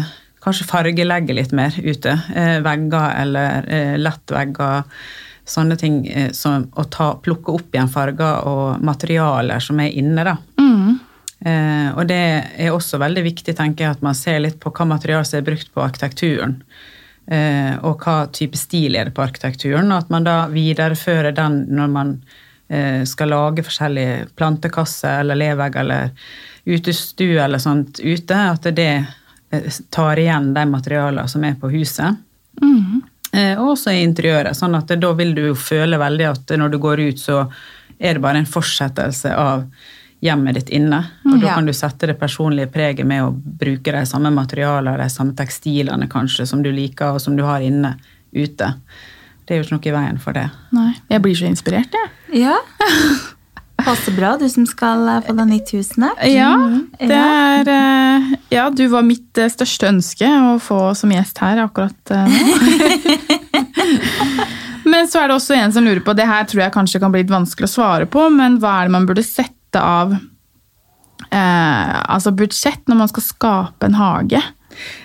kanskje 0.42 0.70
fargelegge 0.70 1.36
litt 1.38 1.52
mer 1.56 1.76
ute. 1.78 2.16
Eh, 2.36 2.58
vegger 2.66 3.18
eller 3.22 3.68
eh, 3.70 3.98
lettvegger. 4.02 4.88
Sånne 5.52 5.78
ting 5.78 6.04
eh, 6.08 6.32
som 6.38 6.68
å 6.78 6.86
ta, 6.90 7.14
plukke 7.22 7.54
opp 7.54 7.76
igjen 7.76 7.92
farger 7.92 8.48
og 8.50 8.84
materialer 8.86 9.64
som 9.64 9.80
er 9.84 9.94
inne. 10.02 10.26
da. 10.28 10.38
Eh, 11.42 11.90
og 11.98 12.06
det 12.10 12.22
er 12.62 12.70
også 12.70 13.00
veldig 13.02 13.24
viktig 13.26 13.56
tenker 13.58 13.88
jeg, 13.88 13.98
at 13.98 14.06
man 14.06 14.18
ser 14.18 14.42
litt 14.44 14.60
på 14.62 14.72
hva 14.76 14.86
materiale 14.86 15.26
som 15.26 15.40
er 15.40 15.48
brukt 15.48 15.72
på 15.74 15.82
arkitekturen. 15.84 16.60
Eh, 17.32 17.74
og 17.88 18.04
hva 18.04 18.28
type 18.34 18.60
stil 18.60 18.98
er 18.98 19.10
det 19.10 19.16
på 19.18 19.26
arkitekturen, 19.26 19.90
og 19.90 20.04
at 20.04 20.14
man 20.14 20.28
da 20.28 20.38
viderefører 20.52 21.34
den 21.38 21.64
når 21.74 21.92
man 21.96 22.14
eh, 22.70 23.02
skal 23.10 23.34
lage 23.34 23.66
forskjellige 23.66 24.32
plantekasser 24.38 25.22
eller 25.24 25.40
levegg 25.40 25.80
eller 25.82 26.14
utestue 26.70 27.42
eller 27.42 27.62
sånt 27.62 28.04
ute, 28.04 28.38
at 28.38 28.70
det 28.78 28.92
tar 29.92 30.20
igjen 30.22 30.54
de 30.56 30.66
materialene 30.70 31.28
som 31.30 31.44
er 31.44 31.56
på 31.60 31.70
huset. 31.74 32.18
Eh, 33.34 33.56
og 33.60 33.72
også 33.78 33.94
i 33.96 34.02
interiøret, 34.04 34.56
sånn 34.58 34.76
at 34.76 34.92
da 35.00 35.14
vil 35.16 35.34
du 35.38 35.42
jo 35.50 35.56
føle 35.56 35.98
veldig 36.02 36.26
at 36.34 36.52
når 36.60 36.74
du 36.74 36.78
går 36.84 37.00
ut, 37.10 37.20
så 37.22 37.46
er 38.00 38.18
det 38.18 38.22
bare 38.24 38.42
en 38.42 38.50
fortsettelse 38.50 39.32
av 39.38 39.64
hjemmet 40.22 40.54
ditt 40.60 40.70
inne. 40.70 41.00
Og 41.26 41.40
da 41.40 41.48
Ja. 41.48 41.54
kan 41.56 41.66
du 41.66 41.72
sette 41.74 42.08
det 42.08 42.20
personlige 42.20 42.68
preget 42.72 43.06
med 43.08 43.24
å 43.24 43.32
bruke 43.34 43.92
de 43.92 44.06
samme 44.06 44.30
materialene, 44.36 44.98
de 44.98 45.10
samme 45.10 45.34
tekstilene 45.34 46.08
kanskje, 46.10 46.46
som 46.46 46.62
du 46.62 46.72
liker, 46.72 47.14
og 47.16 47.22
som 47.22 47.36
du 47.36 47.44
har 47.44 47.62
inne 47.62 47.96
ute. 48.36 48.74
Det 49.48 49.56
er 49.56 49.64
jo 49.64 49.64
ikke 49.64 49.72
noe 49.80 49.88
i 49.88 49.98
veien 50.06 50.20
for 50.20 50.34
det. 50.34 50.50
Nei, 50.72 50.94
jeg 51.10 51.22
blir 51.22 51.34
så 51.36 51.48
inspirert, 51.48 51.92
jeg. 51.92 52.42
Ja. 52.44 52.58
Passer 53.86 54.14
bra, 54.16 54.38
du 54.38 54.50
som 54.50 54.66
skal 54.70 55.08
eh, 55.10 55.22
få 55.26 55.34
deg 55.38 55.48
nytt 55.50 55.72
hus 55.76 55.90
snart. 55.96 56.22
Ja, 56.28 56.52
det 57.00 57.18
er 57.18 57.72
eh, 57.74 58.22
Ja, 58.54 58.70
du 58.70 58.88
var 58.92 59.02
mitt 59.08 59.38
eh, 59.42 59.50
største 59.52 59.88
ønske 59.90 60.28
å 60.28 60.60
få 60.62 60.94
som 60.98 61.12
gjest 61.14 61.38
her 61.44 61.58
akkurat 61.66 62.12
nå. 62.12 62.32
Men 64.92 65.08
så 65.08 65.20
er 65.22 65.26
det 65.30 65.36
også 65.38 65.54
en 65.56 65.72
som 65.74 65.86
lurer 65.86 66.02
på, 66.04 66.14
det 66.18 66.26
her 66.28 66.44
tror 66.50 66.64
jeg 66.64 66.74
kanskje 66.74 67.00
kan 67.04 67.12
bli 67.14 67.22
litt 67.24 67.34
vanskelig 67.34 67.68
å 67.70 67.76
svare 67.76 68.06
på, 68.10 68.22
men 68.34 68.58
hva 68.62 68.72
er 68.80 68.86
det 68.90 68.96
man 68.96 69.06
burde 69.10 69.24
sette 69.26 69.78
av 69.78 70.08
eh, 71.30 71.94
altså 72.02 72.32
budsjett 72.36 72.82
når 72.90 72.98
man 73.04 73.10
skal 73.12 73.24
skape 73.28 73.84
en 73.88 74.00
hage? 74.00 74.42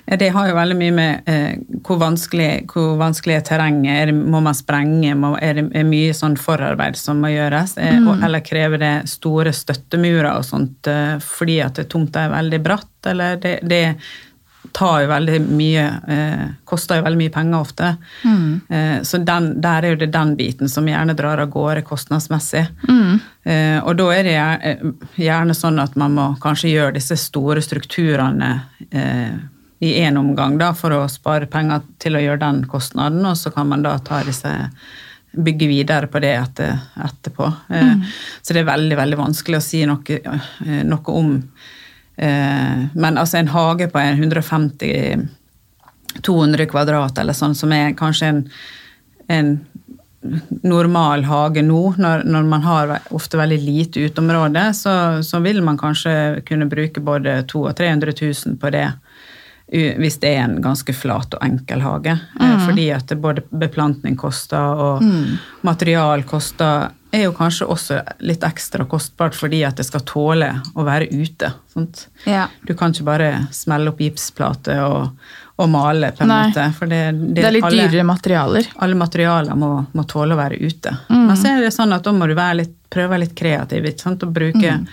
Ja, 0.07 0.17
Det 0.17 0.29
har 0.35 0.49
jo 0.49 0.55
veldig 0.57 0.77
mye 0.79 0.95
med 0.97 1.29
eh, 1.31 1.57
hvor, 1.87 1.99
vanskelig, 2.03 2.67
hvor 2.73 2.97
vanskelig 3.01 3.37
er 3.39 3.47
terrenget. 3.49 4.09
Er 4.09 4.13
må 4.17 4.41
man 4.45 4.55
sprenge? 4.55 5.15
Må, 5.19 5.35
er 5.43 5.55
det 5.61 5.67
er 5.75 5.89
mye 5.89 6.13
sånn 6.15 6.37
forarbeid 6.41 6.97
som 7.01 7.21
må 7.23 7.33
gjøres? 7.35 7.77
Eh, 7.79 7.99
og, 8.07 8.23
eller 8.25 8.41
krever 8.47 8.79
det 8.83 8.95
store 9.11 9.53
støttemurer 9.53 10.33
og 10.37 10.45
sånt 10.47 10.87
eh, 10.93 11.17
fordi 11.23 11.61
at 11.67 11.83
tomta 11.93 12.27
er 12.29 12.35
veldig 12.39 12.63
bratt? 12.63 12.93
Eller 13.07 13.37
det, 13.43 13.59
det 13.63 13.85
tar 14.75 15.05
jo 15.05 15.09
veldig 15.09 15.37
mye 15.57 15.83
eh, 16.11 16.41
Koster 16.67 16.99
jo 16.99 17.05
veldig 17.07 17.21
mye 17.21 17.31
penger 17.33 17.61
ofte. 17.63 17.91
Eh, 18.69 18.97
så 19.07 19.21
den, 19.23 19.47
der 19.63 19.85
er 19.87 19.95
jo 19.95 19.99
det 20.01 20.09
den 20.13 20.33
biten 20.37 20.69
som 20.69 20.89
gjerne 20.91 21.15
drar 21.17 21.39
av 21.41 21.49
gårde 21.55 21.85
kostnadsmessig. 21.87 22.65
Eh, 23.47 23.79
og 23.87 23.95
da 23.97 24.09
er 24.17 24.23
det 24.27 24.35
gjer- 24.35 24.65
eh, 24.67 25.11
gjerne 25.23 25.55
sånn 25.55 25.79
at 25.81 25.95
man 25.97 26.17
må 26.19 26.27
kanskje 26.43 26.73
gjøre 26.75 26.97
disse 26.99 27.17
store 27.17 27.63
strukturene 27.63 28.51
eh, 28.91 29.37
i 29.79 29.93
én 30.01 30.17
omgang 30.17 30.57
da, 30.59 30.71
for 30.75 30.95
å 30.97 31.03
spare 31.13 31.49
penger 31.53 31.83
til 32.01 32.17
å 32.17 32.23
gjøre 32.23 32.41
den 32.45 32.63
kostnaden, 32.71 33.25
og 33.29 33.37
så 33.37 33.53
kan 33.53 33.69
man 33.69 33.85
da 33.85 33.99
ta 34.01 34.23
disse 34.25 34.53
bygge 35.37 35.69
videre 35.69 36.09
på 36.09 36.21
det 36.25 36.33
etter, 36.33 36.79
etterpå. 37.05 37.51
Mm. 37.69 38.05
Så 38.41 38.55
det 38.57 38.63
er 38.63 38.71
veldig, 38.71 38.97
veldig 38.97 39.19
vanskelig 39.21 39.59
å 39.59 39.65
si 39.65 39.83
noe, 39.89 40.21
eh, 40.21 40.85
noe 40.89 41.13
om 41.13 41.35
eh, 42.17 42.87
Men 42.95 43.19
altså 43.21 43.37
en 43.43 43.53
hage 43.53 43.91
på 43.93 44.01
150 44.01 45.27
200 46.23 46.67
kvadrat 46.71 47.19
eller 47.19 47.37
sånn, 47.37 47.55
som 47.55 47.73
er 47.75 47.97
kanskje 47.99 48.29
en, 48.31 48.39
en 49.29 49.51
normal 50.67 51.27
hage 51.29 51.63
nå, 51.63 51.81
når, 52.01 52.25
når 52.27 52.47
man 52.49 52.65
har 52.65 52.95
ofte 53.15 53.39
veldig 53.39 53.59
lite 53.63 54.07
uteområde, 54.09 54.65
så, 54.75 54.95
så 55.23 55.41
vil 55.45 55.61
man 55.65 55.79
kanskje 55.79 56.43
kunne 56.49 56.69
bruke 56.71 57.03
både 57.05 57.43
200 57.51 57.71
og 57.71 57.77
300 57.79 58.17
000 58.23 58.57
på 58.63 58.73
det. 58.75 58.89
Hvis 59.73 60.21
det 60.23 60.29
er 60.37 60.45
en 60.45 60.61
ganske 60.63 60.95
flat 60.95 61.35
og 61.35 61.43
enkel 61.43 61.81
hage. 61.83 62.13
Mm. 62.39 62.61
Fordi 62.69 62.85
at 62.95 63.11
både 63.19 63.43
beplantning 63.51 64.15
koster, 64.17 64.79
og 64.79 65.03
material 65.67 66.23
koster, 66.23 66.93
er 67.17 67.25
jo 67.25 67.33
kanskje 67.33 67.67
også 67.71 67.99
litt 68.29 68.45
ekstra 68.45 68.85
kostbart 68.91 69.35
fordi 69.39 69.63
at 69.67 69.79
det 69.81 69.87
skal 69.89 70.03
tåle 70.07 70.49
å 70.77 70.85
være 70.87 71.09
ute. 71.11 71.53
Ja. 72.29 72.47
Du 72.67 72.75
kan 72.79 72.93
ikke 72.95 73.07
bare 73.09 73.31
smelle 73.55 73.91
opp 73.91 73.99
gipsplate 74.05 74.77
og, 74.85 75.13
og 75.57 75.71
male, 75.73 76.13
på 76.13 76.23
en 76.27 76.31
Nei. 76.31 76.41
måte. 76.51 76.69
For 76.77 76.87
det, 76.91 77.03
Det 77.35 77.45
er 77.45 77.57
litt 77.57 77.65
alle, 77.67 77.87
dyrere 77.89 78.07
materialer. 78.07 78.71
alle 78.85 78.95
materialer 79.03 79.59
må, 79.59 79.71
må 79.97 80.07
tåle 80.07 80.37
å 80.37 80.41
være 80.45 80.61
ute. 80.61 80.95
Mm. 81.09 81.27
Men 81.27 81.37
så 81.41 81.55
er 81.57 81.63
det 81.67 81.73
sånn 81.75 81.95
at 81.97 82.05
da 82.07 82.13
må 82.13 82.29
du 82.29 82.35
litt, 82.61 82.75
prøve 82.91 83.09
å 83.11 83.15
være 83.17 83.25
litt 83.27 83.39
kreativ. 83.39 83.87
Ikke 83.91 84.07
sant? 84.07 84.23
Og 84.23 84.35
bruke, 84.37 84.77
Mm. 84.77 84.87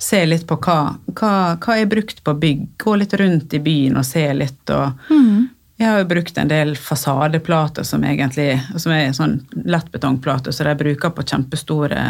Se 0.00 0.22
litt 0.26 0.46
på 0.48 0.56
hva, 0.64 0.96
hva, 1.12 1.32
hva 1.60 1.76
er 1.76 1.88
brukt 1.90 2.22
på 2.24 2.34
bygg. 2.40 2.68
Gå 2.80 2.96
litt 2.96 3.14
rundt 3.20 3.54
i 3.54 3.60
byen 3.60 3.98
og 4.00 4.06
se 4.08 4.26
litt. 4.32 4.62
og 4.70 5.10
Mm. 5.10 5.48
Jeg 5.80 5.88
har 5.88 6.02
jo 6.02 6.08
brukt 6.10 6.36
en 6.36 6.48
del 6.48 6.74
fasadeplater 6.76 7.86
som 7.88 8.02
egentlig 8.04 8.58
som 8.76 8.92
er 8.92 9.14
sånn 9.16 9.38
lettbetongplater, 9.64 10.52
så 10.52 10.66
de 10.66 10.74
bruker 10.76 11.12
på 11.16 11.24
kjempestore 11.24 12.02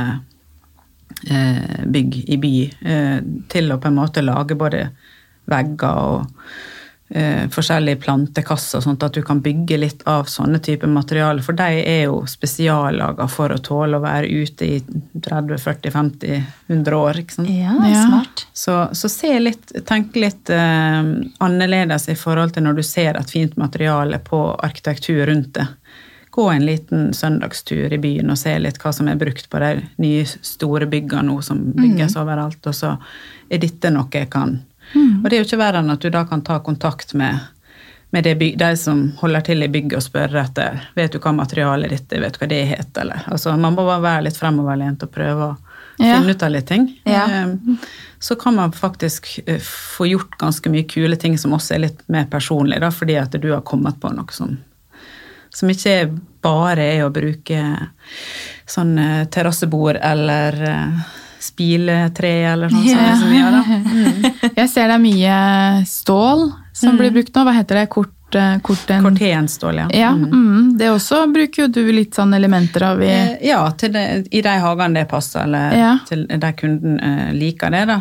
eh, 1.30 1.84
bygg 1.86 2.16
i 2.34 2.38
by 2.42 2.54
eh, 2.66 3.20
til 3.52 3.70
å 3.70 3.78
på 3.78 3.86
en 3.92 4.00
måte 4.00 4.24
lage 4.26 4.58
både 4.58 4.88
vegger 5.50 6.02
og 6.02 6.50
eh, 7.10 7.48
forskjellige 7.50 8.00
plantekasser, 8.04 8.80
sånn 8.84 8.98
at 9.02 9.14
du 9.14 9.22
kan 9.26 9.40
bygge 9.42 9.78
litt 9.78 10.02
av 10.08 10.24
sånne 10.30 10.58
typer 10.62 10.86
materialer. 10.90 11.42
For 11.42 11.52
de 11.58 11.82
er 11.82 12.04
jo 12.06 12.22
spesiallaga 12.30 13.26
for 13.30 13.50
å 13.54 13.58
tåle 13.58 13.98
å 13.98 14.04
være 14.04 14.28
ute 14.30 14.64
i 14.66 14.80
30-40-50-100 15.80 16.92
år. 16.92 17.18
ikke 17.18 17.32
sant? 17.34 17.48
Ja, 17.50 17.74
Ja. 17.88 18.06
smart. 18.06 18.46
Så, 18.52 18.88
så 18.94 19.08
se 19.08 19.38
litt, 19.40 19.72
tenk 19.86 20.16
litt 20.16 20.50
eh, 20.50 21.02
annerledes 21.40 22.08
i 22.08 22.14
forhold 22.14 22.54
til 22.54 22.62
når 22.64 22.76
du 22.80 22.82
ser 22.82 23.16
et 23.18 23.30
fint 23.30 23.56
materiale 23.56 24.18
på 24.18 24.42
arkitektur 24.62 25.26
rundt 25.26 25.54
det. 25.54 25.66
Gå 26.30 26.44
en 26.52 26.62
liten 26.66 27.08
søndagstur 27.14 27.92
i 27.92 27.98
byen 27.98 28.30
og 28.30 28.38
se 28.38 28.52
litt 28.58 28.78
hva 28.78 28.92
som 28.94 29.08
er 29.10 29.16
brukt 29.18 29.48
på 29.50 29.58
de 29.58 29.70
nye 29.98 30.24
store 30.26 30.86
byggene 30.86 31.26
nå 31.26 31.40
som 31.42 31.58
bygges 31.74 32.14
overalt, 32.20 32.62
og 32.70 32.74
så 32.74 32.92
er 33.50 33.58
dette 33.58 33.90
noe 33.90 34.06
jeg 34.14 34.30
kan. 34.30 34.60
Og 34.94 35.24
det 35.30 35.36
er 35.36 35.42
jo 35.42 35.46
ikke 35.48 35.58
verre 35.60 35.78
enn 35.82 35.90
at 35.94 36.00
du 36.02 36.10
da 36.10 36.24
kan 36.26 36.42
ta 36.42 36.58
kontakt 36.64 37.14
med, 37.14 37.38
med 38.10 38.24
det 38.26 38.34
byg, 38.40 38.56
de 38.58 38.70
som 38.76 39.02
holder 39.20 39.40
til 39.46 39.62
i 39.62 39.68
bygget 39.70 39.96
og 40.00 40.02
spørre 40.02 40.42
etter 40.42 40.80
vet 40.96 41.12
du 41.12 41.18
hva 41.22 41.32
materialet 41.36 41.90
ditt 41.94 42.12
er, 42.16 42.20
vet 42.24 42.34
du 42.34 42.40
hva 42.42 42.48
det 42.50 42.62
heter, 42.72 43.00
eller 43.04 43.26
altså 43.30 43.56
Man 43.56 43.74
må 43.76 43.84
bare 43.86 44.02
være 44.02 44.24
litt 44.28 44.36
fremoverlent 44.40 45.02
og 45.06 45.12
prøve 45.14 45.50
å 45.52 45.56
Ja. 46.00 46.14
finne 46.16 46.32
ut 46.32 46.42
av 46.42 46.50
litt 46.50 46.66
ting. 46.66 46.86
Ja. 47.04 47.26
Eh, 47.28 47.76
Så 48.18 48.34
kan 48.40 48.54
man 48.56 48.72
faktisk 48.72 49.26
eh, 49.46 49.58
få 49.60 50.06
gjort 50.08 50.38
ganske 50.38 50.70
mye 50.72 50.84
kule 50.88 51.16
ting 51.16 51.36
som 51.38 51.52
også 51.52 51.74
er 51.74 51.78
litt 51.84 52.00
mer 52.08 52.24
personlig, 52.24 52.80
da, 52.80 52.88
fordi 52.90 53.16
at 53.20 53.32
du 53.40 53.50
har 53.52 53.60
kommet 53.60 54.00
på 54.00 54.08
noe 54.12 54.32
som, 54.32 54.56
som 55.50 55.68
ikke 55.68 56.18
bare 56.42 56.80
er 56.96 57.04
å 57.04 57.10
bruke 57.12 57.60
sånn 58.66 58.98
eh, 58.98 59.24
terrassebord 59.28 59.98
eller 60.00 60.56
eh, 60.62 61.00
spiletre 61.40 62.32
eller 62.52 62.68
sånn. 62.72 62.86
Ja. 62.88 63.16
som 63.20 63.28
vi 63.28 63.38
gjør, 63.40 63.52
da. 63.58 63.62
Jeg 64.60 64.70
ser 64.72 64.88
det 64.88 64.96
er 64.96 65.02
mye 65.02 65.36
stål 65.88 66.48
som 66.76 66.96
blir 66.98 67.12
brukt 67.14 67.34
nå. 67.36 67.44
Hva 67.44 67.54
heter 67.56 67.80
det? 67.80 67.86
Kort, 67.92 68.34
eh, 68.38 68.56
kort 68.64 68.86
ja. 68.90 69.88
Ja, 69.92 70.10
mm. 70.14 70.78
det 70.78 70.88
også 70.90 71.22
bruker 71.32 71.66
jo 71.66 71.68
du 71.74 71.92
litt 71.92 72.16
sånn 72.16 72.32
elementer 72.36 72.86
av 72.88 73.02
i 73.04 73.10
Eh, 73.10 73.34
Ja, 73.50 73.60
det, 73.78 74.04
i 74.30 74.40
de 74.46 74.54
hagene 74.64 75.02
det 75.02 75.10
passer, 75.10 75.44
eller 75.44 75.76
Ja. 75.76 75.92
til 76.08 76.26
der 76.30 76.56
kunden 76.56 76.96
eh, 77.00 77.34
liker 77.36 77.70
det. 77.70 77.84
da. 77.90 78.00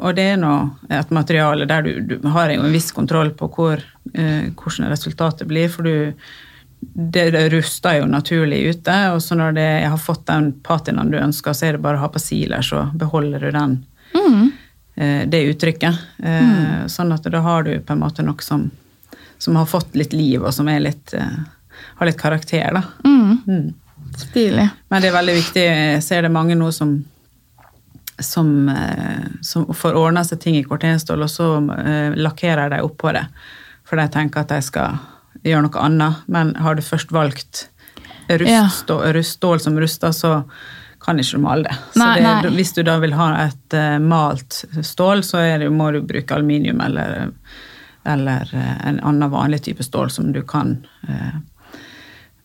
Og 0.00 0.14
det 0.16 0.28
er 0.34 0.36
nå 0.42 0.54
et 0.90 1.10
materiale 1.10 1.66
der 1.70 1.82
du, 1.82 2.16
du 2.16 2.28
har 2.28 2.50
en 2.50 2.70
viss 2.72 2.92
kontroll 2.92 3.30
på 3.30 3.48
hvor, 3.54 3.82
hvordan 4.12 4.90
resultatet 4.90 5.48
blir, 5.48 5.68
for 5.68 5.82
du 5.88 6.14
det, 6.80 7.30
det 7.30 7.48
ruster 7.52 7.98
jo 8.00 8.08
naturlig 8.08 8.62
ute, 8.74 8.96
og 9.14 9.20
så 9.22 9.36
når 9.38 9.56
det, 9.56 9.68
jeg 9.82 9.92
har 9.92 10.00
fått 10.00 10.26
den 10.30 10.50
patinaen 10.64 11.12
du 11.12 11.18
ønsker, 11.20 11.52
så 11.56 11.68
er 11.68 11.76
det 11.76 11.84
bare 11.84 12.00
å 12.00 12.04
ha 12.06 12.10
på 12.12 12.22
siler, 12.22 12.64
så 12.64 12.86
beholder 12.96 13.46
du 13.46 13.50
den, 13.56 13.74
eh, 14.16 14.46
det 15.30 15.40
uttrykket. 15.52 15.98
Eh, 16.22 16.86
Sånn 16.92 17.12
at 17.14 17.24
da 17.32 17.40
har 17.44 17.62
du 17.64 17.72
på 17.80 17.94
en 17.94 18.02
måte 18.02 18.24
noe 18.26 18.42
som, 18.44 18.66
som 19.38 19.56
har 19.56 19.66
fått 19.70 19.94
litt 19.96 20.12
liv, 20.12 20.42
og 20.42 20.52
som 20.54 20.66
litt 20.68 21.14
eh, 21.16 21.38
ha 22.00 22.06
litt 22.08 22.18
karakter, 22.20 22.72
da. 22.76 22.82
Mm. 23.04 23.38
Mm. 23.46 23.74
Stilig. 24.20 24.66
Men 24.90 25.02
det 25.02 25.08
er 25.10 25.16
veldig 25.16 25.34
viktig. 25.38 25.62
Jeg 25.64 26.02
ser 26.04 26.22
det 26.26 26.32
mange 26.34 26.56
nå 26.58 26.70
som 26.72 26.98
som, 28.20 28.68
eh, 28.68 29.30
som 29.40 29.64
får 29.74 29.94
ordna 29.96 30.20
seg 30.24 30.40
ting 30.42 30.56
i 30.58 30.64
kortenstål, 30.64 31.22
og 31.24 31.30
så 31.32 31.46
eh, 31.78 32.16
lakkerer 32.20 32.68
de 32.70 32.82
oppå 32.84 33.12
det. 33.16 33.22
For 33.88 33.96
de 33.96 34.04
tenker 34.12 34.42
at 34.42 34.52
de 34.52 34.58
skal 34.62 34.98
gjøre 35.44 35.62
noe 35.64 35.80
annet. 35.86 36.18
Men 36.28 36.54
har 36.60 36.76
du 36.76 36.82
først 36.84 37.12
valgt 37.16 37.68
rust, 38.28 38.50
Ja. 38.50 38.68
stål 38.68 39.60
som 39.60 39.78
ruster, 39.80 40.12
så 40.12 40.44
kan 41.00 41.18
ikke 41.18 41.36
du 41.38 41.42
male 41.42 41.62
det. 41.68 41.76
Så 41.94 41.98
Nei, 42.02 42.14
det, 42.20 42.30
er, 42.44 42.50
hvis 42.56 42.72
du 42.76 42.82
da 42.86 42.98
vil 43.02 43.14
ha 43.16 43.28
et 43.46 43.76
uh, 43.76 43.98
malt 44.04 44.64
stål, 44.84 45.22
så 45.24 45.40
det, 45.58 45.70
må 45.72 45.90
du 45.94 46.00
bruke 46.04 46.34
aluminium 46.36 46.80
eller, 46.84 47.30
eller 48.04 48.50
uh, 48.54 48.74
en 48.88 49.00
annen 49.00 49.30
vanlig 49.32 49.62
type 49.64 49.82
stål 49.86 50.10
som 50.12 50.32
du 50.32 50.42
kan 50.42 50.76
uh, 51.08 51.38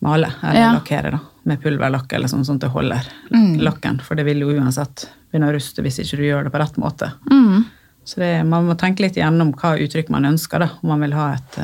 male 0.05 0.29
eller 0.43 0.59
Ja. 0.61 0.73
lakkere 0.77 1.11
da, 1.15 1.19
med 1.43 1.61
pulverlakk 1.63 2.13
eller 2.13 2.27
sånn, 2.31 2.45
sånn 2.45 2.59
at 2.61 2.67
det 2.67 2.73
holder 2.75 3.07
Mm. 3.31 3.57
lakken. 3.63 3.99
For 4.01 4.15
det 4.15 4.23
vil 4.27 4.39
jo 4.43 4.51
uansett 4.55 5.07
begynne 5.31 5.49
å 5.49 5.53
ruste 5.55 5.81
hvis 5.83 5.99
ikke 6.03 6.17
du 6.17 6.23
gjør 6.27 6.43
det 6.47 6.51
på 6.53 6.59
rett 6.61 6.77
måte. 6.77 7.11
Mm. 7.31 7.65
Så 8.05 8.19
det, 8.21 8.45
man 8.45 8.67
må 8.67 8.75
tenke 8.77 9.01
litt 9.01 9.17
gjennom 9.17 9.51
hva 9.57 9.73
uttrykk 9.81 10.09
man 10.13 10.25
ønsker, 10.29 10.59
da. 10.61 10.69
Om 10.83 10.89
man 10.93 11.01
vil 11.01 11.13
ha 11.17 11.33
et, 11.33 11.57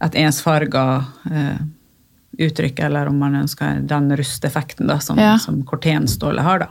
et 0.00 0.14
ensfarga 0.24 1.04
eh, 1.30 1.58
uttrykk, 2.38 2.80
eller 2.86 3.06
om 3.08 3.18
man 3.18 3.34
ønsker 3.42 3.86
den 3.86 4.10
rusteffekten 4.16 4.86
da, 4.88 4.98
som, 5.00 5.18
Ja. 5.18 5.36
som 5.38 5.62
kortenstålet 5.64 6.42
har. 6.42 6.58
da. 6.58 6.66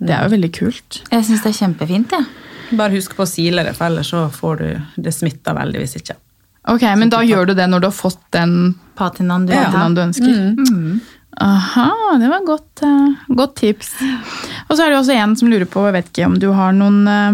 Det 0.00 0.10
er 0.16 0.22
jo 0.28 0.36
veldig 0.36 0.52
kult. 0.52 1.02
Jeg 1.10 1.24
syns 1.24 1.42
det 1.42 1.50
er 1.54 1.58
kjempefint, 1.66 2.10
Ja. 2.12 2.24
Bare 2.72 2.90
husk 2.94 3.16
på 3.16 3.22
å 3.24 3.28
sile 3.28 3.64
det, 3.64 3.74
for 3.76 3.84
ellers 3.86 4.10
så 4.12 4.28
får 4.30 4.56
du 4.58 4.82
det 5.02 5.12
smitta 5.12 5.52
veldig 5.56 5.78
hvis 5.80 5.96
ikke. 5.98 6.14
Ok, 6.68 6.82
Men 6.96 7.08
da 7.10 7.18
gjør 7.24 7.46
du 7.48 7.54
det 7.54 7.66
når 7.68 7.80
du 7.80 7.86
har 7.88 7.92
fått 7.96 8.30
den 8.30 8.74
Patinaen 8.96 9.46
du 9.46 9.52
Ja. 9.52 9.64
patinaen 9.64 9.94
du 9.94 10.00
ønsker? 10.02 10.54
Mm. 10.56 11.00
Aha, 11.40 12.18
det 12.18 12.28
var 12.28 12.40
godt, 12.44 12.82
uh, 12.82 13.14
godt 13.34 13.54
tips. 13.56 13.94
Og 14.68 14.76
så 14.76 14.82
er 14.84 14.88
det 14.90 14.98
også 14.98 15.14
en 15.16 15.36
som 15.36 15.48
lurer 15.48 15.64
på, 15.64 15.84
jeg 15.86 15.92
vet 15.94 16.06
ikke 16.12 16.26
om 16.26 16.38
du 16.38 16.52
har 16.52 16.72
noen 16.72 17.08
eh, 17.08 17.32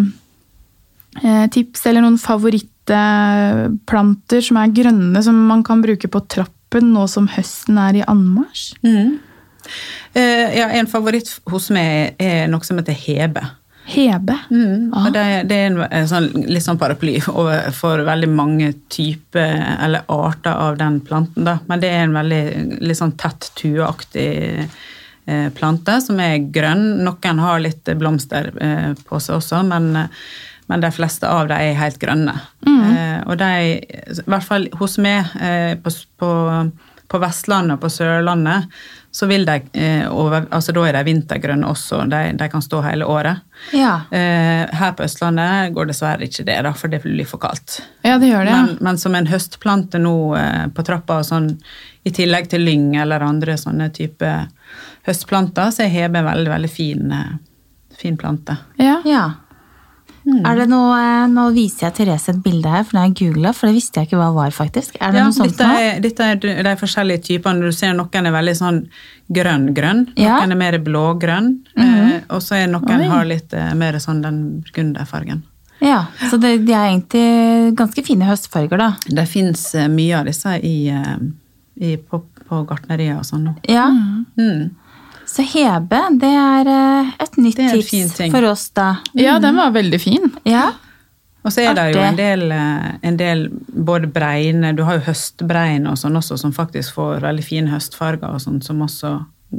eh, 1.25 1.47
tips 1.49 1.87
eller 1.87 2.01
noen 2.03 2.19
favorittplanter 2.19 4.43
som 4.45 4.57
er 4.61 4.73
grønne, 4.77 5.23
som 5.25 5.39
man 5.49 5.63
kan 5.67 5.83
bruke 5.83 6.09
på 6.09 6.21
trappen 6.77 6.93
nå 6.93 7.07
som 7.09 7.29
høsten 7.29 7.79
er 7.79 7.97
i 7.97 8.05
anmarsj? 8.07 8.75
Eh, 10.15 10.59
ja, 10.59 10.69
en 10.71 10.87
favoritt 10.87 11.41
hos 11.51 11.71
meg 11.71 12.15
er 12.19 12.49
noe 12.49 12.65
som 12.65 12.79
heter 12.79 12.95
hebe. 12.95 13.43
Hebe. 13.87 14.37
Mm, 14.51 14.93
Ah. 14.93 15.11
det, 15.11 15.49
det 15.49 15.55
er 15.57 15.67
en, 15.71 15.79
en 15.91 16.09
sånn, 16.09 16.31
litt 16.49 16.63
sånn 16.65 16.79
paraply 16.79 17.21
for 17.73 18.03
veldig 18.03 18.29
mange 18.29 18.73
typer 18.89 19.79
eller 19.81 20.03
arter 20.09 20.53
av 20.53 20.77
den 20.79 21.01
planten. 21.01 21.45
Da. 21.45 21.59
Men 21.69 21.81
det 21.81 21.91
er 21.91 22.05
en 22.05 22.17
veldig 22.17 22.81
litt 22.83 22.99
sånn 22.99 23.17
tett 23.17 23.53
tueaktig 23.55 24.67
eh, 25.27 25.49
plante 25.55 26.01
som 26.03 26.19
er 26.21 26.51
grønn. 26.51 27.05
Noen 27.07 27.39
har 27.39 27.63
litt 27.63 27.87
blomster 27.99 28.51
eh, 28.61 28.93
på 29.07 29.21
seg 29.23 29.39
også, 29.39 29.63
men, 29.63 29.93
men 30.67 30.83
de 30.83 30.91
fleste 30.95 31.29
av 31.31 31.49
dem 31.51 31.63
er 31.63 31.79
helt 31.79 31.99
grønne. 32.03 32.35
Eh, 32.67 33.21
og 33.27 33.39
de, 33.41 33.79
i 33.81 34.27
hvert 34.27 34.47
fall 34.47 34.69
hos 34.81 34.99
meg 35.03 35.33
eh, 35.43 35.75
på, 35.83 35.93
på, 36.21 36.31
på 37.11 37.21
Vestlandet 37.23 37.77
og 37.77 37.85
på 37.85 37.91
Sørlandet, 37.93 38.71
så 39.17 39.29
vil 39.31 39.47
de 39.49 39.55
eh, 39.81 40.05
over, 40.13 40.45
altså 40.53 40.75
Da 40.77 40.83
er 40.85 40.99
de 40.99 41.07
vintergrønne 41.07 41.69
også. 41.71 42.03
De, 42.11 42.19
de 42.37 42.49
kan 42.53 42.65
stå 42.65 42.83
hele 42.85 43.07
året. 43.09 43.47
Ja. 43.73 43.95
Eh, 44.11 44.67
her 44.77 44.93
på 44.93 45.07
Østlandet 45.07 45.73
går 45.77 45.89
dessverre 45.89 46.29
ikke 46.29 46.45
det, 46.45 46.59
da, 46.67 46.75
for 46.77 46.93
det 46.93 47.01
blir 47.07 47.29
for 47.29 47.41
kaldt. 47.41 47.79
Ja, 48.05 48.19
det 48.21 48.29
gjør 48.29 48.45
det. 48.45 48.59
Men, 48.59 48.77
men 48.85 49.01
som 49.01 49.17
en 49.17 49.31
høstplante 49.31 50.03
nå 50.03 50.17
på 50.77 50.85
trappa, 50.85 51.23
og 51.23 51.31
sånn, 51.31 51.49
i 52.05 52.13
tillegg 52.15 52.51
til 52.53 52.67
lyng 52.67 52.93
eller 53.01 53.25
andre 53.25 53.57
sånne 53.59 53.89
type 53.97 54.35
høstplanter, 55.09 55.73
så 55.73 55.87
er 55.87 55.95
hebe 55.95 56.21
en 56.21 56.29
veldig, 56.29 56.53
veldig 56.53 56.71
fin, 56.71 57.17
fin 57.97 58.21
plante. 58.21 58.59
Ja. 58.83 59.01
ja. 59.09 59.25
Ja. 60.27 60.41
Er 60.51 60.57
det 60.59 60.65
noe, 60.69 60.97
eh, 60.99 61.27
Nå 61.31 61.45
viser 61.55 61.87
jeg 61.87 61.95
Therese 62.01 62.29
et 62.33 62.43
bilde 62.43 62.69
her, 62.69 62.83
for 62.85 62.97
det 62.97 63.01
har 63.03 63.09
jeg 63.13 63.17
googla, 63.21 63.53
for 63.55 63.69
det 63.71 63.77
visste 63.77 64.01
jeg 64.01 64.09
ikke 64.09 64.19
hva 64.19 64.33
var, 64.35 64.51
faktisk. 64.51 64.97
Er 65.01 65.13
det 65.15 65.21
Ja, 65.21 65.25
noe 65.29 65.33
sånt 65.37 65.53
dette 65.57 65.69
nå? 65.69 65.79
er, 65.79 66.01
dette 66.03 66.31
er 66.33 66.63
de 66.67 66.77
forskjellige 66.81 67.23
typene. 67.29 67.61
Du 67.63 67.73
ser 67.73 67.95
Noen 67.95 68.27
er 68.27 68.33
veldig 68.35 68.57
sånn 68.59 68.81
grønn-grønn, 69.33 70.07
Ja. 70.19 70.41
noen 70.41 70.53
er 70.53 70.57
mer 70.57 70.79
blågrønn, 70.79 71.53
eh, 71.77 72.21
og 72.31 72.41
så 72.43 72.57
er 72.63 72.67
noen 72.71 73.01
Oi. 73.01 73.07
har 73.09 73.25
litt 73.25 73.53
eh, 73.55 73.75
mer 73.75 73.93
sånn 74.03 74.23
den 74.23 74.41
burgunderfargen. 74.63 75.43
Ja, 75.81 76.07
Så 76.31 76.41
det, 76.41 76.65
de 76.67 76.73
er 76.73 76.89
egentlig 76.89 77.75
ganske 77.77 78.03
fine 78.05 78.25
høstfarger, 78.25 78.79
da. 78.79 78.97
Det 79.07 79.29
fins 79.29 79.75
mye 79.93 80.19
av 80.19 80.25
disse 80.25 80.55
i, 80.65 80.89
i, 81.81 81.97
på, 81.99 82.23
på 82.49 82.63
gartnerier 82.67 83.19
og 83.19 83.25
sånn 83.29 83.45
nå. 83.45 83.55
Ja. 83.69 83.91
Mm. 84.39 84.71
Så 85.37 85.45
hebe, 85.45 85.99
det 86.17 86.31
er 86.33 86.69
eh, 86.73 87.11
et 87.21 87.35
nytt 87.37 87.59
Det 87.59 87.67
er 87.69 87.77
tips 87.77 87.91
fin 87.93 88.09
ting. 88.15 88.33
for 88.33 88.47
oss, 88.49 88.69
da. 88.77 88.95
Ja, 89.19 89.37
den 89.43 89.59
var 89.59 89.75
veldig 89.75 89.99
fin. 90.01 90.31
Ja. 90.49 90.71
Og 91.45 91.53
så 91.55 91.63
er 91.69 91.77
det 91.77 91.85
jo 91.95 92.01
en 92.03 92.17
del, 92.19 92.47
eh, 92.57 92.87
en 93.07 93.17
del 93.21 93.45
både 93.71 94.09
bregne 94.11 94.73
Du 94.75 94.83
har 94.89 94.97
jo 94.99 95.05
høstbrein 95.07 95.85
og 95.87 95.99
sånn 96.01 96.17
også, 96.19 96.39
som 96.41 96.55
faktisk 96.57 96.97
får 96.97 97.21
veldig 97.27 97.45
fine 97.45 97.71
høstfarger, 97.71 98.33
og 98.33 98.41
sånn, 98.43 98.63
som 98.65 98.81
også 98.83 99.13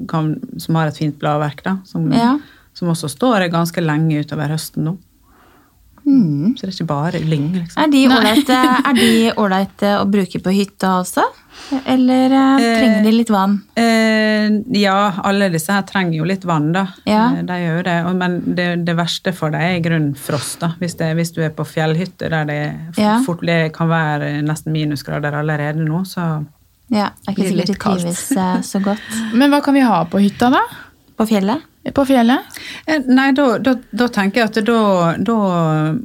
kan, 0.09 0.34
som 0.59 0.75
har 0.75 0.89
et 0.89 0.97
fint 0.99 1.15
bladverk, 1.21 1.61
da. 1.63 1.78
Som, 1.86 2.09
Ja. 2.11 2.38
som 2.73 2.89
også 2.89 3.07
står 3.13 3.47
ganske 3.53 3.80
lenge 3.82 4.19
utover 4.25 4.49
høsten 4.49 4.84
nå. 4.84 4.97
Mm. 6.08 6.53
Så 6.55 6.64
det 6.66 6.70
er 6.72 6.76
ikke 6.78 6.88
bare 6.88 7.20
lyng, 7.20 7.49
liksom. 7.58 7.82
Er 7.84 7.91
de 7.91 8.05
ålreite 9.36 9.89
er 9.91 9.99
å 10.03 10.08
bruke 10.10 10.39
på 10.43 10.53
hytta 10.55 10.93
også? 11.01 11.26
Eller 11.86 12.32
eh, 12.32 12.53
Eh, 12.64 12.80
trenger 12.80 13.03
de 13.03 13.12
litt 13.12 13.30
vann? 13.34 13.58
Eh, 13.76 14.47
ja, 14.80 14.95
alle 15.28 15.49
disse 15.51 15.74
her 15.74 15.84
trenger 15.89 16.20
jo 16.22 16.28
litt 16.30 16.45
vann, 16.47 16.70
da. 16.72 16.86
Ja. 17.10 17.26
Eh, 17.36 17.43
de 17.47 17.58
gjør 17.60 17.80
jo 17.82 17.86
det. 17.89 17.95
Men 18.22 18.38
det, 18.55 18.68
det 18.88 18.95
verste 18.97 19.34
for 19.36 19.51
dem 19.51 19.62
er 19.66 19.76
i 19.78 19.84
grunnen 19.84 20.14
frost. 20.16 20.62
da. 20.64 20.72
Hvis, 20.80 20.95
det, 20.99 21.12
hvis 21.20 21.34
du 21.36 21.41
er 21.43 21.51
på 21.58 21.66
fjellhytte 21.68 22.30
der 22.32 22.47
det, 22.47 22.60
Ja. 22.97 23.18
fort, 23.26 23.43
det 23.45 23.74
kan 23.76 23.89
være 23.91 24.38
nesten 24.47 24.72
minusgrader 24.76 25.36
allerede 25.41 25.84
nå, 25.84 26.03
så 26.08 26.45
Ja, 26.88 27.10
det 27.26 27.28
er 27.28 27.36
ikke 27.36 27.49
sikkert 27.49 27.68
det 27.68 27.74
de 27.74 27.80
trives 27.84 28.32
eh, 28.32 28.60
så 28.64 28.80
godt 28.80 29.18
Men 29.39 29.51
hva 29.51 29.60
kan 29.66 29.76
vi 29.76 29.82
ha 29.84 30.05
på 30.08 30.22
hytta, 30.24 30.49
da? 30.53 30.64
på 31.18 31.26
fjellet. 31.26 31.64
På 31.96 32.06
fjellet? 32.08 32.58
Eh, 32.86 33.04
Nei, 33.08 33.32
da, 33.38 33.58
da, 33.64 33.76
da 33.92 34.08
tenker 34.14 34.42
jeg 34.42 34.52
at 34.52 34.62
da, 34.68 34.82
da 35.18 35.38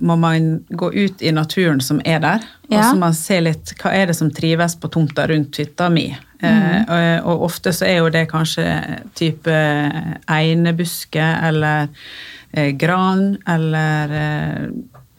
må 0.00 0.16
man 0.20 0.52
gå 0.68 0.92
ut 0.94 1.22
i 1.22 1.32
naturen 1.34 1.80
som 1.84 2.00
er 2.04 2.20
der, 2.22 2.44
og 2.68 2.76
så 2.78 2.92
må 2.94 3.06
man 3.06 3.16
se 3.16 3.40
litt 3.42 3.74
hva 3.82 3.94
er 3.96 4.10
det 4.10 4.16
som 4.18 4.30
trives 4.32 4.76
på 4.80 4.90
tomta 4.92 5.26
rundt 5.30 5.58
hytta 5.60 5.88
mi. 5.92 6.10
Eh, 6.42 6.78
og, 6.82 7.28
og 7.30 7.44
ofte 7.50 7.72
så 7.74 7.86
er 7.86 8.00
jo 8.00 8.10
det 8.10 8.24
kanskje 8.32 8.64
type 9.18 9.58
einebuske 10.26 11.26
eller 11.48 11.92
eh, 12.50 12.72
gran 12.74 13.36
eller 13.46 14.16
eh, 14.18 14.64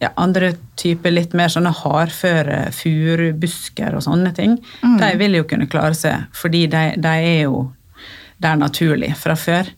ja, 0.04 0.10
andre 0.20 0.52
typer 0.80 1.14
litt 1.16 1.36
mer 1.38 1.52
sånne 1.54 1.72
hardføre 1.80 2.66
furubusker 2.76 3.96
og 3.96 4.04
sånne 4.04 4.34
ting. 4.36 4.58
De 5.00 5.14
vil 5.22 5.40
jo 5.40 5.48
kunne 5.48 5.70
klare 5.72 5.96
seg, 5.96 6.28
fordi 6.36 6.66
de, 6.68 6.84
de 7.00 7.14
er 7.14 7.40
jo 7.46 7.70
der 8.44 8.60
naturlig 8.60 9.14
fra 9.18 9.36
før. 9.40 9.70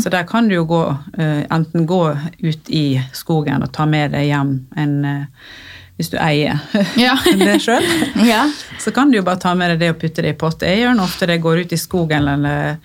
Så 0.00 0.10
der 0.12 0.24
kan 0.28 0.48
du 0.48 0.54
jo 0.58 0.64
gå, 0.68 0.82
eh, 1.18 1.42
enten 1.50 1.86
gå 1.88 2.02
ut 2.44 2.70
i 2.70 3.00
skogen 3.16 3.62
og 3.64 3.72
ta 3.72 3.86
med 3.88 4.12
deg 4.14 4.28
hjem 4.30 4.54
en 4.76 4.94
eh, 5.04 5.24
Hvis 6.00 6.08
du 6.14 6.16
eier 6.16 6.56
Ja. 6.96 7.12
det 7.36 7.58
sjøl, 7.60 7.84
Ja. 8.32 8.46
så 8.80 8.88
kan 8.96 9.10
du 9.12 9.18
jo 9.18 9.22
bare 9.26 9.36
ta 9.42 9.52
med 9.54 9.74
deg 9.74 9.80
det 9.82 9.90
og 9.92 9.98
putte 10.00 10.22
det 10.24 10.30
i 10.32 10.38
pott. 10.40 10.62
Jeg 10.64 10.80
gjør 10.80 11.02
ofte 11.04 11.26
det, 11.28 11.40
går 11.44 11.60
ut 11.66 11.72
i 11.76 11.78
skogen 11.80 12.28
eller, 12.32 12.78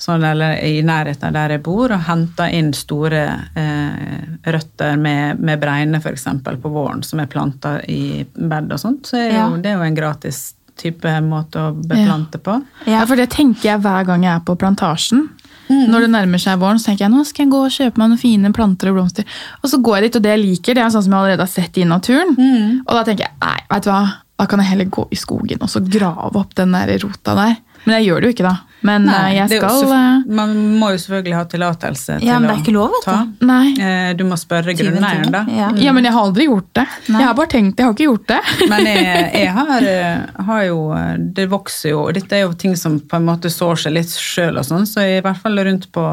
sånn, 0.00 0.24
eller 0.24 0.56
i 0.64 0.78
nærheten 0.82 1.28
av 1.28 1.36
der 1.36 1.52
jeg 1.58 1.62
bor, 1.66 1.92
og 1.92 2.06
henter 2.08 2.48
inn 2.56 2.72
store 2.72 3.20
eh, 3.54 4.48
røtter 4.48 4.96
med, 4.96 5.40
med 5.44 5.60
bregner 5.60 6.00
f.eks. 6.00 6.24
på 6.62 6.72
våren, 6.72 7.02
som 7.04 7.20
er 7.20 7.28
planta 7.28 7.76
i 7.84 8.24
bed 8.34 8.72
og 8.72 8.80
sånt. 8.80 9.06
Så 9.12 9.20
er 9.20 9.34
Ja. 9.36 9.48
det 9.60 9.74
er 9.74 9.76
jo 9.82 9.84
en 9.90 10.00
gratis 10.00 10.54
type 10.76 11.12
måte 11.22 11.60
å 11.60 11.72
beplante 11.74 12.38
på. 12.42 12.58
Ja, 12.86 13.00
Ja. 13.00 13.04
for 13.06 13.16
det 13.16 13.30
tenker 13.30 13.62
jeg 13.72 13.80
hver 13.80 14.04
gang 14.06 14.22
jeg 14.24 14.34
er 14.34 14.40
på 14.44 14.56
plantasjen. 14.58 15.28
Når 15.70 16.00
det 16.04 16.10
nærmer 16.10 16.38
seg 16.38 16.58
våren, 16.60 16.76
så 16.78 16.90
tenker 16.90 17.06
jeg 17.06 17.10
nå 17.14 17.22
skal 17.24 17.44
jeg 17.46 17.50
gå 17.52 17.60
og 17.64 17.70
kjøpe 17.72 17.96
meg 17.98 18.10
noen 18.10 18.18
fine 18.20 18.50
planter 18.52 18.90
og 18.90 18.96
blomster. 18.98 19.24
Og 19.62 19.70
så 19.70 19.78
går 19.80 19.96
jeg 19.96 20.02
dit, 20.10 20.16
og 20.16 20.22
det 20.26 20.30
jeg 20.34 20.42
liker, 20.44 20.74
det 20.74 20.82
er 20.84 20.90
sånn 20.92 21.02
som 21.06 21.12
jeg 21.14 21.20
allerede 21.22 21.40
har 21.46 21.52
sett 21.54 21.78
i 21.80 21.84
naturen. 21.88 22.36
Og 22.86 22.92
da 22.92 23.02
tenker 23.06 23.24
jeg 23.24 23.32
nei, 23.40 23.56
vet 23.70 23.82
du 23.86 23.90
hva, 23.90 24.02
da 24.38 24.46
kan 24.50 24.58
jeg 24.60 24.68
heller 24.68 24.84
gå 24.92 25.06
i 25.10 25.16
skogen 25.16 25.62
og 25.62 25.68
så 25.72 25.80
grave 25.80 26.36
opp 26.36 26.54
den 26.54 26.72
der 26.76 26.92
rota 27.00 27.34
der. 27.38 27.56
Men 27.86 27.96
jeg 27.96 28.08
gjør 28.10 28.20
det 28.20 28.28
jo 28.28 28.34
ikke, 28.36 28.48
da. 28.50 28.56
Men 28.84 29.06
Nei, 29.08 29.34
jeg 29.34 29.44
er 29.46 29.54
jo 29.54 29.60
skal 29.62 29.78
så- 29.80 29.96
eh, 29.96 30.34
Man 30.36 30.50
må 30.78 30.90
jo 30.92 30.98
selvfølgelig 31.00 31.34
ha 31.38 31.44
tillatelse 31.48 32.18
til 32.20 32.26
Ja, 32.28 32.36
er 32.36 32.50
å 32.52 32.56
ikke 32.60 32.72
lov, 32.74 32.92
ta. 33.04 33.26
Nei. 33.40 33.74
Eh, 33.80 34.12
Du 34.14 34.24
må 34.28 34.36
spørre 34.36 34.74
grunneieren, 34.76 35.30
da. 35.32 35.44
Ja. 35.48 35.70
Ja. 35.72 35.84
Ja, 35.88 35.92
men 35.96 36.04
jeg 36.04 36.12
har 36.12 36.20
aldri 36.26 36.46
gjort 36.48 36.68
det. 36.74 36.86
Nei. 37.08 37.18
Jeg 37.20 37.26
har 37.26 37.34
bare 37.34 37.48
tenkt, 37.54 37.78
jeg 37.80 37.86
har 37.86 37.94
ikke 37.94 38.08
gjort 38.10 38.26
det. 38.28 38.40
Men 38.68 38.84
jeg, 38.84 39.32
jeg 39.32 39.48
har, 39.60 39.82
eh, 39.82 40.44
har 40.50 40.62
jo 40.68 40.92
eh, 40.92 41.16
Det 41.34 41.48
vokser 41.50 41.90
jo, 41.94 42.02
og 42.08 42.14
dette 42.14 42.32
er 42.36 42.42
jo 42.44 42.52
ting 42.52 42.76
som 42.76 43.00
på 43.00 43.16
en 43.16 43.24
måte 43.26 43.48
sår 43.50 43.76
seg 43.86 43.92
litt 43.96 44.12
sjøl 44.12 44.58
og 44.60 44.64
sånn, 44.68 44.84
så 44.86 45.00
i 45.00 45.20
hvert 45.24 45.40
fall 45.40 45.56
rundt 45.64 45.88
på, 45.92 46.04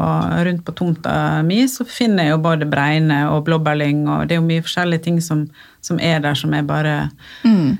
rundt 0.48 0.64
på 0.64 0.74
tomta 0.74 1.42
mi 1.44 1.64
så 1.68 1.84
finner 1.86 2.24
jeg 2.24 2.32
jo 2.32 2.38
både 2.38 2.68
bregne 2.70 3.20
og 3.30 3.44
blåbærlyng, 3.46 4.06
og 4.08 4.28
det 4.28 4.36
er 4.36 4.40
jo 4.40 4.46
mye 4.48 4.62
forskjellige 4.64 5.02
ting 5.04 5.20
som, 5.20 5.48
som 5.82 6.00
er 6.00 6.20
der 6.20 6.34
som 6.34 6.52
jeg 6.52 6.66
bare 6.66 7.10
Mm. 7.44 7.76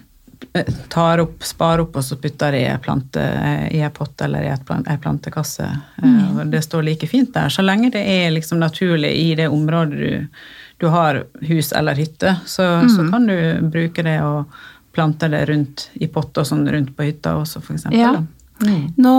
Eh, 0.53 0.72
tar 0.93 1.22
opp, 1.24 1.45
sparer 1.45 1.84
opp 1.84 1.97
og 1.97 2.05
så 2.05 2.18
putter 2.20 2.57
i 2.59 2.64
en 2.70 2.80
plante, 2.82 3.22
i 3.70 3.80
en 3.80 3.95
pott 3.95 4.20
eller 4.24 4.47
i 4.47 4.51
en 4.53 4.84
ei 4.90 4.99
plantekasse. 4.99 5.68
Mm. 6.03 6.51
Det 6.51 6.62
står 6.64 6.82
like 6.86 7.07
fint 7.07 7.32
der. 7.34 7.49
Så 7.49 7.62
lenge 7.62 7.93
det 7.95 8.03
er 8.03 8.30
liksom 8.34 8.61
naturlig 8.62 9.12
i 9.18 9.32
det 9.38 9.49
området 9.49 9.99
du, 9.99 10.45
du 10.82 10.86
har 10.93 11.24
hus 11.40 11.72
eller 11.72 11.99
hytte, 11.99 12.36
så, 12.47 12.68
så 12.90 13.09
kan 13.11 13.26
du 13.26 13.36
bruke 13.70 14.03
det 14.03 14.18
og 14.22 14.53
plante 14.93 15.28
det 15.32 15.47
rundt 15.49 15.88
i 15.95 16.09
potter 16.12 16.45
sånn 16.45 16.66
rundt 16.68 16.97
på 16.97 17.07
hytta 17.07 17.36
også, 17.40 17.62
eksempel. 17.64 18.01
Ja. 18.01 18.16
Mm. 18.62 18.93
Nå 19.03 19.12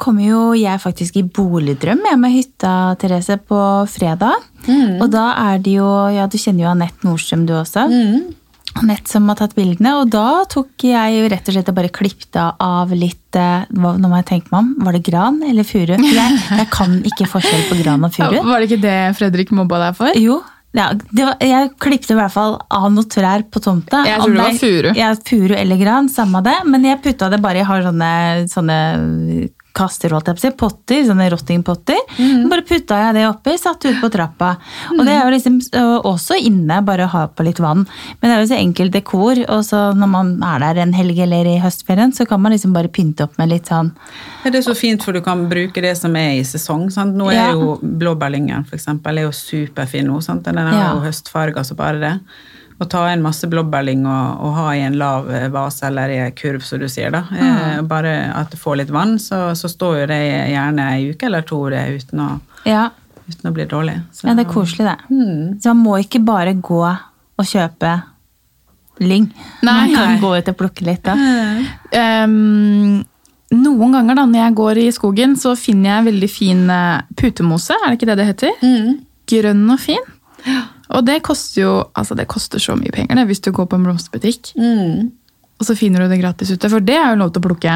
kommer 0.00 0.24
jo 0.26 0.40
jeg 0.58 0.80
faktisk 0.82 1.18
i 1.20 1.22
boligdrøm 1.22 2.02
jeg 2.08 2.18
med 2.18 2.34
hytta, 2.34 2.72
Therese, 2.98 3.36
på 3.38 3.58
fredag. 3.90 4.48
Og 5.02 5.08
da 5.12 5.26
er 5.52 5.62
det 5.62 5.76
jo 5.76 5.90
Ja, 6.14 6.26
du 6.26 6.38
kjenner 6.38 6.66
jo 6.66 6.70
Anette 6.72 7.06
Nordstrøm, 7.06 7.46
du 7.46 7.54
også. 7.58 7.86
Anette 8.80 9.10
som 9.10 9.28
har 9.28 9.38
tatt 9.40 9.54
bildene. 9.56 9.94
Og 10.00 10.10
da 10.12 10.44
tok 10.50 10.86
jeg 10.86 11.18
jo 11.18 11.28
rett 11.32 11.50
og 11.50 11.56
slett 11.56 11.68
og 11.72 11.76
bare 11.76 11.92
klippte 11.92 12.46
av 12.62 12.94
litt 12.96 13.38
eh, 13.38 13.68
Nå 13.72 13.92
må 14.00 14.16
jeg 14.20 14.28
tenke 14.30 14.52
meg 14.52 14.62
om. 14.62 14.72
Var 14.86 14.96
det 14.98 15.04
gran 15.06 15.42
eller 15.48 15.66
furu? 15.68 15.94
Jeg, 15.98 16.40
jeg 16.62 16.70
kan 16.72 16.98
ikke 17.08 17.28
forskjell 17.30 17.68
på 17.70 17.78
gran 17.82 18.04
og 18.06 18.14
furu. 18.14 18.40
var 18.46 18.62
det 18.62 18.70
ikke 18.70 18.82
det 18.84 18.98
Fredrik 19.18 19.52
mobba 19.54 19.80
deg 19.86 20.00
for? 20.00 20.18
Jo. 20.18 20.40
Ja, 20.72 20.86
det 20.96 21.24
var, 21.26 21.34
jeg 21.44 21.72
klippte 21.84 22.14
i 22.14 22.16
hvert 22.16 22.32
fall 22.32 22.54
av 22.72 22.86
noen 22.94 23.08
trær 23.12 23.42
på 23.52 23.60
tomta. 23.60 24.06
Jeg 24.08 24.22
tror 24.22 24.32
det 24.32 24.44
var 24.46 24.60
furu. 24.60 24.92
Ja, 24.96 25.10
furu 25.28 25.52
eller 25.58 25.80
gran, 25.80 26.08
samme 26.08 26.40
det. 26.46 26.54
Men 26.64 26.86
jeg 26.88 27.02
putta 27.04 27.28
det 27.32 27.42
bare 27.44 27.60
Jeg 27.60 27.68
har 27.68 27.84
sånne, 27.84 28.12
sånne 28.48 28.78
kaster, 29.74 30.10
holdt 30.14 30.26
jeg 30.28 30.36
på 30.36 30.42
å 30.42 30.44
si, 30.44 30.50
potter, 30.62 31.02
sånne 31.08 31.28
rottingpotter. 31.32 31.98
Mm. 32.18 32.48
Bare 32.50 32.64
putta 32.68 32.98
jeg 33.06 33.14
det 33.16 33.26
oppi, 33.28 33.54
satt 33.58 33.84
ut 33.88 34.00
på 34.02 34.10
trappa. 34.12 34.50
Og 34.98 35.02
det 35.06 35.14
er 35.16 35.24
jo 35.24 35.32
liksom 35.34 35.58
også 36.08 36.38
inne, 36.40 36.80
bare 36.84 37.06
ha 37.12 37.26
på 37.28 37.46
litt 37.46 37.60
vann. 37.62 37.86
Men 38.20 38.28
det 38.30 38.34
er 38.36 38.40
jo 38.44 38.50
så 38.52 38.58
enkelt 38.60 38.92
dekor, 38.92 39.42
og 39.48 39.64
så 39.64 39.82
når 39.96 40.12
man 40.12 40.32
er 40.42 40.58
der 40.66 40.82
en 40.82 40.92
helg 40.96 41.18
eller 41.24 41.46
i 41.46 41.58
høstferien, 41.62 42.12
så 42.12 42.26
kan 42.28 42.40
man 42.42 42.52
liksom 42.52 42.72
bare 42.76 42.88
pynte 42.92 43.24
opp 43.24 43.38
med 43.38 43.48
litt 43.48 43.66
sånn 43.72 43.92
Ja, 44.44 44.50
Det 44.50 44.58
er 44.58 44.68
så 44.72 44.74
fint, 44.76 45.02
for 45.02 45.12
du 45.12 45.20
kan 45.22 45.48
bruke 45.48 45.80
det 45.82 45.96
som 45.96 46.14
er 46.16 46.38
i 46.40 46.44
sesong. 46.44 46.90
Sant? 46.92 47.14
Nå 47.16 47.30
er 47.30 47.34
Ja. 47.34 47.50
jo 47.52 47.78
blåbærlyngen 47.82 48.66
for 48.66 48.76
eksempel, 48.76 49.18
er 49.18 49.22
jo 49.22 49.30
superfin 49.32 50.06
nå. 50.06 50.20
Sant? 50.22 50.42
Den 50.44 50.56
Ja. 50.56 50.94
jo 50.94 51.00
høstfarger 51.00 51.64
så 51.64 51.74
bare 51.76 51.98
det. 52.00 52.20
Å 52.82 52.86
ta 52.90 53.04
inn 53.12 53.22
masse 53.22 53.46
blåbærlyng 53.46 54.02
og, 54.10 54.40
og 54.42 54.56
ha 54.58 54.66
i 54.74 54.82
en 54.82 54.96
lav 54.98 55.28
eh, 55.30 55.46
vase 55.52 55.86
eller 55.86 56.10
i 56.10 56.18
en 56.24 56.32
kurv, 56.34 56.64
som 56.66 56.80
du 56.82 56.88
sier, 56.90 57.12
da. 57.14 57.22
Mm. 57.30 57.86
bare 57.90 58.14
at 58.34 58.50
det 58.50 58.58
får 58.58 58.80
litt 58.80 58.90
vann, 58.94 59.18
så, 59.22 59.52
så 59.58 59.70
står 59.70 60.00
jo 60.00 60.08
det 60.10 60.22
gjerne 60.50 60.88
ei 60.96 61.12
uke 61.12 61.28
eller 61.28 61.46
to 61.46 61.60
det 61.70 61.84
uten 62.00 62.24
å, 62.24 62.30
Ja, 62.66 62.88
uten 63.28 63.50
å 63.50 63.54
bli 63.54 63.68
dårlig. 63.70 64.00
Så, 64.10 64.26
ja 64.26 64.34
det 64.38 64.46
er 64.48 64.50
koselig, 64.50 64.88
det. 64.88 64.98
Mm. 65.14 65.60
Så 65.62 65.72
man 65.72 65.84
må 65.86 66.00
ikke 66.02 66.22
bare 66.26 66.56
gå 66.58 66.82
og 66.82 67.46
kjøpe 67.48 67.92
lyng. 69.02 69.30
Nei. 69.62 69.72
man 69.72 69.94
kan 69.94 70.10
Nei. 70.14 70.20
gå 70.20 70.34
ut 70.36 70.50
og 70.52 70.58
plukke 70.58 70.86
litt 70.86 71.06
da. 71.06 71.14
Ehm, 71.96 73.00
noen 73.52 73.96
ganger 73.96 74.18
da, 74.18 74.26
når 74.28 74.44
jeg 74.46 74.56
går 74.60 74.80
i 74.82 74.90
skogen, 74.94 75.36
så 75.40 75.54
finner 75.58 75.96
jeg 75.96 76.08
veldig 76.10 76.30
fin 76.30 76.62
eh, 76.72 77.02
putemose. 77.18 77.76
Er 77.76 77.90
det 77.90 78.00
ikke 78.00 78.10
det 78.12 78.18
det 78.20 78.28
heter? 78.30 78.54
Mm. 78.62 79.00
Grønn 79.32 79.64
og 79.72 79.80
fin. 79.82 80.10
Og 80.92 81.06
det 81.06 81.22
koster 81.24 81.62
jo 81.62 81.72
altså 81.98 82.16
det 82.18 82.28
koster 82.30 82.62
så 82.62 82.76
mye 82.78 82.92
penger 82.94 83.18
det, 83.18 83.26
hvis 83.30 83.42
du 83.44 83.50
går 83.54 83.68
på 83.70 83.78
en 83.78 83.88
blomsterbutikk. 83.88 84.52
Mm. 84.60 85.10
Og 85.60 85.66
så 85.68 85.76
finner 85.78 86.02
du 86.02 86.10
det 86.12 86.20
gratis 86.20 86.50
ute, 86.50 86.70
for 86.70 86.82
det 86.84 86.96
er 86.98 87.12
jo 87.12 87.20
lov 87.22 87.32
til 87.32 87.42
å 87.42 87.46
plukke. 87.48 87.74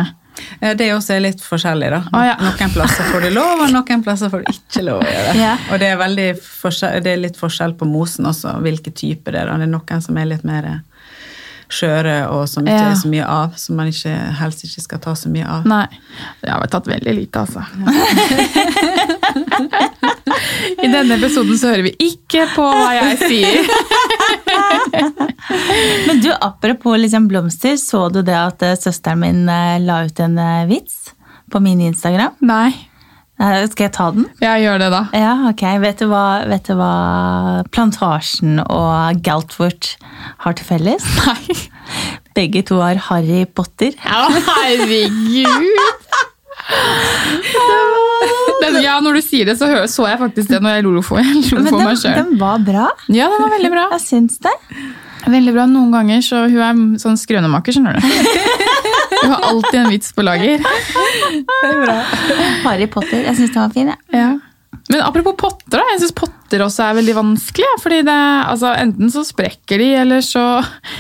Ja, 0.61 0.75
Det 0.75 0.89
også 0.93 1.15
er 1.15 1.23
litt 1.25 1.43
forskjellig, 1.45 1.89
da. 1.93 2.01
Ah, 2.13 2.25
ja. 2.29 2.35
Noen 2.43 2.73
plasser 2.75 3.07
får 3.13 3.25
du 3.25 3.31
lov, 3.33 3.63
og 3.65 3.73
noen 3.73 4.03
plasser 4.05 4.33
får 4.33 4.43
du 4.45 4.51
ikke 4.53 4.83
lov 4.85 5.05
å 5.05 5.09
gjøre 5.09 5.31
det. 5.31 5.41
Ja. 5.41 5.55
Og 5.71 5.81
det 5.81 5.93
er, 5.95 7.01
det 7.07 7.13
er 7.13 7.23
litt 7.23 7.39
forskjell 7.41 7.77
på 7.79 7.89
mosen 7.89 8.29
også, 8.29 8.57
hvilke 8.65 8.93
typer 8.93 9.33
det 9.37 9.45
er. 9.45 9.53
da. 9.53 9.57
Det 9.63 9.69
er 9.69 9.73
noen 9.73 10.05
som 10.05 10.19
er 10.21 10.29
litt 10.33 10.45
mer 10.49 10.69
skjøre, 11.73 12.29
og 12.31 12.47
som 12.49 12.65
ikke 12.67 12.77
Ja. 12.79 12.91
er 12.93 12.97
så 13.01 13.09
mye 13.11 13.25
av, 13.27 13.57
som 13.59 13.77
man 13.77 13.87
ikke, 13.91 14.13
helst 14.39 14.63
ikke 14.65 14.81
skal 14.85 14.99
ta 15.03 15.15
så 15.19 15.29
mye 15.33 15.47
av. 15.47 15.65
Nei, 15.67 15.87
Det 16.43 16.51
har 16.51 16.61
vi 16.63 16.69
tatt 16.69 16.87
veldig 16.87 17.15
lite, 17.17 17.39
altså. 17.43 17.63
I 20.83 20.89
denne 20.93 21.15
episoden 21.19 21.59
så 21.59 21.69
hører 21.73 21.83
vi 21.89 21.95
ikke 22.09 22.47
på 22.55 22.63
hva 22.67 22.91
jeg 22.97 23.19
sier. 23.23 23.57
Men 26.09 26.21
du, 26.23 26.31
apropos 26.41 26.97
liksom 27.01 27.29
blomster, 27.31 27.77
så 27.81 28.07
du 28.13 28.21
det 28.27 28.37
at 28.37 28.63
eh, 28.67 28.77
søsteren 28.79 29.19
min 29.23 29.49
eh, 29.49 29.79
la 29.83 30.03
ut 30.07 30.21
en 30.25 30.39
eh, 30.39 30.67
vits 30.71 30.95
på 31.53 31.61
min 31.63 31.81
Instagram? 31.91 32.33
Nei, 32.47 32.71
Eh, 32.75 32.79
Skal 33.37 33.85
jeg 33.87 33.93
ta 33.93 34.07
den? 34.17 34.25
Ja, 34.41 34.55
gjør 34.57 34.79
det 34.81 34.87
da. 34.95 35.03
Ja, 35.13 35.33
ok. 35.51 35.63
Vet 35.83 36.01
du 36.01 36.07
hva, 36.09 36.23
vet 36.49 36.71
du 36.71 36.73
hva 36.79 36.93
Plantasjen 37.75 38.63
og 38.65 39.21
Galtvort 39.27 39.97
har 40.45 40.57
til 40.57 40.65
felles? 40.71 41.05
Nei. 41.27 41.59
Begge 42.37 42.63
to 42.69 42.81
har 42.81 42.97
Harry 43.11 43.45
Potter. 43.47 43.93
Ja, 44.05 44.25
herregud! 44.33 46.17
Den, 48.65 48.79
ja, 48.83 48.97
når 49.05 49.19
du 49.19 49.23
sier 49.23 49.47
det, 49.47 49.55
så 49.61 49.69
så 49.91 50.07
jeg 50.09 50.19
faktisk 50.19 50.51
det 50.51 50.63
når 50.65 50.79
jeg 50.79 50.87
lo 50.89 51.03
for, 51.05 51.21
Men 51.21 51.69
meg 51.85 52.01
sjøl. 52.01 52.17
den 52.17 52.39
var 52.41 52.63
bra. 52.65 52.89
Ja, 53.13 53.29
den 53.31 53.45
var 53.45 53.53
veldig 53.53 53.73
bra. 53.77 53.85
Jeg 53.95 54.03
syns 54.07 54.41
det. 54.43 54.55
Veldig 55.27 55.53
bra 55.57 55.67
Noen 55.71 55.95
ganger 55.95 56.23
så 56.25 56.45
hun 56.47 56.61
er 56.63 57.01
sånn 57.03 57.19
skrønemaker, 57.19 57.75
skjønner 57.75 57.99
du. 57.99 58.03
Hun 59.17 59.33
har 59.33 59.47
alltid 59.49 59.79
en 59.81 59.89
vits 59.91 60.13
på 60.15 60.23
lager. 60.23 60.61
Harry 62.63 62.87
Potter. 62.87 63.25
Jeg 63.25 63.39
syns 63.39 63.55
den 63.55 63.63
var 63.63 63.73
fin. 63.75 63.89
Ja. 63.91 63.97
Ja. 64.15 64.29
Men 64.93 65.03
apropos 65.03 65.35
potter, 65.39 65.81
da. 65.81 65.85
Jeg 65.95 66.03
syns 66.05 66.15
potter 66.15 66.63
også 66.63 66.85
er 66.85 66.99
veldig 67.01 67.15
vanskelig. 67.17 67.71
Fordi 67.83 68.03
det, 68.07 68.17
altså, 68.53 68.71
Enten 68.79 69.11
så 69.11 69.25
sprekker 69.27 69.83
de, 69.83 69.89
eller 70.05 70.23
så 70.23 70.45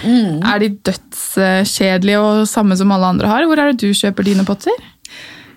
er 0.08 0.64
de 0.64 0.72
dødskjedelige 0.88 2.22
og 2.22 2.46
samme 2.50 2.78
som 2.78 2.90
alle 2.96 3.12
andre 3.14 3.30
har. 3.30 3.46
Hvor 3.46 3.62
er 3.62 3.70
det 3.70 3.84
du 3.84 3.94
kjøper 3.94 4.26
dine 4.26 4.46
potter? 4.48 4.74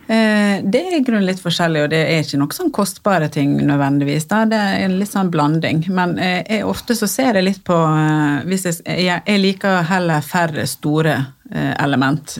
Eh, 0.10 0.64
Det 0.64 0.80
er 0.82 0.96
i 0.98 1.04
grunnen 1.06 1.28
litt 1.28 1.42
forskjellig, 1.42 1.84
og 1.86 1.92
det 1.92 2.00
er 2.02 2.24
ikke 2.24 2.40
noe 2.42 2.56
sånn 2.56 2.72
kostbare 2.74 3.28
ting 3.30 3.52
nødvendigvis. 3.62 4.26
Da. 4.32 4.42
Det 4.50 4.58
er 4.58 4.86
en 4.88 4.96
litt 4.98 5.12
sånn 5.12 5.30
blanding. 5.30 5.84
Men 5.94 6.16
eh, 6.18 6.40
jeg, 6.50 6.64
ofte 6.66 6.98
så 6.98 7.08
ser 7.08 7.38
jeg 7.38 7.46
litt 7.46 7.62
på 7.68 7.78
eh, 7.78 8.40
hvis 8.50 8.66
jeg, 8.66 8.80
jeg, 9.06 9.42
liker 9.44 9.84
heller 9.90 10.26
færre 10.26 10.66
store 10.70 11.20
element 11.50 12.36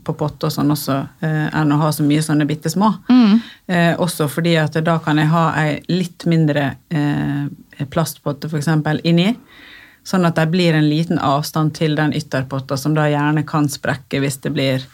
på 0.00 0.12
pott 0.16 0.46
og 0.48 0.52
sånn 0.54 0.72
også, 0.72 0.94
enn 1.20 1.74
å 1.74 1.76
ha 1.82 1.90
så 1.92 2.06
mye 2.08 2.22
sånne 2.24 2.46
bitte 2.48 2.70
små. 2.72 2.88
Mm. 3.12 3.34
også 4.00 4.30
fordi 4.32 4.54
at 4.56 4.78
da 4.80 4.94
kan 5.04 5.20
jeg 5.20 5.28
ha 5.28 5.42
ei 5.60 5.74
litt 5.92 6.24
mindre 6.24 6.70
plastpotte 7.92 8.48
f.eks. 8.48 8.70
inni. 9.04 9.34
Sånn 10.06 10.24
at 10.24 10.38
det 10.38 10.46
blir 10.50 10.74
en 10.74 10.88
liten 10.88 11.20
avstand 11.20 11.74
til 11.76 11.94
den 11.98 12.14
ytterpotta, 12.16 12.78
som 12.80 12.94
da 12.96 13.04
gjerne 13.10 13.44
kan 13.46 13.68
sprekke 13.68 14.22
hvis 14.22 14.40
det 14.44 14.54
blir 14.56 14.84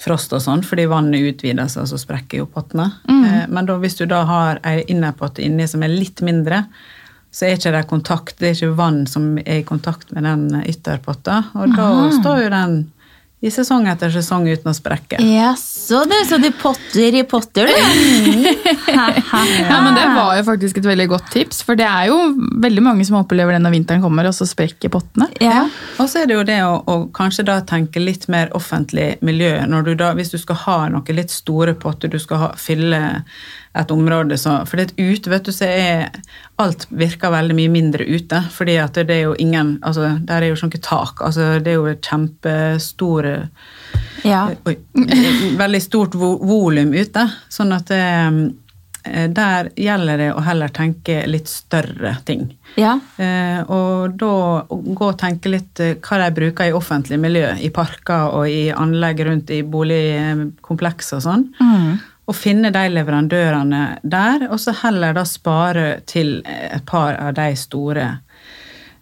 frost 0.00 0.32
og 0.32 0.42
sånn, 0.44 0.62
fordi 0.66 0.86
vannet 0.90 1.26
utvider 1.32 1.68
seg, 1.70 1.88
så 1.90 1.98
sprekker 2.00 2.42
jo 2.42 2.48
pottene. 2.50 2.88
Mm. 3.10 3.52
Men 3.52 3.68
da, 3.68 3.76
hvis 3.82 3.98
du 3.98 4.06
da 4.10 4.22
har 4.28 4.62
ei 4.66 4.84
innerpotte 4.86 5.42
inni 5.44 5.66
som 5.70 5.82
er 5.82 5.92
litt 5.92 6.22
mindre, 6.24 6.64
så 7.32 7.46
er 7.48 7.56
ikke 7.56 7.72
det 7.74 7.84
kontakt, 7.90 8.34
det 8.38 8.50
er 8.50 8.56
ikke 8.58 8.78
vann 8.78 9.04
som 9.08 9.38
er 9.40 9.62
i 9.62 9.66
kontakt 9.66 10.10
med 10.12 10.26
den 10.28 10.62
ytterpotta, 10.68 11.38
og 11.56 11.76
da 11.78 11.88
står 12.20 12.42
jo 12.44 12.50
den 12.52 12.74
i 13.42 13.50
sesong 13.50 13.88
etter 13.90 14.12
sesong 14.14 14.44
uten 14.46 14.70
å 14.70 14.74
sprekke. 14.76 15.18
Jaså, 15.18 16.04
du. 16.06 16.14
Så 16.28 16.38
du 16.38 16.48
potter 16.54 17.16
i 17.18 17.24
potter, 17.26 17.66
du. 17.66 17.72
Ja, 18.92 19.78
men 19.82 19.94
Det 19.96 20.04
var 20.14 20.36
jo 20.36 20.44
faktisk 20.46 20.78
et 20.78 20.86
veldig 20.86 21.08
godt 21.10 21.30
tips, 21.32 21.62
for 21.66 21.78
det 21.78 21.86
er 21.88 22.10
jo 22.10 22.18
veldig 22.62 22.84
mange 22.84 23.06
som 23.08 23.18
opplever 23.18 23.56
det 23.56 23.62
når 23.64 23.74
vinteren 23.74 24.04
kommer, 24.04 24.28
og 24.28 24.36
så 24.36 24.46
sprekker 24.46 24.92
pottene. 24.92 25.26
Ja. 25.42 25.64
Og 25.98 26.10
så 26.10 26.22
er 26.22 26.30
det 26.30 26.36
jo 26.36 26.44
det 26.46 26.60
å, 26.66 26.76
å 26.86 26.96
kanskje 27.14 27.46
da 27.48 27.58
tenke 27.66 28.02
litt 28.02 28.28
mer 28.32 28.52
offentlig 28.58 29.16
miljø. 29.26 29.56
Når 29.66 29.88
du 29.88 29.92
da, 29.98 30.12
hvis 30.18 30.30
du 30.34 30.38
skal 30.38 30.60
ha 30.66 30.78
noe 30.94 31.16
litt 31.18 31.34
store 31.34 31.74
potter, 31.78 32.12
du 32.12 32.20
skal 32.22 32.44
ha, 32.44 32.52
fylle 32.58 33.02
et 33.74 33.90
område 33.90 34.36
som 34.38 34.66
For 34.68 34.76
det 34.76 34.92
er 34.98 35.12
ute, 35.14 35.30
vet 35.32 35.44
du, 35.48 35.52
så 35.52 35.64
er 35.64 36.10
alt 36.60 36.86
virker 36.90 37.30
veldig 37.32 37.54
mye 37.56 37.70
mindre 37.72 38.04
ute. 38.04 38.42
fordi 38.52 38.74
at 38.78 38.94
det 38.94 39.10
er 39.10 39.22
jo 39.22 39.34
ingen 39.40 39.78
altså 39.82 40.18
Der 40.20 40.42
er 40.42 40.48
jo 40.52 40.56
sånne 40.60 40.80
tak. 40.84 41.22
altså 41.24 41.58
Det 41.64 41.72
er 41.72 41.78
jo 41.80 41.86
et 41.86 42.02
kjempestore 42.04 43.48
ja. 44.24 44.50
Oi. 44.66 44.76
Veldig 45.58 45.80
stort 45.82 46.14
vo- 46.14 46.38
volum 46.46 46.92
ute. 46.94 47.24
Sånn 47.50 47.72
at 47.74 47.86
det, 47.90 48.52
eh, 49.04 49.26
der 49.34 49.70
gjelder 49.74 50.16
det 50.20 50.28
å 50.36 50.44
heller 50.46 50.68
tenke 50.70 51.24
litt 51.26 51.48
større 51.50 52.12
ting. 52.24 52.44
Ja. 52.78 53.00
Eh, 53.18 53.64
og 53.66 54.14
da 54.20 54.62
gå 54.70 55.08
og 55.08 55.18
tenke 55.18 55.50
litt 55.50 55.80
eh, 55.82 55.96
hva 55.96 56.20
de 56.22 56.30
bruker 56.38 56.70
i 56.70 56.76
offentlig 56.76 57.18
miljø, 57.18 57.48
i 57.58 57.70
parker 57.74 58.30
og 58.38 58.46
i 58.48 58.68
anlegg 58.70 59.24
rundt 59.26 59.50
i 59.50 59.62
boligkompleks 59.66 61.12
og 61.18 61.22
sånn. 61.26 61.48
Mm. 61.60 61.98
Og 62.30 62.36
finne 62.38 62.70
de 62.70 62.82
leverandørene 62.92 63.82
der, 64.02 64.46
og 64.50 64.60
så 64.62 64.74
heller 64.84 65.14
da 65.16 65.24
spare 65.26 65.86
til 66.06 66.40
et 66.46 66.84
par 66.86 67.16
av 67.18 67.32
de 67.34 67.48
store 67.58 68.04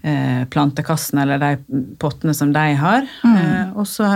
eh, 0.03 0.45
plantekassene 0.51 1.27
eller 1.27 1.43
de 1.43 1.83
pottene 2.01 2.35
som 2.35 2.53
de 2.55 2.67
har. 2.81 3.09
Eh, 3.25 3.75
og, 3.75 3.85
så, 3.89 4.09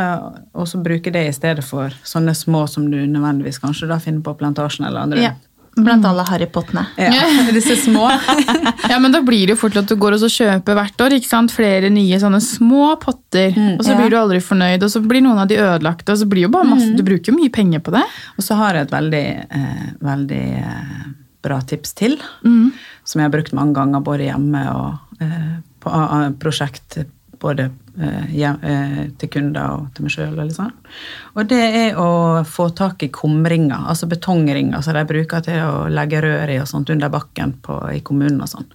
og 0.53 0.69
så 0.71 0.81
bruke 0.85 1.13
det 1.13 1.27
i 1.29 1.35
stedet 1.37 1.65
for 1.67 1.93
sånne 2.05 2.35
små 2.39 2.65
som 2.71 2.89
du 2.91 2.97
nødvendigvis 3.03 3.61
kanskje 3.63 3.91
da 3.93 4.01
finner 4.01 4.25
på 4.25 4.37
plantasjen 4.41 4.89
eller 4.89 5.05
andre 5.05 5.27
Ja. 5.29 5.35
Blant 5.75 6.05
alle 6.07 6.23
harrypottene. 6.29 6.85
Ja, 7.01 7.25
disse 7.57 7.75
små. 7.83 8.07
Ja, 8.91 8.99
men 9.01 9.11
da 9.15 9.21
blir 9.25 9.47
det 9.49 9.55
jo 9.57 9.61
fort 9.65 9.77
at 9.81 9.89
du 9.91 9.97
går 9.99 10.15
og 10.17 10.21
så 10.23 10.29
kjøper 10.31 10.77
hvert 10.79 11.01
år 11.03 11.15
ikke 11.17 11.27
sant? 11.31 11.51
flere 11.55 11.89
nye 11.91 12.19
sånne 12.21 12.39
små 12.45 12.93
potter. 13.03 13.57
og 13.79 13.83
så 13.83 13.95
ja. 13.95 13.97
blir 13.99 14.13
du 14.13 14.19
aldri 14.21 14.39
fornøyd, 14.45 14.85
og 14.87 14.93
så 14.93 15.01
blir 15.03 15.25
noen 15.25 15.41
av 15.43 15.49
de 15.51 15.57
ødelagte. 15.59 16.13
Og 16.15 16.21
så 16.21 16.29
blir 16.31 16.47
jo 16.47 16.53
bare 16.55 16.69
masse, 16.69 16.91
Du 16.95 17.03
bruker 17.07 17.33
jo 17.33 17.39
mye 17.39 17.51
penger 17.55 17.83
på 17.83 17.95
det. 17.97 18.05
Og 18.39 18.45
så 18.47 18.55
har 18.61 18.77
jeg 18.79 18.87
et 18.87 18.95
veldig, 18.95 19.25
eh, 19.59 19.85
veldig 20.05 20.43
eh, 20.61 21.03
bra 21.45 21.59
tips 21.67 21.95
til, 21.99 22.15
som 22.45 23.21
jeg 23.21 23.27
har 23.27 23.33
brukt 23.35 23.53
mange 23.57 23.75
ganger 23.77 24.01
både 24.05 24.29
hjemme 24.31 24.63
og 24.73 25.21
eh, 25.25 25.51
på 25.85 25.91
a- 25.93 26.07
a- 26.21 26.31
prosjekt 26.41 27.01
både 27.45 27.69
eh, 28.01 28.35
eh, 28.41 29.01
til 29.21 29.31
kunder 29.33 29.77
og 29.77 29.89
til 29.95 30.07
meg 30.07 30.15
sjøl. 30.15 30.37
Og, 30.41 30.53
sånn. 30.57 30.73
og 31.37 31.49
det 31.53 31.63
er 31.65 32.01
å 32.01 32.11
få 32.49 32.71
tak 32.77 33.05
i 33.07 33.11
kumringer, 33.15 33.89
altså 33.93 34.09
betongringer 34.11 34.85
som 34.85 34.97
de 34.97 35.05
bruker 35.09 35.45
til 35.47 35.61
å 35.65 35.85
legge 35.93 36.23
rør 36.25 36.55
i 36.55 36.61
og 36.63 36.71
sånt 36.71 36.93
under 36.95 37.13
bakken 37.13 37.59
på, 37.65 37.79
i 37.93 38.01
kommunen 38.07 38.41
og 38.45 38.51
sånn. 38.51 38.71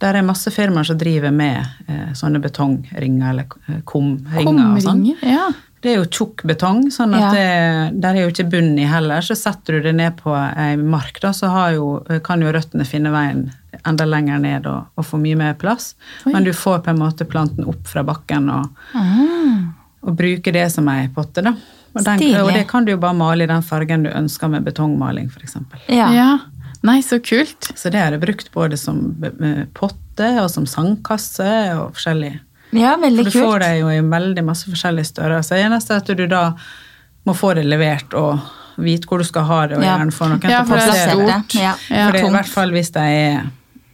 Der 0.00 0.16
er 0.16 0.24
masse 0.24 0.48
firmaer 0.52 0.86
som 0.88 0.96
driver 1.00 1.32
med 1.34 1.58
eh, 1.88 2.12
sånne 2.16 2.40
betongringer 2.40 3.34
eller 3.34 3.58
eh, 3.68 3.82
kumringer. 3.88 4.70
og 4.70 4.84
sånn. 4.84 5.04
Ja. 5.20 5.50
Det 5.80 5.94
er 5.94 6.02
jo 6.02 6.08
tjukk 6.12 6.42
betong, 6.48 6.86
sånn 6.92 7.14
at 7.16 7.22
Ja. 7.22 7.28
det, 7.32 8.00
der 8.04 8.16
er 8.16 8.26
jo 8.26 8.32
ikke 8.32 8.50
bunn 8.52 8.74
i 8.80 8.88
heller. 8.88 9.24
Så 9.24 9.36
setter 9.36 9.78
du 9.78 9.88
det 9.88 9.94
ned 9.96 10.18
på 10.20 10.32
ei 10.36 10.74
mark, 10.76 11.20
da, 11.22 11.32
så 11.36 11.48
har 11.52 11.72
jo, 11.76 11.86
kan 12.24 12.44
jo 12.44 12.52
røttene 12.52 12.84
finne 12.88 13.12
veien 13.12 13.46
enda 13.86 14.04
lenger 14.04 14.38
ned 14.42 14.66
og, 14.66 14.86
og 14.96 15.04
får 15.06 15.20
mye 15.22 15.36
mer 15.36 15.54
plass. 15.54 15.94
Oi. 16.26 16.32
Men 16.32 16.44
du 16.44 16.52
får 16.52 16.80
på 16.84 16.90
en 16.90 16.98
måte 16.98 17.24
planten 17.28 17.64
opp 17.70 17.86
fra 17.86 18.02
bakken 18.06 18.48
og, 18.50 18.66
Ah. 18.94 19.72
og 20.02 20.16
bruker 20.16 20.52
det 20.52 20.70
som 20.72 20.88
ei 20.88 21.08
potte, 21.08 21.42
da. 21.44 21.54
Og, 21.94 22.04
den, 22.06 22.22
og 22.40 22.52
det 22.54 22.68
kan 22.70 22.84
du 22.86 22.92
jo 22.92 22.98
bare 23.02 23.14
male 23.18 23.42
i 23.44 23.46
den 23.50 23.62
fargen 23.66 24.04
du 24.06 24.10
ønsker 24.10 24.48
med 24.48 24.62
betongmaling, 24.64 25.26
f.eks. 25.34 25.56
Ja. 25.88 26.06
ja. 26.14 26.28
Nei, 26.86 27.00
så 27.02 27.18
kult. 27.20 27.72
Så 27.76 27.90
det 27.90 27.98
har 28.00 28.12
jeg 28.14 28.20
brukt 28.22 28.52
både 28.54 28.76
som 28.78 29.00
potte 29.74 30.28
og 30.42 30.48
som 30.52 30.66
sandkasse 30.70 31.50
og 31.76 31.96
forskjellig. 31.98 32.38
ja, 32.72 32.94
veldig 32.96 33.24
For 33.24 33.30
du 33.30 33.38
får 33.40 33.50
kult. 33.50 33.62
det 33.66 33.72
jo 33.80 33.90
i 33.90 34.00
veldig 34.00 34.44
masse 34.46 34.70
forskjellige 34.70 35.10
størrelser. 35.10 35.56
Det 35.58 35.66
eneste 35.66 35.94
er 35.94 35.96
at 36.04 36.16
du 36.16 36.26
da 36.30 36.44
må 37.26 37.34
få 37.36 37.54
det 37.58 37.66
levert 37.66 38.14
og 38.14 38.38
vite 38.80 39.06
hvor 39.10 39.18
du 39.20 39.24
skal 39.28 39.44
ha 39.44 39.66
det, 39.66 39.76
og 39.76 39.82
Ja. 39.84 39.98
gjerne 39.98 40.12
få 40.14 40.28
noen 40.30 40.40
Ja, 40.48 40.62
til 40.62 40.72
å 40.72 40.78
er 40.78 40.86
plassere 40.86 41.26
det. 41.26 41.28
stort. 41.28 41.54
Ja. 41.60 41.72
For 41.74 42.12
det, 42.12 42.22
I 42.24 42.30
hvert 42.38 42.48
fall 42.54 42.70
hvis 42.70 42.92
det 42.92 43.02
er 43.02 43.50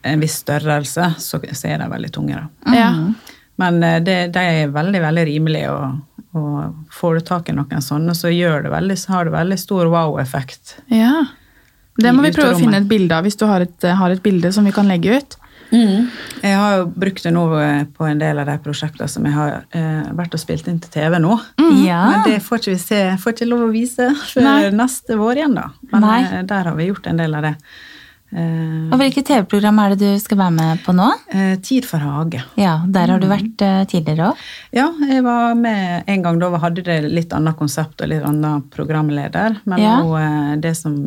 en 0.06 0.22
viss 0.22 0.40
størrelse, 0.42 1.12
så, 1.22 1.40
så 1.40 1.70
er 1.72 1.82
de 1.82 1.88
veldig 1.92 2.12
tunge. 2.14 2.42
da. 2.42 2.76
Ja. 2.76 2.90
Men 3.62 3.80
eh, 3.82 4.00
det, 4.04 4.18
de 4.36 4.44
er 4.60 4.74
veldig 4.74 5.00
veldig 5.06 5.24
rimelige, 5.30 5.72
og, 5.72 6.20
og 6.36 6.92
får 6.92 7.18
du 7.18 7.26
tak 7.32 7.50
i 7.50 7.56
noen 7.56 7.82
sånne, 7.84 8.14
så, 8.16 8.32
gjør 8.32 8.66
det 8.66 8.74
veldig, 8.74 8.98
så 9.00 9.16
har 9.16 9.28
det 9.28 9.36
veldig 9.38 9.58
stor 9.64 9.90
wow-effekt. 9.92 10.78
ja. 10.92 11.26
Det 11.96 12.10
må 12.12 12.26
vi 12.26 12.28
prøve 12.28 12.52
å 12.52 12.58
finne 12.60 12.76
et 12.82 12.88
bilde 12.90 13.16
av, 13.16 13.24
hvis 13.24 13.38
du 13.40 13.46
har 13.48 13.62
et, 13.64 13.84
har 13.96 14.12
et 14.12 14.20
bilde 14.20 14.50
som 14.52 14.66
vi 14.68 14.72
kan 14.76 14.84
legge 14.84 15.14
ut. 15.16 15.36
Jeg 15.70 16.54
har 16.54 16.76
jo 16.78 16.84
brukt 16.94 17.24
det 17.24 17.32
nå 17.34 17.42
eh, 17.58 17.82
på 17.90 18.06
en 18.06 18.20
del 18.20 18.38
av 18.38 18.46
de 18.48 18.56
prosjektene 18.62 19.08
som 19.10 19.24
jeg 19.26 19.34
har 19.34 19.64
eh, 19.74 20.04
vært 20.16 20.36
og 20.36 20.42
spilt 20.42 20.68
inn 20.70 20.78
til 20.82 20.92
TV 20.94 21.18
nå. 21.22 21.34
Ja. 21.86 22.02
Men 22.12 22.24
det 22.28 22.38
får 22.44 22.60
ikke 22.60 22.74
vi 22.76 22.82
se, 22.82 23.00
får 23.22 23.34
ikke 23.34 23.48
lov 23.48 23.66
å 23.66 23.72
vise 23.74 24.08
før 24.28 24.46
Nei. 24.46 24.70
neste 24.76 25.18
vår 25.18 25.40
igjen, 25.42 25.56
da. 25.58 25.66
Men 25.92 26.06
Nei. 26.06 26.20
eh, 26.28 26.42
der 26.46 26.70
har 26.70 26.78
vi 26.78 26.90
gjort 26.90 27.08
en 27.10 27.20
del 27.20 27.34
av 27.38 27.48
det. 27.48 27.54
Eh, 28.36 28.88
Og 28.92 28.98
hvilket 29.00 29.24
TV-program 29.30 29.78
er 29.80 29.94
det 29.94 29.98
du 30.02 30.18
skal 30.20 30.36
være 30.42 30.52
med 30.52 30.80
på 30.84 30.92
nå? 30.92 31.06
eh, 31.32 31.54
Tid 31.64 31.86
for 31.88 31.98
hage. 32.04 32.42
Ja, 32.60 32.82
Der 32.86 33.08
har 33.08 33.18
du 33.22 33.26
vært 33.30 33.62
eh, 33.64 33.84
tidligere 33.88 34.30
òg. 34.32 34.42
Ja, 34.76 34.90
jeg 35.08 35.22
var 35.24 35.54
med 35.56 36.04
en 36.06 36.22
gang. 36.22 36.38
Da 36.42 36.50
hadde 36.60 36.82
det 36.84 36.98
litt 37.10 37.32
annet 37.32 37.56
konsept 37.56 38.02
og 38.04 38.08
litt 38.12 38.22
annen 38.28 38.62
programleder. 38.70 39.56
Men 39.64 39.78
Ja. 39.80 39.96
nå, 40.02 40.60
det 40.60 40.74
som 40.76 40.98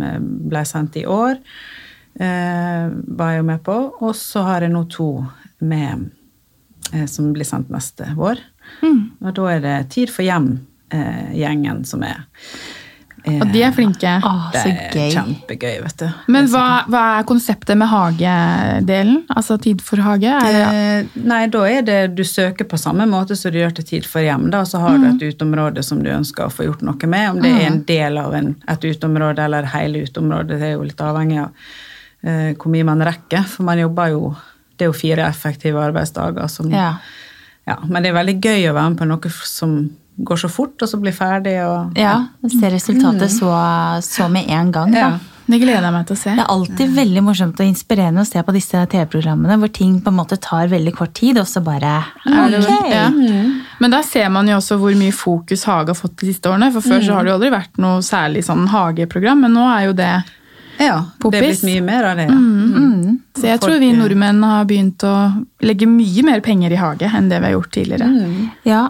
ble 0.49 0.65
sendt 0.65 0.97
i 0.97 1.05
år, 1.05 1.37
var 2.19 3.29
jeg 3.31 3.37
jo 3.39 3.43
med 3.47 3.63
på. 3.63 3.77
Og 4.01 4.15
så 4.17 4.41
har 4.43 4.61
jeg 4.61 4.71
nå 4.73 4.83
to 4.89 5.25
med 5.61 6.09
som 7.07 7.31
blir 7.33 7.45
sendt 7.45 7.69
neste 7.69 8.09
vår. 8.17 8.39
Mm. 8.81 9.11
Og 9.21 9.33
da 9.35 9.45
er 9.53 9.59
det 9.61 9.89
Tid 9.93 10.09
for 10.09 10.23
hjem-gjengen 10.25 11.85
som 11.85 12.01
er 12.03 12.23
eh, 13.25 13.39
Og 13.41 13.51
de 13.53 13.61
er 13.63 13.71
flinke. 13.75 14.11
Å, 14.23 14.31
Det 14.53 14.61
er 14.63 14.95
gøy. 14.95 15.11
kjempegøy, 15.15 15.75
vet 15.83 15.97
du. 16.03 16.07
Men 16.31 16.47
hva, 16.51 16.63
hva 16.89 17.01
er 17.19 17.27
konseptet 17.29 17.77
med 17.79 17.89
hagedelen? 17.91 19.23
Altså 19.35 19.57
tid 19.61 19.81
for 19.85 20.01
hage? 20.05 20.31
Det, 20.45 20.59
ja. 20.59 21.03
nei, 21.29 21.41
da 21.51 21.63
er 21.69 21.81
det 21.87 21.99
du 22.17 22.23
søker 22.27 22.67
på 22.69 22.77
samme 22.79 23.05
måte 23.09 23.35
som 23.39 23.51
du 23.53 23.59
gjør 23.61 23.75
til 23.79 23.87
Tid 23.89 24.05
for 24.05 24.21
hjem. 24.25 24.49
Da, 24.53 24.63
så 24.69 24.81
har 24.83 24.97
du 25.01 25.07
et 25.09 25.23
uteområde 25.33 25.83
som 25.85 26.01
du 26.03 26.09
ønsker 26.13 26.45
å 26.47 26.53
få 26.53 26.67
gjort 26.67 26.81
noe 26.85 27.09
med. 27.09 27.29
Om 27.35 27.41
det 27.43 27.51
er 27.55 27.67
en 27.69 27.83
del 27.87 28.17
av 28.21 28.35
en, 28.37 28.51
et 28.69 28.85
uteområde 28.89 29.45
eller 29.47 29.69
hele 29.73 30.03
uteområdet, 30.05 30.59
det 30.59 30.67
er 30.71 30.75
jo 30.77 30.83
litt 30.85 31.01
avhengig 31.01 31.39
av 31.41 31.49
eh, 32.21 32.51
hvor 32.55 32.69
mye 32.73 32.85
man 32.87 33.01
rekker. 33.07 33.47
For 33.49 33.63
man 33.67 33.81
jobber 33.81 34.13
jo 34.15 34.35
Det 34.79 34.85
er 34.85 34.93
jo 34.93 34.95
fire 34.95 35.25
effektive 35.27 35.81
arbeidsdager 35.83 36.47
som 36.47 36.69
Ja. 36.71 36.93
Ja, 37.67 37.75
Men 37.85 38.01
det 38.01 38.09
er 38.09 38.15
veldig 38.15 38.37
gøy 38.41 38.69
å 38.69 38.73
være 38.73 38.89
med 38.89 38.97
på 38.97 39.05
noe 39.05 39.29
som 39.45 39.73
går 40.23 40.39
så 40.41 40.49
fort, 40.51 40.75
og 40.81 40.89
så 40.91 40.99
blir 41.01 41.15
ferdig 41.15 41.57
og 41.63 41.97
ja. 41.99 42.15
Se 42.51 42.69
resultatet 42.71 43.31
så, 43.31 43.51
så 44.03 44.29
med 44.31 44.49
en 44.51 44.71
gang, 44.75 44.91
da. 44.93 44.99
Ja. 44.99 45.11
det 45.49 45.59
gleder 45.63 45.87
jeg 45.87 45.93
meg 45.95 46.07
til 46.09 46.15
å 46.15 46.19
se. 46.19 46.33
Det 46.37 46.43
er 46.43 46.51
alltid 46.53 46.95
veldig 46.97 47.23
morsomt 47.25 47.61
og 47.61 47.69
inspirerende 47.69 48.21
å 48.25 48.27
se 48.27 48.43
på 48.45 48.53
disse 48.55 48.81
TV-programmene 48.91 49.57
hvor 49.61 49.71
ting 49.73 49.95
på 50.03 50.11
en 50.11 50.17
måte 50.19 50.37
tar 50.41 50.69
veldig 50.71 50.93
kort 50.97 51.13
tid, 51.17 51.39
og 51.41 51.47
så 51.49 51.63
bare 51.65 51.93
Ok. 52.27 52.67
ja. 52.91 53.07
Men 53.79 53.95
der 53.95 54.03
ser 54.03 54.29
man 54.33 54.49
jo 54.51 54.57
også 54.59 54.77
hvor 54.81 54.97
mye 54.99 55.15
fokus 55.15 55.63
hage 55.69 55.93
har 55.93 55.97
fått 55.97 56.19
de 56.21 56.33
siste 56.33 56.51
årene. 56.51 56.71
For 56.75 56.85
før 56.85 57.01
så 57.05 57.15
har 57.15 57.23
det 57.25 57.31
jo 57.31 57.37
aldri 57.39 57.53
vært 57.55 57.79
noe 57.81 58.03
særlig 58.05 58.43
sånn 58.45 58.67
hageprogram, 58.69 59.41
men 59.47 59.55
nå 59.57 59.65
er 59.71 59.87
jo 59.89 59.95
det 59.97 60.11
Ja, 60.79 60.99
det 61.23 61.39
er 61.39 61.43
blitt 61.47 61.65
mye 61.67 61.81
mer 61.83 62.11
av 62.11 62.19
det. 62.19 62.29
Ja. 62.29 62.37
Mm. 62.39 63.17
Så 63.39 63.47
jeg 63.47 63.59
tror 63.63 63.79
vi 63.79 63.89
eh, 63.91 63.97
nordmenn 63.97 64.43
har 64.43 64.67
begynt 64.67 65.03
å 65.07 65.15
legge 65.63 65.87
mye 65.89 66.23
mer 66.27 66.43
penger 66.43 66.75
i 66.75 66.79
hage 66.79 67.09
enn 67.09 67.27
det 67.31 67.39
vi 67.39 67.49
har 67.49 67.55
gjort 67.57 67.71
tidligere. 67.75 68.07
Ja, 68.67 68.85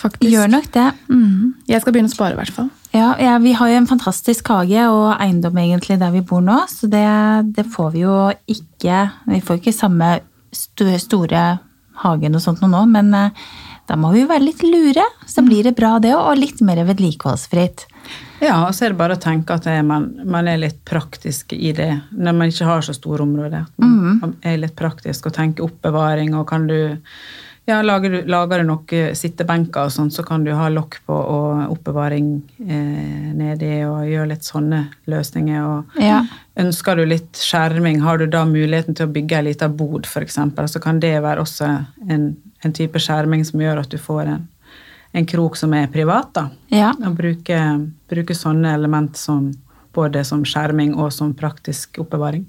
Faktisk. 0.00 0.26
gjør 0.32 0.50
nok 0.50 0.68
det. 0.74 0.86
Mm. 1.08 1.54
Jeg 1.70 1.82
skal 1.82 1.94
begynne 1.94 2.10
å 2.10 2.14
spare, 2.14 2.34
i 2.34 2.40
hvert 2.40 2.54
fall. 2.56 2.70
Ja, 2.90 3.12
ja, 3.22 3.36
vi 3.38 3.54
har 3.54 3.70
jo 3.70 3.78
en 3.78 3.90
fantastisk 3.90 4.50
hage 4.50 4.86
og 4.90 5.12
eiendom 5.22 5.58
egentlig 5.62 6.00
der 6.00 6.10
vi 6.14 6.24
bor 6.26 6.42
nå, 6.42 6.58
så 6.70 6.90
det, 6.90 7.06
det 7.54 7.68
får 7.70 7.92
vi 7.94 8.02
jo 8.02 8.16
ikke 8.50 9.02
Vi 9.30 9.42
får 9.46 9.60
ikke 9.60 9.74
samme 9.76 10.08
store, 10.50 10.98
store 10.98 11.44
hagen 12.02 12.34
og 12.34 12.42
sånt 12.42 12.64
nå, 12.64 12.80
men 12.90 13.12
eh, 13.14 13.44
da 13.90 13.96
må 13.98 14.12
vi 14.14 14.22
jo 14.22 14.30
være 14.30 14.46
litt 14.46 14.62
lure, 14.62 15.04
så 15.26 15.42
blir 15.46 15.66
det 15.66 15.76
bra 15.78 15.96
det, 16.02 16.12
og 16.14 16.38
litt 16.38 16.60
mer 16.62 16.82
vedlikeholdsfritt. 16.88 17.86
Ja, 18.40 18.56
og 18.64 18.72
så 18.74 18.86
er 18.86 18.92
det 18.92 19.00
bare 19.00 19.16
å 19.18 19.20
tenke 19.20 19.56
at 19.58 19.66
man, 19.84 20.06
man 20.30 20.48
er 20.48 20.60
litt 20.62 20.78
praktisk 20.88 21.52
i 21.56 21.74
det, 21.76 21.90
når 22.14 22.36
man 22.38 22.52
ikke 22.52 22.68
har 22.70 22.86
så 22.86 22.94
store 22.96 23.26
områder. 23.26 23.66
At 23.66 23.82
Man, 23.82 24.20
mm. 24.22 24.36
er 24.46 24.60
litt 24.62 24.76
praktisk 24.78 25.28
og 25.28 25.34
tenker 25.36 25.66
oppbevaring, 25.66 26.32
og 26.38 26.46
kan 26.48 26.68
du 26.70 26.78
ja, 27.70 27.78
lager 27.86 28.10
du, 28.12 28.18
lager 28.30 28.60
du 28.60 28.66
noen 28.68 29.14
sittebenker 29.16 29.86
og 29.86 29.92
sånn, 29.94 30.10
så 30.12 30.24
kan 30.26 30.42
du 30.46 30.50
ha 30.58 30.66
lokk 30.72 30.98
på 31.06 31.14
og 31.14 31.72
oppbevaring 31.76 32.28
eh, 32.66 33.30
nedi, 33.38 33.70
og 33.86 34.04
gjøre 34.10 34.32
litt 34.32 34.46
sånne 34.48 34.82
løsninger. 35.10 35.64
Og 35.70 36.00
Ja. 36.02 36.20
ønsker 36.60 36.98
du 37.00 37.04
litt 37.06 37.38
skjerming, 37.40 38.00
har 38.04 38.18
du 38.18 38.26
da 38.26 38.44
muligheten 38.48 38.96
til 38.98 39.06
å 39.08 39.12
bygge 39.14 39.38
ei 39.38 39.46
lita 39.52 39.68
bod, 39.68 40.06
f.eks., 40.10 40.38
så 40.74 40.82
kan 40.82 41.00
det 41.00 41.14
være 41.22 41.40
også 41.46 41.70
en, 42.10 42.30
en 42.64 42.72
type 42.76 42.98
skjerming 43.00 43.44
som 43.46 43.62
gjør 43.62 43.80
at 43.84 43.90
du 43.94 43.98
får 43.98 44.26
en, 44.36 44.46
en 45.14 45.26
krok 45.26 45.56
som 45.56 45.72
er 45.74 45.86
privat, 45.92 46.32
da. 46.34 46.48
Ja. 46.74 46.92
Og 47.06 47.16
bruke, 47.18 47.58
bruke 48.10 48.36
sånne 48.36 48.74
element 48.74 49.16
som 49.16 49.52
både 49.94 50.22
som 50.24 50.44
skjerming 50.46 50.92
og 50.94 51.12
som 51.12 51.32
praktisk 51.34 51.98
oppbevaring. 51.98 52.44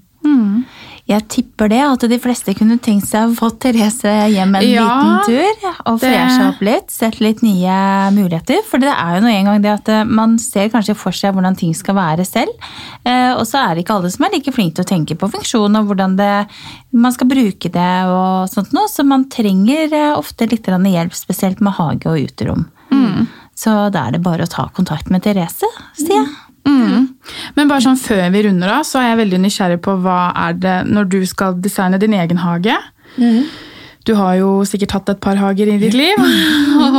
Jeg 1.10 1.24
tipper 1.28 1.68
det, 1.68 1.80
at 1.82 2.04
de 2.08 2.16
fleste 2.22 2.52
kunne 2.54 2.76
tenkt 2.80 3.08
seg 3.08 3.26
å 3.26 3.34
få 3.34 3.48
Therese 3.60 4.12
hjem 4.30 4.54
en 4.54 4.62
Ja, 4.68 4.84
liten 4.86 5.24
tur. 5.26 5.72
Og 5.90 5.98
det- 5.98 6.12
freshe 6.12 6.44
opp 6.48 6.60
litt, 6.62 6.90
sett 6.94 7.18
litt 7.20 7.42
nye 7.42 8.10
muligheter. 8.14 8.62
For 8.64 8.78
det 8.78 8.88
er 8.94 9.16
jo 9.18 9.26
nå 9.26 9.32
en 9.32 9.44
gang 9.44 9.62
det 9.62 9.72
at 9.72 9.88
eh, 9.88 10.04
man 10.04 10.38
ser 10.38 10.68
kanskje 10.70 10.94
for 10.96 11.10
seg 11.10 11.34
hvordan 11.34 11.56
ting 11.58 11.74
skal 11.74 11.96
være 11.96 12.24
selv. 12.24 12.54
Eh, 13.04 13.32
Og 13.34 13.42
så 13.44 13.58
er 13.58 13.74
det 13.74 13.84
ikke 13.84 13.96
alle 13.98 14.10
som 14.14 14.24
er 14.24 14.30
like 14.30 14.52
flinke 14.54 14.76
til 14.78 14.84
å 14.84 14.92
tenke 14.92 15.18
på 15.18 15.28
funksjon 15.32 15.76
og 15.76 15.86
hvordan 15.90 16.16
det, 16.16 16.46
man 16.92 17.12
skal 17.12 17.26
bruke 17.26 17.68
det 17.72 17.92
og 18.06 18.48
sånt 18.48 18.72
noe. 18.72 18.86
Så 18.88 19.04
man 19.04 19.24
trenger 19.28 19.92
eh, 19.92 20.14
ofte 20.16 20.48
litt 20.48 20.62
hjelp, 20.64 21.12
spesielt 21.12 21.60
med 21.60 21.72
hage 21.74 22.06
og 22.06 22.16
uterom. 22.30 22.68
Så 23.54 23.90
da 23.92 24.06
er 24.08 24.12
det 24.12 24.22
bare 24.24 24.42
å 24.46 24.48
ta 24.50 24.64
kontakt 24.74 25.10
med 25.12 25.22
Therese, 25.22 25.68
sier 25.94 26.24
jeg. 26.24 26.28
Mm. 26.68 27.08
Men 27.56 27.68
bare 27.68 27.82
sånn 27.84 27.98
før 28.00 28.30
vi 28.34 28.42
runder 28.46 28.68
av, 28.78 28.82
så 28.86 29.00
er 29.00 29.08
jeg 29.12 29.20
veldig 29.24 29.40
nysgjerrig 29.44 29.80
på 29.84 29.96
hva 30.04 30.32
er 30.48 30.52
det 30.62 30.76
når 30.88 31.08
du 31.12 31.20
skal 31.26 31.54
designe 31.62 31.98
din 32.02 32.14
egen 32.14 32.38
hage. 32.44 32.76
Du 34.06 34.14
har 34.18 34.34
jo 34.40 34.48
sikkert 34.66 34.96
hatt 34.96 35.08
et 35.14 35.20
par 35.22 35.36
hager 35.38 35.68
i 35.70 35.78
ditt 35.78 35.94
liv. 35.94 36.18
Og 36.82 36.96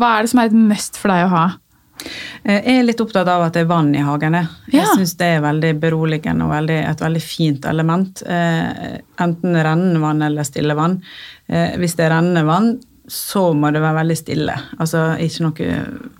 hva 0.00 0.10
er 0.16 0.24
det 0.24 0.30
som 0.32 0.40
er 0.40 0.50
et 0.50 0.56
must 0.56 0.96
for 1.00 1.12
deg 1.12 1.26
å 1.26 1.32
ha? 1.34 1.44
Eh, 2.46 2.60
Jeg 2.62 2.78
er 2.80 2.86
litt 2.86 3.00
opptatt 3.02 3.28
av 3.28 3.42
at 3.48 3.56
det 3.56 3.64
er 3.64 3.70
vann 3.70 3.90
i 3.96 4.04
hagene. 4.04 4.44
Jeg 4.72 4.80
Ja. 4.84 4.94
syns 4.94 5.16
det 5.20 5.26
er 5.36 5.40
veldig 5.44 5.74
beroligende 5.82 6.44
og 6.46 6.52
veldig, 6.54 6.78
et 6.90 7.00
veldig 7.04 7.22
fint 7.24 7.64
element. 7.68 8.22
Eh, 8.26 8.98
enten 9.20 9.56
rennende 9.56 10.00
vann 10.00 10.22
eller 10.22 10.44
stille 10.48 10.76
vann. 10.78 11.00
Eh, 11.48 11.76
hvis 11.76 11.96
det 11.96 12.06
er 12.06 12.14
rennende 12.16 12.44
vann, 12.46 12.78
så 13.08 13.52
må 13.54 13.70
det 13.70 13.80
være 13.82 14.00
veldig 14.00 14.16
stille. 14.18 14.56
Altså 14.82 15.04
ikke 15.22 15.44
noe 15.44 15.76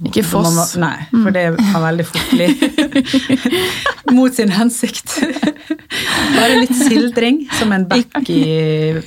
Ikke 0.07 0.23
foss? 0.27 0.55
må 0.55 0.67
Nei, 0.85 1.09
for 1.11 1.35
det 1.35 1.45
kan 1.59 1.83
veldig 1.83 2.07
fort 2.07 2.31
bli 2.31 2.47
mot 4.17 4.35
sin 4.35 4.53
hensikt. 4.55 5.19
Bare 6.37 6.61
litt 6.61 6.75
sildring, 6.79 7.45
som 7.59 7.75
en 7.75 7.89
bekk 7.91 8.31
i 8.31 8.43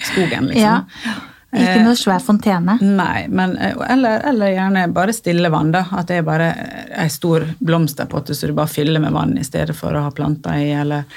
skogen, 0.03 0.51
liksom. 0.51 0.59
Ja. 0.59 1.17
Ikke 1.49 1.79
noe 1.81 1.97
svær 1.97 2.21
fontene. 2.21 2.75
Nei, 2.83 3.23
men, 3.33 3.55
eh, 3.57 3.73
eller, 3.89 4.21
eller 4.29 4.51
gjerne 4.53 4.83
bare 4.93 5.15
stille 5.17 5.49
vann, 5.49 5.71
da. 5.73 5.81
At 5.97 6.11
det 6.11 6.19
er 6.19 6.27
bare 6.27 6.49
ei 6.93 7.07
stor 7.09 7.47
blomsterpotte 7.57 8.35
så 8.37 8.51
du 8.51 8.53
bare 8.57 8.69
fyller 8.69 9.01
med 9.01 9.15
vann 9.15 9.33
i 9.39 9.45
stedet 9.47 9.73
for 9.77 9.95
å 9.97 10.03
ha 10.05 10.11
planter 10.13 10.59
i, 10.61 10.69
eller 10.77 11.07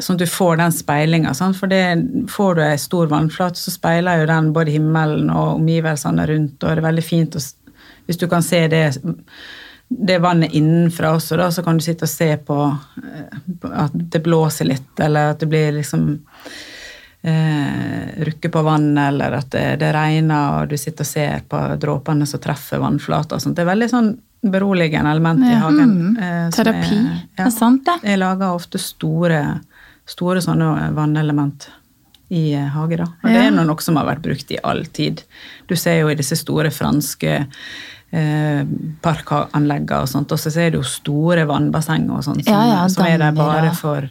Sånn 0.00 0.16
at 0.18 0.22
du 0.24 0.26
får 0.30 0.56
den 0.60 0.72
speilinga. 0.72 1.32
For 1.58 1.66
det, 1.70 1.82
får 2.30 2.54
du 2.58 2.62
ei 2.64 2.76
stor 2.78 3.06
vannflate, 3.10 3.58
så 3.58 3.70
speiler 3.74 4.20
jo 4.22 4.26
den 4.30 4.52
både 4.56 4.74
himmelen 4.76 5.30
og 5.30 5.56
omgivelsene 5.58 6.26
rundt, 6.30 6.58
og 6.62 6.68
det 6.70 6.76
er 6.82 6.86
veldig 6.88 7.04
fint 7.06 7.36
å, 7.38 7.42
hvis 8.06 8.20
du 8.20 8.28
kan 8.30 8.42
se 8.42 8.66
det 8.68 8.84
det 9.88 10.18
vannet 10.20 10.52
innenfra 10.52 11.14
også, 11.16 11.36
da, 11.40 11.46
så 11.50 11.62
kan 11.64 11.78
du 11.78 11.82
sitte 11.84 12.04
og 12.04 12.10
se 12.12 12.26
på 12.44 12.56
eh, 12.68 13.38
at 13.72 13.94
det 14.12 14.20
blåser 14.20 14.68
litt, 14.68 14.90
eller 15.00 15.30
at 15.32 15.40
det 15.40 15.48
blir 15.48 15.70
liksom 15.78 16.02
eh, 17.22 18.24
rukke 18.28 18.50
på 18.52 18.62
vannet, 18.62 19.08
eller 19.08 19.38
at 19.40 19.50
det, 19.54 19.64
det 19.80 19.92
regner, 19.96 20.60
og 20.62 20.68
du 20.68 20.76
sitter 20.76 21.06
og 21.06 21.08
ser 21.08 21.44
på 21.48 21.60
dråpene 21.80 22.26
som 22.28 22.42
treffer 22.44 22.82
vannflata. 22.82 23.40
Det 23.40 23.64
er 23.64 23.70
veldig 23.72 23.88
sånn 23.94 24.10
beroligende 24.44 25.10
element 25.16 25.42
i 25.48 25.54
hagen. 25.58 25.94
mm. 26.12 26.18
eh, 26.22 26.50
Terapi. 26.54 26.98
er- 27.00 27.24
Det 27.36 27.46
er 27.48 27.50
sant, 27.50 27.84
det. 27.88 27.96
Jeg 28.12 28.20
lager 28.20 28.54
ofte 28.54 28.78
store, 28.78 29.40
store 30.08 30.42
sånne 30.44 30.90
vannelement 30.96 31.68
i 32.28 32.52
eh, 32.54 32.66
hage, 32.74 32.98
da. 33.00 33.08
Og 33.22 33.30
det 33.30 33.40
er 33.40 33.54
nå 33.54 33.64
noe 33.68 33.84
som 33.84 33.96
har 34.00 34.08
vært 34.08 34.24
brukt 34.24 34.50
i 34.52 34.60
all 34.66 34.84
tid. 34.92 35.22
Du 35.68 35.76
ser 35.76 36.02
jo 36.02 36.10
i 36.12 36.16
disse 36.18 36.36
store 36.36 36.72
franske 36.74 37.34
eh, 37.38 38.62
parkanleggene 39.04 40.02
og 40.04 40.10
sånt, 40.12 40.32
og 40.34 40.40
så 40.40 40.52
ser 40.52 40.72
du 40.72 40.80
jo 40.80 40.86
store 40.86 41.46
vannbasseng 41.48 42.08
og 42.12 42.24
sånt, 42.26 42.44
som, 42.44 42.52
Ja, 42.52 42.82
ja, 42.82 42.86
som 42.92 43.06
er 43.08 43.20
der 43.22 43.36
bare 43.36 43.72
for, 43.76 44.08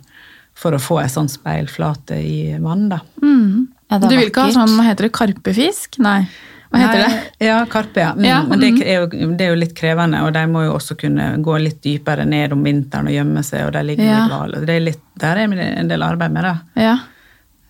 for 0.57 0.77
å 0.77 0.81
få 0.81 1.01
ei 1.03 1.09
sånn 1.13 1.29
speilflate 1.31 2.17
i 2.21 2.39
vann, 2.63 2.87
da. 2.93 3.03
Mm. 3.21 3.67
Ja, 3.87 4.01
det 4.01 4.09
du 4.09 4.17
vil 4.17 4.29
ikke 4.31 4.49
ha 4.49 4.55
sånn, 4.55 4.73
hva 4.77 4.89
heter 4.89 5.07
det, 5.07 5.13
karpefisk? 5.15 6.01
Nei. 6.03 6.23
Hva 6.71 6.79
heter 6.81 7.03
det? 7.03 7.45
Ja, 7.47 7.57
karpe, 7.71 7.99
ja. 8.01 8.13
Mm, 8.13 8.25
Ja, 8.25 8.43
Men 8.43 8.59
det 8.59 8.71
er, 8.85 9.01
jo, 9.05 9.07
det 9.37 9.41
er 9.45 9.49
jo 9.53 9.59
litt 9.61 9.75
krevende, 9.75 10.21
og 10.25 10.33
de 10.33 10.45
må 10.51 10.65
jo 10.65 10.73
også 10.75 10.97
kunne 10.99 11.29
gå 11.43 11.59
litt 11.63 11.81
dypere 11.83 12.25
ned 12.27 12.51
om 12.51 12.63
vinteren 12.63 13.07
og 13.07 13.13
gjemme 13.13 13.43
seg, 13.43 13.65
og 13.67 13.73
der 13.73 13.83
ligger 13.83 14.03
Ja. 14.03 14.45
litt 14.47 14.69
er 14.69 14.79
litt- 14.79 15.03
Der 15.17 15.37
er 15.37 15.47
det 15.47 15.59
en 15.79 15.87
del 15.87 16.03
arbeid 16.03 16.31
med 16.31 16.43
det. 16.43 16.57
Ja. 16.83 16.97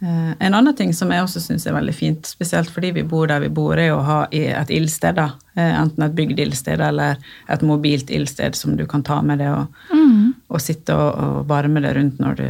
Eh, 0.02 0.34
En 0.40 0.54
annen 0.54 0.76
ting 0.76 0.94
som 0.94 1.10
jeg 1.12 1.24
også 1.24 1.40
syns 1.42 1.66
er 1.68 1.74
veldig 1.74 1.94
fint, 1.96 2.24
spesielt 2.26 2.70
fordi 2.70 2.92
vi 2.94 3.02
bor 3.04 3.26
der 3.28 3.40
vi 3.40 3.48
bor, 3.50 3.74
er 3.78 3.92
å 3.92 4.04
ha 4.04 4.28
et 4.32 4.70
ildsted. 4.70 5.16
da. 5.16 5.32
Eh, 5.56 5.74
Enten 5.82 6.04
et 6.04 6.16
bygd 6.16 6.40
ildsted 6.40 6.80
eller 6.82 7.18
et 7.50 7.62
mobilt 7.62 8.10
ildsted 8.10 8.56
som 8.56 8.76
du 8.76 8.86
kan 8.86 9.02
ta 9.04 9.22
med 9.22 9.40
deg 9.40 9.48
og, 9.50 9.68
Mm. 9.94 10.34
og 10.50 10.60
sitte 10.62 10.90
og, 10.94 11.18
og 11.18 11.48
varme 11.48 11.82
det 11.82 11.96
rundt 11.96 12.20
når 12.20 12.36
du 12.36 12.44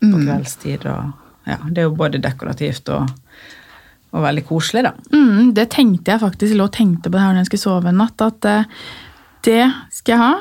på 0.00 0.24
kveldstid. 0.24 0.86
Og, 0.86 1.12
ja, 1.46 1.56
det 1.68 1.78
er 1.78 1.82
jo 1.82 1.94
både 1.94 2.20
dekorativt 2.22 2.88
og, 2.88 3.10
og 4.14 4.22
veldig 4.22 4.44
koselig, 4.46 4.84
da. 4.86 4.92
Mm, 5.12 5.52
det 5.56 5.68
tenkte 5.74 6.14
jeg 6.14 6.22
faktisk, 6.22 6.54
lå 6.54 6.68
og 6.68 6.76
tenkte 6.76 7.10
på 7.10 7.16
det 7.18 7.24
her 7.24 7.32
når 7.34 7.42
jeg 7.44 7.50
skulle 7.52 7.64
sove 7.66 7.90
en 7.90 7.98
natt, 7.98 8.22
at 8.22 8.46
uh, 8.46 8.84
det 9.44 9.64
skal 9.92 10.14
jeg 10.14 10.22
ha 10.22 10.34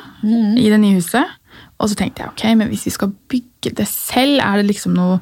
i 0.62 0.70
det 0.72 0.78
nye 0.80 1.00
huset. 1.02 1.40
Og 1.82 1.90
så 1.92 1.98
tenkte 2.00 2.22
jeg, 2.24 2.30
ok, 2.32 2.44
men 2.56 2.70
hvis 2.72 2.86
vi 2.88 2.94
skal 2.96 3.12
bygge 3.34 3.74
det 3.76 3.88
selv, 3.90 4.38
er 4.40 4.62
det 4.62 4.68
liksom 4.70 4.94
noen 4.96 5.20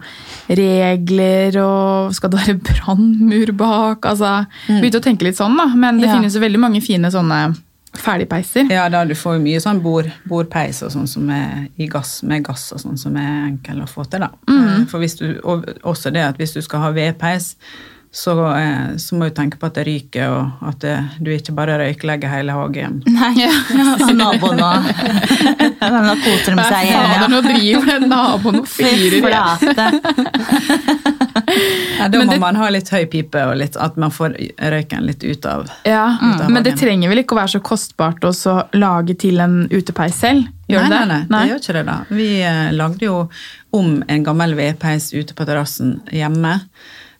regler, 0.59 1.55
og 1.63 2.13
skal 2.13 2.29
det 2.33 2.41
være 2.43 2.59
brannmur 2.67 3.51
bak? 3.57 4.05
Altså, 4.11 4.43
begynte 4.67 5.01
å 5.01 5.05
tenke 5.07 5.25
litt 5.25 5.39
sånn 5.39 5.57
da, 5.57 5.65
men 5.73 5.97
det 6.01 6.09
Ja. 6.09 6.15
finnes 6.19 6.35
jo 6.35 6.43
veldig 6.43 6.59
mange 6.61 6.81
fine 6.83 7.09
sånne 7.11 7.55
ferdigpeiser. 7.97 8.69
Ja, 8.71 8.87
da 8.89 9.03
du 9.05 9.13
får 9.15 9.39
mye 9.41 9.59
sånn 9.59 9.81
bord, 9.83 10.11
bordpeis 10.27 10.81
og 10.83 10.91
sånn 10.93 11.07
som 11.07 11.29
er 11.29 11.67
i 11.77 11.87
gass, 11.87 12.21
med 12.23 12.43
gass 12.43 12.71
og 12.71 12.79
sånn 12.79 12.97
som 12.97 13.17
er 13.17 13.47
enkel 13.49 13.81
å 13.81 13.87
få 13.89 14.05
til, 14.09 14.19
da. 14.21 14.29
Mm. 14.47 14.87
For 14.87 14.99
hvis 14.99 15.17
du, 15.19 15.39
og 15.43 15.65
også 15.83 16.11
det 16.13 16.23
at 16.23 16.37
hvis 16.37 16.53
du 16.53 16.61
skal 16.61 16.79
ha 16.85 16.91
vedpeis, 16.91 17.55
så, 18.13 18.33
eh, 18.57 18.97
så 18.99 19.15
må 19.15 19.29
du 19.29 19.35
tenke 19.37 19.55
på 19.59 19.69
at 19.69 19.77
det 19.79 19.85
ryker, 19.87 20.27
og 20.35 20.65
at 20.67 20.79
det, 20.83 20.95
du 21.23 21.29
ikke 21.31 21.53
bare 21.55 21.77
røyklegger 21.79 22.27
hele 22.33 22.51
hagen. 22.57 22.97
Nei, 23.19 23.47
og 24.03 24.11
naboen 24.19 24.59
nå. 24.59 24.71
Nå 25.81 26.15
koser 26.25 26.57
de 26.59 26.65
seg 26.67 26.89
igjen. 26.89 27.25
nå 27.31 27.39
driver 27.45 27.87
den 27.93 28.09
naboen 28.11 28.59
og 28.61 28.67
fyrer. 28.67 29.31
Ja, 31.97 32.07
da 32.09 32.19
må 32.19 32.31
det- 32.31 32.39
man 32.39 32.55
ha 32.55 32.69
litt 32.69 32.89
høy 32.89 33.05
pipe, 33.11 33.41
og 33.47 33.55
litt, 33.57 33.75
at 33.79 33.95
man 33.97 34.11
får 34.11 34.35
røyken 34.59 35.05
litt 35.07 35.23
ut 35.23 35.45
av 35.45 35.69
Ja, 35.87 36.17
Ut 36.21 36.41
av 36.41 36.49
Men 36.51 36.63
det 36.63 36.75
trenger 36.79 37.09
vel 37.09 37.19
ikke 37.23 37.35
å 37.35 37.41
være 37.41 37.55
så 37.55 37.61
kostbart 37.63 38.23
å 38.27 38.31
lage 38.73 39.15
til 39.19 39.39
en 39.39 39.67
utepeis 39.71 40.15
selv? 40.19 40.47
Gjør 40.71 40.87
nei, 40.87 40.89
det 40.89 40.99
nei, 40.99 41.07
det? 41.07 41.29
nei, 41.29 41.41
det 41.43 41.49
gjør 41.51 41.61
ikke 41.61 41.73
det, 41.73 41.85
da. 41.85 41.97
Vi 42.09 42.41
eh, 42.41 42.71
lagde 42.71 43.05
jo 43.05 43.29
om 43.75 44.03
en 44.07 44.23
gammel 44.23 44.55
vedpeis 44.55 45.13
ute 45.13 45.33
på 45.35 45.45
terrassen 45.47 46.01
hjemme, 46.11 46.53
eh, 46.53 46.61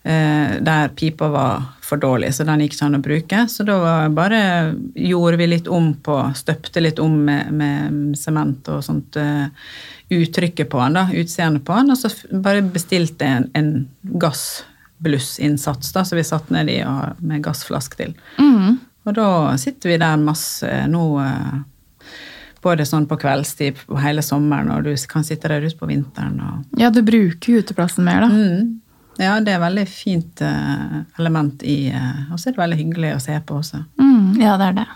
der 0.02 0.88
pipa 0.98 1.28
var 1.30 1.64
for 1.92 2.00
dårlig, 2.00 2.32
så 2.34 2.46
den 2.48 2.64
gikk 2.64 2.78
ikke 2.78 2.88
an 2.88 2.98
å 2.98 3.04
bruke. 3.04 3.40
Så 3.52 3.66
da 3.68 3.78
bare 4.16 4.42
gjorde 4.96 5.40
vi 5.42 5.48
litt 5.52 5.68
om 5.68 5.92
på, 6.00 6.16
støpte 6.40 6.84
litt 6.84 7.02
om 7.04 7.18
med, 7.28 8.14
sement 8.18 8.70
og 8.72 8.80
sånt 8.86 9.18
eh, 9.20 9.50
uttrykket 10.12 10.70
på 10.72 10.80
den, 10.80 10.96
da, 10.96 11.04
utseendet 11.12 11.66
på 11.68 11.76
den, 11.76 11.92
og 11.92 12.00
så 12.00 12.12
bare 12.32 12.64
bestilte 12.64 13.28
en, 13.28 13.50
en 13.60 13.74
gassblussinnsats, 14.24 15.92
da, 15.96 16.06
så 16.08 16.16
vi 16.16 16.24
satt 16.28 16.52
ned 16.56 16.72
i 16.72 16.80
og, 16.88 17.20
med 17.20 17.44
gassflask 17.44 17.98
til. 18.00 18.16
Mm. 18.40 18.80
Og 19.08 19.18
da 19.18 19.28
sitter 19.60 19.92
vi 19.92 20.00
der 20.02 20.22
masse 20.22 20.70
nå, 20.92 21.06
eh, 21.26 22.14
både 22.64 22.86
sånn 22.88 23.08
på 23.10 23.18
kveldstid 23.20 23.84
på 23.88 24.00
hele 24.00 24.24
sommeren, 24.24 24.72
og 24.72 24.88
du 24.88 24.96
kan 25.12 25.28
sitte 25.28 25.52
der 25.52 25.66
ute 25.66 25.80
på 25.80 25.90
vinteren. 25.92 26.40
Og, 26.40 26.80
Ja, 26.80 26.92
du 26.94 27.02
bruker 27.04 27.60
uteplassen 27.66 28.08
mer, 28.08 28.24
da. 28.24 28.32
mm. 28.32 28.80
Ja, 29.20 29.34
det 29.44 29.54
er 29.54 29.60
veldig 29.60 29.84
fint 29.92 30.42
eh, 30.42 31.02
element 31.20 31.62
i 31.68 31.90
eh, 31.92 32.32
Og 32.32 32.40
så 32.40 32.50
er 32.50 32.56
det 32.56 32.62
veldig 32.62 32.78
hyggelig 32.80 33.16
å 33.18 33.22
se 33.22 33.36
på 33.46 33.58
også. 33.60 33.84
Mm. 34.00 34.40
Ja, 34.42 34.56
det 34.58 34.70
er 34.72 34.78
det. 34.82 34.88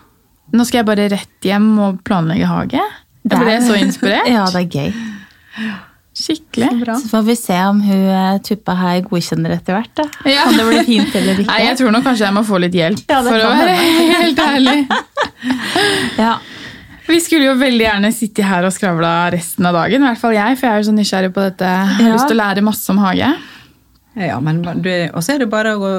Nå 0.55 0.63
skal 0.65 0.79
jeg 0.83 0.87
bare 0.87 1.09
rett 1.11 1.45
hjem 1.49 1.67
og 1.83 1.99
planlegge 2.07 2.47
hage. 2.47 2.79
Jeg 3.25 3.41
ble 3.41 3.51
er- 3.57 3.65
så 3.65 3.75
inspirert. 3.81 4.29
Ja, 4.35 4.45
det 4.53 4.63
er 4.63 4.79
gøy. 4.79 4.93
Skikkelig. 6.15 6.69
Bra. 6.85 6.93
Så 6.95 7.09
får 7.11 7.23
vi 7.27 7.35
se 7.35 7.57
om 7.67 7.81
hun 7.83 8.05
eh, 8.07 8.37
tuppa 8.47 8.75
her 8.79 9.01
godkjenner 9.03 9.51
etter 9.57 9.75
hvert. 9.75 9.91
da. 9.99 10.05
Ja. 10.31 10.45
Om 10.47 10.55
det 10.61 10.65
blir 10.69 10.85
fint 10.87 11.15
eller 11.19 11.33
ikke. 11.43 11.49
Nei, 11.51 11.61
jeg 11.67 11.77
tror 11.81 11.91
nok 11.91 12.05
kanskje 12.07 12.25
jeg 12.29 12.35
må 12.37 12.43
få 12.47 12.59
litt 12.63 12.77
hjelp, 12.77 13.03
Ja, 13.11 13.19
for 13.25 13.35
å 13.35 13.49
være 13.51 13.73
helt 14.21 14.39
ærlig. 14.45 14.77
Ja. 16.21 16.37
Vi 17.05 17.19
skulle 17.21 17.49
jo 17.51 17.57
veldig 17.59 17.83
gjerne 17.85 18.09
sitte 18.15 18.45
her 18.47 18.65
og 18.65 18.71
skravla 18.73 19.11
resten 19.35 19.67
av 19.69 19.75
dagen, 19.77 20.01
i 20.01 20.07
hvert 20.07 20.21
fall 20.23 20.33
jeg, 20.33 20.55
for 20.57 20.65
jeg 20.65 20.71
er 20.73 20.81
jo 20.81 20.87
så 20.87 20.93
nysgjerrig 20.95 21.33
på 21.35 21.43
dette. 21.43 21.67
Jeg 21.67 21.99
har 21.99 22.07
Ja. 22.07 22.15
lyst 22.15 22.31
til 22.31 22.37
å 22.39 22.41
lære 22.41 22.63
masse 22.65 22.89
om 22.95 23.01
hage. 23.03 23.27
Ja, 24.15 24.39
men 24.39 24.61
Og 24.65 25.23
så 25.23 25.33
er 25.33 25.41
det 25.43 25.49
bare 25.51 25.73
å 25.75 25.89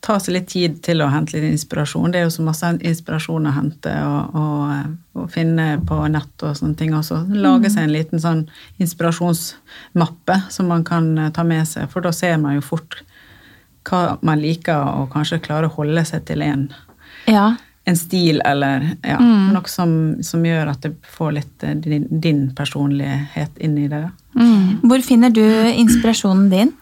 ta 0.00 0.16
seg 0.22 0.32
litt 0.36 0.46
tid 0.48 0.78
til 0.84 1.02
å 1.04 1.10
hente 1.12 1.36
litt 1.36 1.50
inspirasjon. 1.50 2.08
Det 2.12 2.22
er 2.22 2.24
jo 2.24 2.32
så 2.32 2.44
masse 2.46 2.70
inspirasjon 2.80 3.48
å 3.50 3.52
hente 3.52 3.92
og, 4.06 4.38
og, 4.38 4.94
og 5.20 5.26
finne 5.34 5.66
på 5.84 5.98
nett 6.12 6.46
og 6.46 6.56
sånne 6.56 6.78
ting 6.80 6.94
også. 6.96 7.26
Lage 7.36 7.68
seg 7.72 7.84
en 7.84 7.92
liten 7.92 8.22
sånn 8.22 8.46
inspirasjonsmappe 8.80 10.38
som 10.54 10.72
man 10.72 10.86
kan 10.88 11.10
eh, 11.18 11.28
ta 11.36 11.44
med 11.44 11.68
seg, 11.68 11.90
for 11.92 12.06
da 12.06 12.14
ser 12.16 12.38
man 12.40 12.56
jo 12.56 12.64
fort 12.64 13.02
hva 13.86 14.16
man 14.26 14.40
liker, 14.40 14.80
og 15.02 15.12
kanskje 15.12 15.42
klarer 15.44 15.68
å 15.68 15.76
holde 15.76 16.02
seg 16.08 16.24
til 16.26 16.42
en, 16.42 16.64
ja. 17.28 17.50
en 17.86 17.98
stil 17.98 18.40
eller 18.40 18.88
ja, 19.06 19.20
noe 19.20 19.70
som, 19.70 20.16
som 20.26 20.42
gjør 20.48 20.72
at 20.72 20.88
det 20.88 20.94
får 21.12 21.36
litt 21.36 21.68
eh, 21.68 21.76
din, 21.84 22.08
din 22.08 22.42
personlighet 22.56 23.60
inn 23.60 23.76
i 23.84 23.86
det. 23.92 24.06
Mm. 24.38 24.82
Hvor 24.88 25.04
finner 25.04 25.34
du 25.34 25.44
inspirasjonen 25.76 26.50
din? 26.56 26.74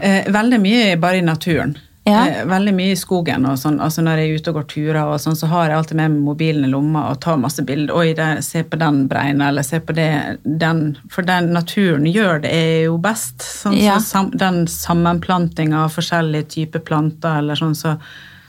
Eh, 0.00 0.32
veldig 0.32 0.60
mye 0.60 0.96
bare 1.00 1.18
i 1.18 1.26
naturen. 1.26 1.76
Ja. 2.08 2.22
Eh, 2.28 2.44
veldig 2.48 2.72
mye 2.74 2.92
i 2.92 2.96
skogen. 2.96 3.44
og 3.46 3.58
sånn, 3.58 3.80
altså 3.84 4.02
Når 4.02 4.18
jeg 4.18 4.28
er 4.30 4.38
ute 4.38 4.48
og 4.52 4.54
går 4.58 4.68
turer, 4.72 5.00
og 5.04 5.20
sånn, 5.20 5.36
så 5.36 5.46
har 5.50 5.68
jeg 5.68 5.76
alltid 5.78 5.96
med 5.96 6.10
meg 6.14 6.22
mobilen 6.24 6.64
i 6.64 6.70
lomma 6.72 7.10
og 7.10 7.20
tar 7.20 7.36
masse 7.36 7.64
bilder. 7.64 7.94
'Oi, 7.94 8.14
det, 8.14 8.44
se 8.44 8.62
på 8.62 8.78
den 8.78 9.08
breina', 9.08 9.48
eller 9.48 9.62
'se 9.62 9.80
på 9.80 9.92
det'. 9.94 10.38
Den, 10.58 10.96
for 11.10 11.22
den 11.22 11.52
naturen 11.52 12.06
gjør 12.06 12.42
det 12.42 12.52
er 12.52 12.84
jo 12.86 12.96
best. 12.98 13.40
Sånn, 13.40 13.76
Ja. 13.76 13.98
så 13.98 14.30
den 14.36 14.66
sammenplantinga 14.66 15.84
av 15.84 15.90
forskjellige 15.92 16.48
typer 16.48 16.80
planter, 16.80 17.38
eller 17.38 17.54
sånn, 17.54 17.74
så, 17.76 17.98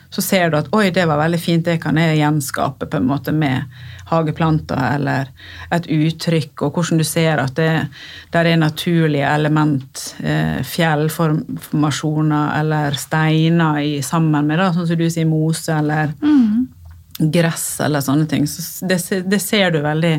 så 0.09 0.21
ser 0.21 0.49
du 0.49 0.57
at 0.57 0.67
'oi, 0.73 0.89
det 0.89 1.05
var 1.05 1.17
veldig 1.17 1.39
fint', 1.39 1.65
det 1.65 1.81
kan 1.81 1.97
jeg 1.97 2.17
gjenskape 2.17 2.85
på 2.89 2.97
en 2.97 3.07
måte 3.07 3.31
med 3.31 3.63
hageplanter, 4.09 4.95
eller 4.95 5.27
et 5.71 5.85
uttrykk, 5.85 6.61
og 6.61 6.73
hvordan 6.73 6.97
du 6.97 7.03
ser 7.03 7.37
at 7.37 7.55
det 7.55 7.87
der 8.33 8.45
er 8.45 8.57
naturlige 8.57 9.27
element, 9.27 10.15
eh, 10.23 10.63
fjellformasjoner 10.63 12.59
eller 12.59 12.91
steiner 12.97 13.79
i, 13.79 14.01
sammen 14.01 14.47
med, 14.47 14.57
da, 14.57 14.73
sånn 14.73 14.87
som 14.87 14.97
du 14.97 15.09
sier, 15.09 15.25
mose 15.29 15.73
eller 15.73 16.13
gress 17.19 17.79
eller 17.83 18.01
sånne 18.01 18.27
ting. 18.27 18.47
Så 18.47 18.87
det, 18.87 19.01
det 19.29 19.41
ser 19.43 19.71
du 19.71 19.81
veldig 19.83 20.13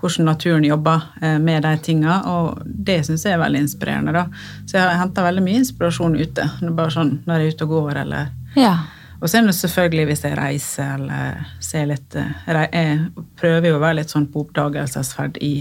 hvordan 0.00 0.28
naturen 0.28 0.64
jobber 0.64 1.02
eh, 1.22 1.38
med 1.38 1.62
de 1.62 1.76
tinga, 1.82 2.20
og 2.28 2.62
det 2.64 3.02
syns 3.06 3.24
jeg 3.24 3.36
er 3.36 3.42
veldig 3.42 3.62
inspirerende. 3.64 4.12
da. 4.12 4.26
Så 4.66 4.78
jeg 4.78 5.00
henter 5.00 5.26
veldig 5.26 5.44
mye 5.44 5.62
inspirasjon 5.62 6.18
ute, 6.20 6.50
bare 6.68 6.92
sånn 6.92 7.18
når 7.26 7.40
jeg 7.40 7.46
er 7.46 7.56
ute 7.56 7.68
og 7.68 7.74
går 7.76 8.02
eller 8.04 8.34
Ja. 8.56 8.76
Og 9.20 9.28
så 9.30 9.38
er 9.38 9.46
det 9.48 9.54
selvfølgelig 9.56 10.06
hvis 10.10 10.24
jeg 10.26 10.36
reiser 10.38 10.94
eller 10.98 11.46
ser 11.64 11.86
litt 11.88 12.14
eh, 12.20 12.32
Jeg 12.72 12.98
prøver 13.40 13.70
jo 13.70 13.76
å 13.78 13.82
være 13.82 14.00
litt 14.02 14.12
sånn 14.12 14.26
på 14.32 14.42
oppdagelsesferd 14.44 15.38
i 15.40 15.54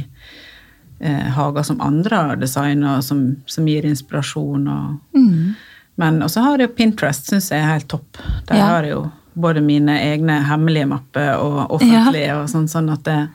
eh, 0.99 1.27
hager 1.37 1.63
som 1.63 1.81
andre 1.81 2.15
har 2.29 2.35
designa, 2.41 2.97
som, 3.01 3.35
som 3.47 3.67
gir 3.67 3.85
inspirasjon. 3.87 4.67
Og, 4.67 5.19
Men 5.95 6.21
også 6.25 6.41
har 6.43 6.59
jeg 6.59 6.69
jo 6.69 6.75
Pinterest, 6.75 7.29
syns 7.31 7.51
jeg 7.51 7.61
er 7.63 7.71
helt 7.77 7.87
topp. 7.91 8.19
Der 8.49 8.57
Ja. 8.59 8.65
har 8.73 8.83
jeg 8.83 8.91
jo 8.97 9.05
både 9.35 9.61
mine 9.63 9.95
egne 9.99 10.41
hemmelige 10.47 10.87
mapper 10.87 11.35
og 11.39 11.71
offentlige, 11.79 12.35
og 12.35 12.49
sånn, 12.51 12.67
sånn 12.71 12.91
at 12.93 13.03
det, 13.03 13.29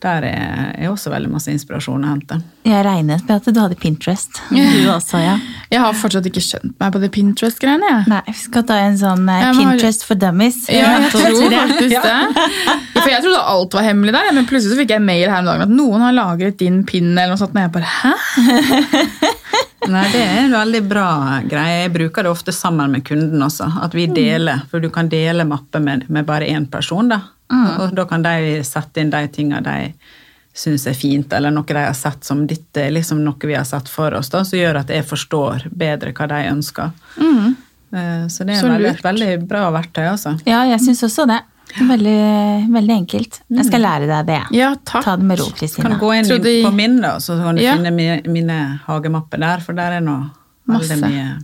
der 0.00 0.24
er, 0.24 0.70
er 0.80 0.88
også 0.90 1.10
veldig 1.12 1.28
masse 1.32 1.52
inspirasjon 1.52 2.04
å 2.06 2.10
hente. 2.14 2.38
Jeg 2.64 2.84
regnet 2.86 3.24
med 3.28 3.34
at 3.36 3.48
du 3.52 3.58
hadde 3.60 3.76
Pinterest. 3.80 4.40
Du 4.48 4.88
også, 4.94 5.20
ja. 5.20 5.34
Jeg 5.70 5.82
har 5.84 5.96
fortsatt 5.96 6.26
ikke 6.30 6.42
skjønt 6.44 6.72
meg 6.80 6.94
på 6.94 7.02
det 7.02 7.10
Pinterest-greiene. 7.14 7.90
ja. 7.90 7.98
Nei, 8.10 8.20
vi 8.28 8.36
skal 8.40 8.64
ta 8.68 8.78
en 8.86 8.96
sånn 9.00 9.28
eh, 9.28 9.44
Pinterest 9.58 10.06
for 10.08 10.20
dummies. 10.20 10.62
Ja, 10.72 10.94
jeg 10.98 11.10
tror 11.12 11.56
faktisk 11.56 11.94
det. 11.94 12.46
Ja, 12.70 12.76
For 13.00 13.08
jeg 13.12 13.24
trodde 13.24 13.42
alt 13.54 13.76
var 13.76 13.86
hemmelig 13.86 14.14
der, 14.16 14.30
men 14.36 14.48
plutselig 14.48 14.74
så 14.74 14.80
fikk 14.80 14.94
jeg 14.96 15.04
mail 15.04 15.26
her 15.28 15.42
om 15.44 15.50
dagen 15.50 15.66
at 15.68 15.74
noen 15.74 16.04
har 16.04 16.16
lagret 16.16 16.58
din 16.60 16.80
pin. 16.88 17.12
eller 17.12 17.34
noe 17.34 17.40
sånt, 17.40 17.54
og 17.56 17.62
jeg 17.64 17.74
bare, 17.76 17.92
hæ? 18.00 18.14
Nei, 19.90 20.04
det 20.12 20.20
er 20.22 20.38
en 20.44 20.52
veldig 20.54 20.80
bra 20.86 21.06
greie. 21.48 21.84
Jeg 21.86 21.92
bruker 21.94 22.26
det 22.26 22.30
ofte 22.32 22.52
sammen 22.54 22.92
med 22.92 23.04
kunden 23.08 23.42
også. 23.42 23.68
At 23.84 23.94
vi 23.96 24.04
deler, 24.12 24.64
for 24.70 24.82
du 24.82 24.90
kan 24.92 25.08
dele 25.10 25.46
mapper 25.48 25.82
med, 25.82 26.04
med 26.12 26.28
bare 26.28 26.48
én 26.52 26.68
person. 26.70 27.08
Da 27.10 27.22
Og 27.50 27.94
da 27.94 28.04
kan 28.06 28.22
de 28.22 28.62
sette 28.66 29.00
inn 29.02 29.10
de 29.10 29.24
tinga 29.28 29.60
de 29.64 29.92
syns 30.60 30.86
er 30.90 30.94
fint, 30.98 31.32
eller 31.32 31.50
noe 31.54 31.64
de 31.66 31.74
har 31.78 31.94
sett 31.94 32.24
som 32.26 32.46
ditt, 32.46 32.76
er 32.76 32.90
liksom 32.90 33.20
noe 33.24 33.38
vi 33.46 33.54
har 33.54 33.64
sett 33.64 33.88
for 33.88 34.12
oss, 34.18 34.28
da, 34.32 34.42
som 34.44 34.58
gjør 34.58 34.80
at 34.82 34.88
jeg 34.88 35.04
forstår 35.06 35.68
bedre 35.72 36.12
hva 36.12 36.26
de 36.28 36.40
ønsker. 36.50 36.90
Mm. 37.16 37.56
Så 38.30 38.44
det 38.46 38.54
er 38.56 38.60
Så 38.60 38.68
veldig, 38.70 38.90
et 38.90 39.02
veldig 39.02 39.30
bra 39.48 39.70
verktøy, 39.74 40.04
altså. 40.10 40.36
Ja, 40.46 40.64
jeg 40.70 40.80
syns 40.80 41.02
også 41.06 41.26
det. 41.30 41.40
Veldig, 41.78 42.66
veldig 42.74 42.94
enkelt. 42.96 43.40
Jeg 43.48 43.64
skal 43.68 43.80
lære 43.86 44.06
deg 44.10 44.26
det. 44.26 44.40
Ja, 44.58 44.72
takk. 44.84 45.04
Ta 45.06 45.16
det 45.16 45.24
med 45.28 45.38
ro, 45.38 45.46
Kan 45.46 45.58
Kristina. 45.60 45.88
du 45.94 45.98
gå 46.00 46.10
inn 46.18 46.26
i- 46.26 46.64
på 46.66 46.72
min, 46.74 47.00
da, 47.00 47.16
så 47.18 47.36
kan 47.42 47.54
du 47.54 47.62
Ja. 47.62 47.76
finne 47.76 47.92
mine, 47.94 48.22
mine 48.26 48.80
hagemapper 48.86 49.38
der, 49.38 49.60
for 49.60 49.72
der 49.72 49.92
er 49.92 50.00
nå 50.00 50.30
veldig 50.68 51.00
mye 51.00 51.38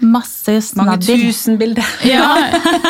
Masse 0.00 0.56
Mange 0.76 0.98
tusen 1.00 1.56
bilder. 1.58 1.86
Ja, 2.04 2.24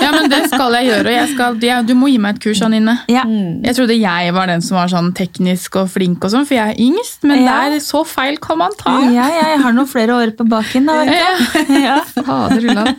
ja, 0.02 0.10
men 0.14 0.30
det 0.32 0.48
skal 0.50 0.72
jeg 0.78 0.86
gjøre. 0.88 1.06
og 1.06 1.12
Jeg 1.14 1.28
skal, 1.34 1.58
ja, 1.62 1.76
du 1.82 1.92
må 1.94 2.08
gi 2.10 2.16
meg 2.18 2.36
et 2.36 2.42
kurs, 2.42 2.62
Anine. 2.64 2.96
Ja. 3.12 3.22
Jeg 3.28 3.76
trodde 3.76 3.96
jeg 3.98 4.32
var 4.34 4.46
den 4.50 4.62
som 4.64 4.78
var 4.80 4.88
sånn 4.90 5.12
teknisk 5.14 5.76
og 5.82 5.90
flink, 5.92 6.24
og 6.24 6.32
sånn, 6.32 6.46
for 6.48 6.56
jeg 6.56 6.74
er 6.74 6.80
yngst. 6.80 7.22
Men 7.28 7.44
Ja. 7.44 7.58
der, 7.68 7.78
så 7.84 8.04
feil 8.08 8.38
kan 8.42 8.58
man 8.58 8.72
ta. 8.80 8.96
ja, 9.12 9.28
ja, 9.28 9.44
jeg 9.54 9.60
har 9.62 9.72
noen 9.76 9.86
flere 9.90 10.16
år 10.16 10.32
på 10.38 10.48
baken. 10.48 10.86
Da, 10.86 11.04
vet 11.04 11.68
du. 11.68 11.74
Ja. 11.84 12.00
Fader. 12.16 12.94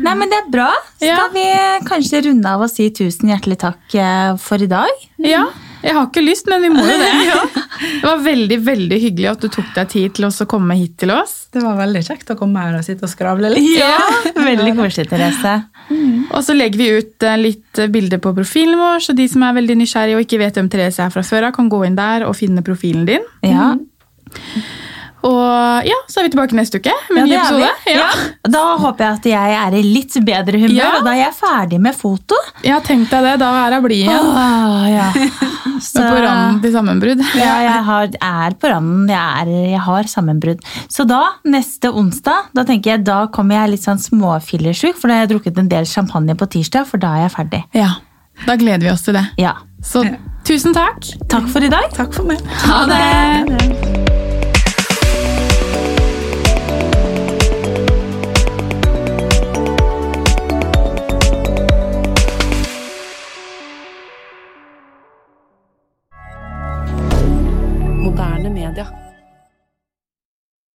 Nei, 0.00 0.14
men 0.16 0.30
det 0.32 0.38
er 0.40 0.50
bra. 0.52 0.70
Skal 0.96 1.08
Ja. 1.08 1.26
vi 1.34 1.46
kanskje 1.88 2.22
runde 2.28 2.48
av 2.48 2.62
og 2.64 2.70
si 2.72 2.88
tusen 2.90 3.28
hjertelig 3.32 3.58
takk 3.60 3.94
eh, 3.94 4.36
for 4.40 4.62
i 4.62 4.66
dag? 4.70 4.88
Ja, 5.18 5.46
jeg 5.80 5.96
har 5.96 6.06
ikke 6.06 6.22
lyst, 6.22 6.48
men 6.50 6.64
vi 6.64 6.70
må 6.72 6.84
jo 6.84 6.96
det. 7.00 7.10
Det 7.80 8.04
var 8.04 8.20
veldig 8.20 8.56
veldig 8.60 8.96
hyggelig 9.00 9.28
at 9.30 9.44
du 9.44 9.48
tok 9.52 9.70
deg 9.76 9.88
tid 9.88 10.14
til 10.18 10.26
oss 10.28 10.42
å 10.44 10.46
komme 10.48 10.76
hit 10.76 10.98
til 11.00 11.12
oss. 11.14 11.46
Det 11.52 11.62
var 11.64 11.78
veldig 11.78 12.02
kjekt 12.04 12.32
å 12.34 12.36
komme 12.36 12.60
her 12.60 12.76
og 12.76 12.84
sitte 12.84 13.06
og 13.08 13.12
skravle 13.12 13.48
litt. 13.54 13.70
Ja, 13.78 13.96
Veldig 14.50 14.74
koselig, 14.76 15.08
Therese. 15.08 15.54
Og 16.28 16.44
så 16.44 16.56
legger 16.56 16.80
vi 16.80 16.90
ut 17.00 17.26
eh, 17.26 17.38
litt 17.40 17.80
bilder 17.92 18.20
på 18.22 18.34
profilen 18.36 18.76
vår, 18.80 19.00
så 19.06 19.16
de 19.16 19.26
som 19.32 19.46
er 19.46 19.56
veldig 19.56 19.78
nysgjerrige 19.80 20.20
og 20.20 20.26
ikke 20.26 20.42
vet 20.42 20.60
hvem 20.60 20.68
Therese 20.72 21.06
er 21.06 21.14
fra 21.14 21.24
før 21.26 21.48
av, 21.48 21.56
kan 21.56 21.72
gå 21.72 21.82
inn 21.88 21.96
der 21.98 22.26
og 22.28 22.36
finne 22.38 22.64
profilen 22.66 23.08
din. 23.08 23.26
Ja, 23.46 23.72
Og 25.26 25.86
ja, 25.86 25.96
så 26.08 26.20
er 26.20 26.26
vi 26.28 26.30
tilbake 26.32 26.56
neste 26.56 26.78
uke 26.80 26.92
med 27.14 27.18
ja 27.18 27.22
en 27.22 27.28
ny 27.28 27.34
det 27.34 27.40
episode. 27.40 27.94
Ja. 27.94 28.08
Da 28.56 28.62
håper 28.80 29.04
jeg 29.04 29.18
at 29.18 29.28
jeg 29.30 29.56
er 29.60 29.76
i 29.76 29.82
litt 29.84 30.16
bedre 30.26 30.60
humør, 30.62 30.76
Ja. 30.78 30.90
og 30.98 31.04
da 31.04 31.12
er 31.14 31.20
jeg 31.26 31.34
ferdig 31.38 31.80
med 31.80 31.94
foto. 31.98 32.38
Ja, 32.64 32.78
tenk 32.84 33.10
deg 33.12 33.26
det. 33.28 33.34
Da 33.42 33.50
er 33.66 33.76
jeg 33.76 33.84
blid 33.84 34.04
igjen. 34.06 34.30
Åh, 34.32 34.88
ja. 34.90 35.10
Så, 35.80 36.02
på 36.04 36.16
randen 36.20 36.58
til 36.60 36.72
sammenbrudd. 36.74 37.22
ja, 37.40 37.54
jeg 37.64 37.84
har, 37.86 38.10
er 38.20 38.56
på 38.60 38.68
randen. 38.68 39.06
Jeg, 39.08 39.44
er, 39.44 39.52
jeg 39.70 39.80
har 39.86 40.08
sammenbrudd. 40.12 40.60
Så 40.92 41.06
da, 41.08 41.20
neste 41.48 41.88
onsdag, 41.96 42.50
da 42.56 42.64
tenker 42.68 42.96
jeg, 42.96 43.04
da 43.08 43.22
kommer 43.32 43.62
jeg 43.62 43.76
litt 43.76 43.86
sånn 43.88 44.00
småfillersjuk, 44.02 44.98
for 45.00 45.08
da 45.08 45.16
har 45.20 45.24
jeg 45.26 45.32
drukket 45.36 45.58
en 45.62 45.70
del 45.72 45.88
champagne 45.88 46.36
på 46.36 46.50
tirsdag, 46.52 46.84
for 46.90 47.00
da 47.00 47.14
er 47.16 47.26
jeg 47.28 47.34
ferdig. 47.38 47.64
Ja, 47.76 47.94
Da 48.46 48.54
gleder 48.56 48.80
vi 48.86 48.92
oss 48.92 49.02
til 49.04 49.16
det. 49.16 49.24
Ja. 49.40 49.54
Så 49.84 50.04
tusen 50.48 50.72
takk. 50.76 51.04
Takk 51.28 51.48
for 51.52 51.64
i 51.64 51.68
dag. 51.72 51.88
Takk 51.96 52.12
for 52.16 52.24
meg. 52.28 52.40
Ha 52.68 52.84
det! 52.88 54.19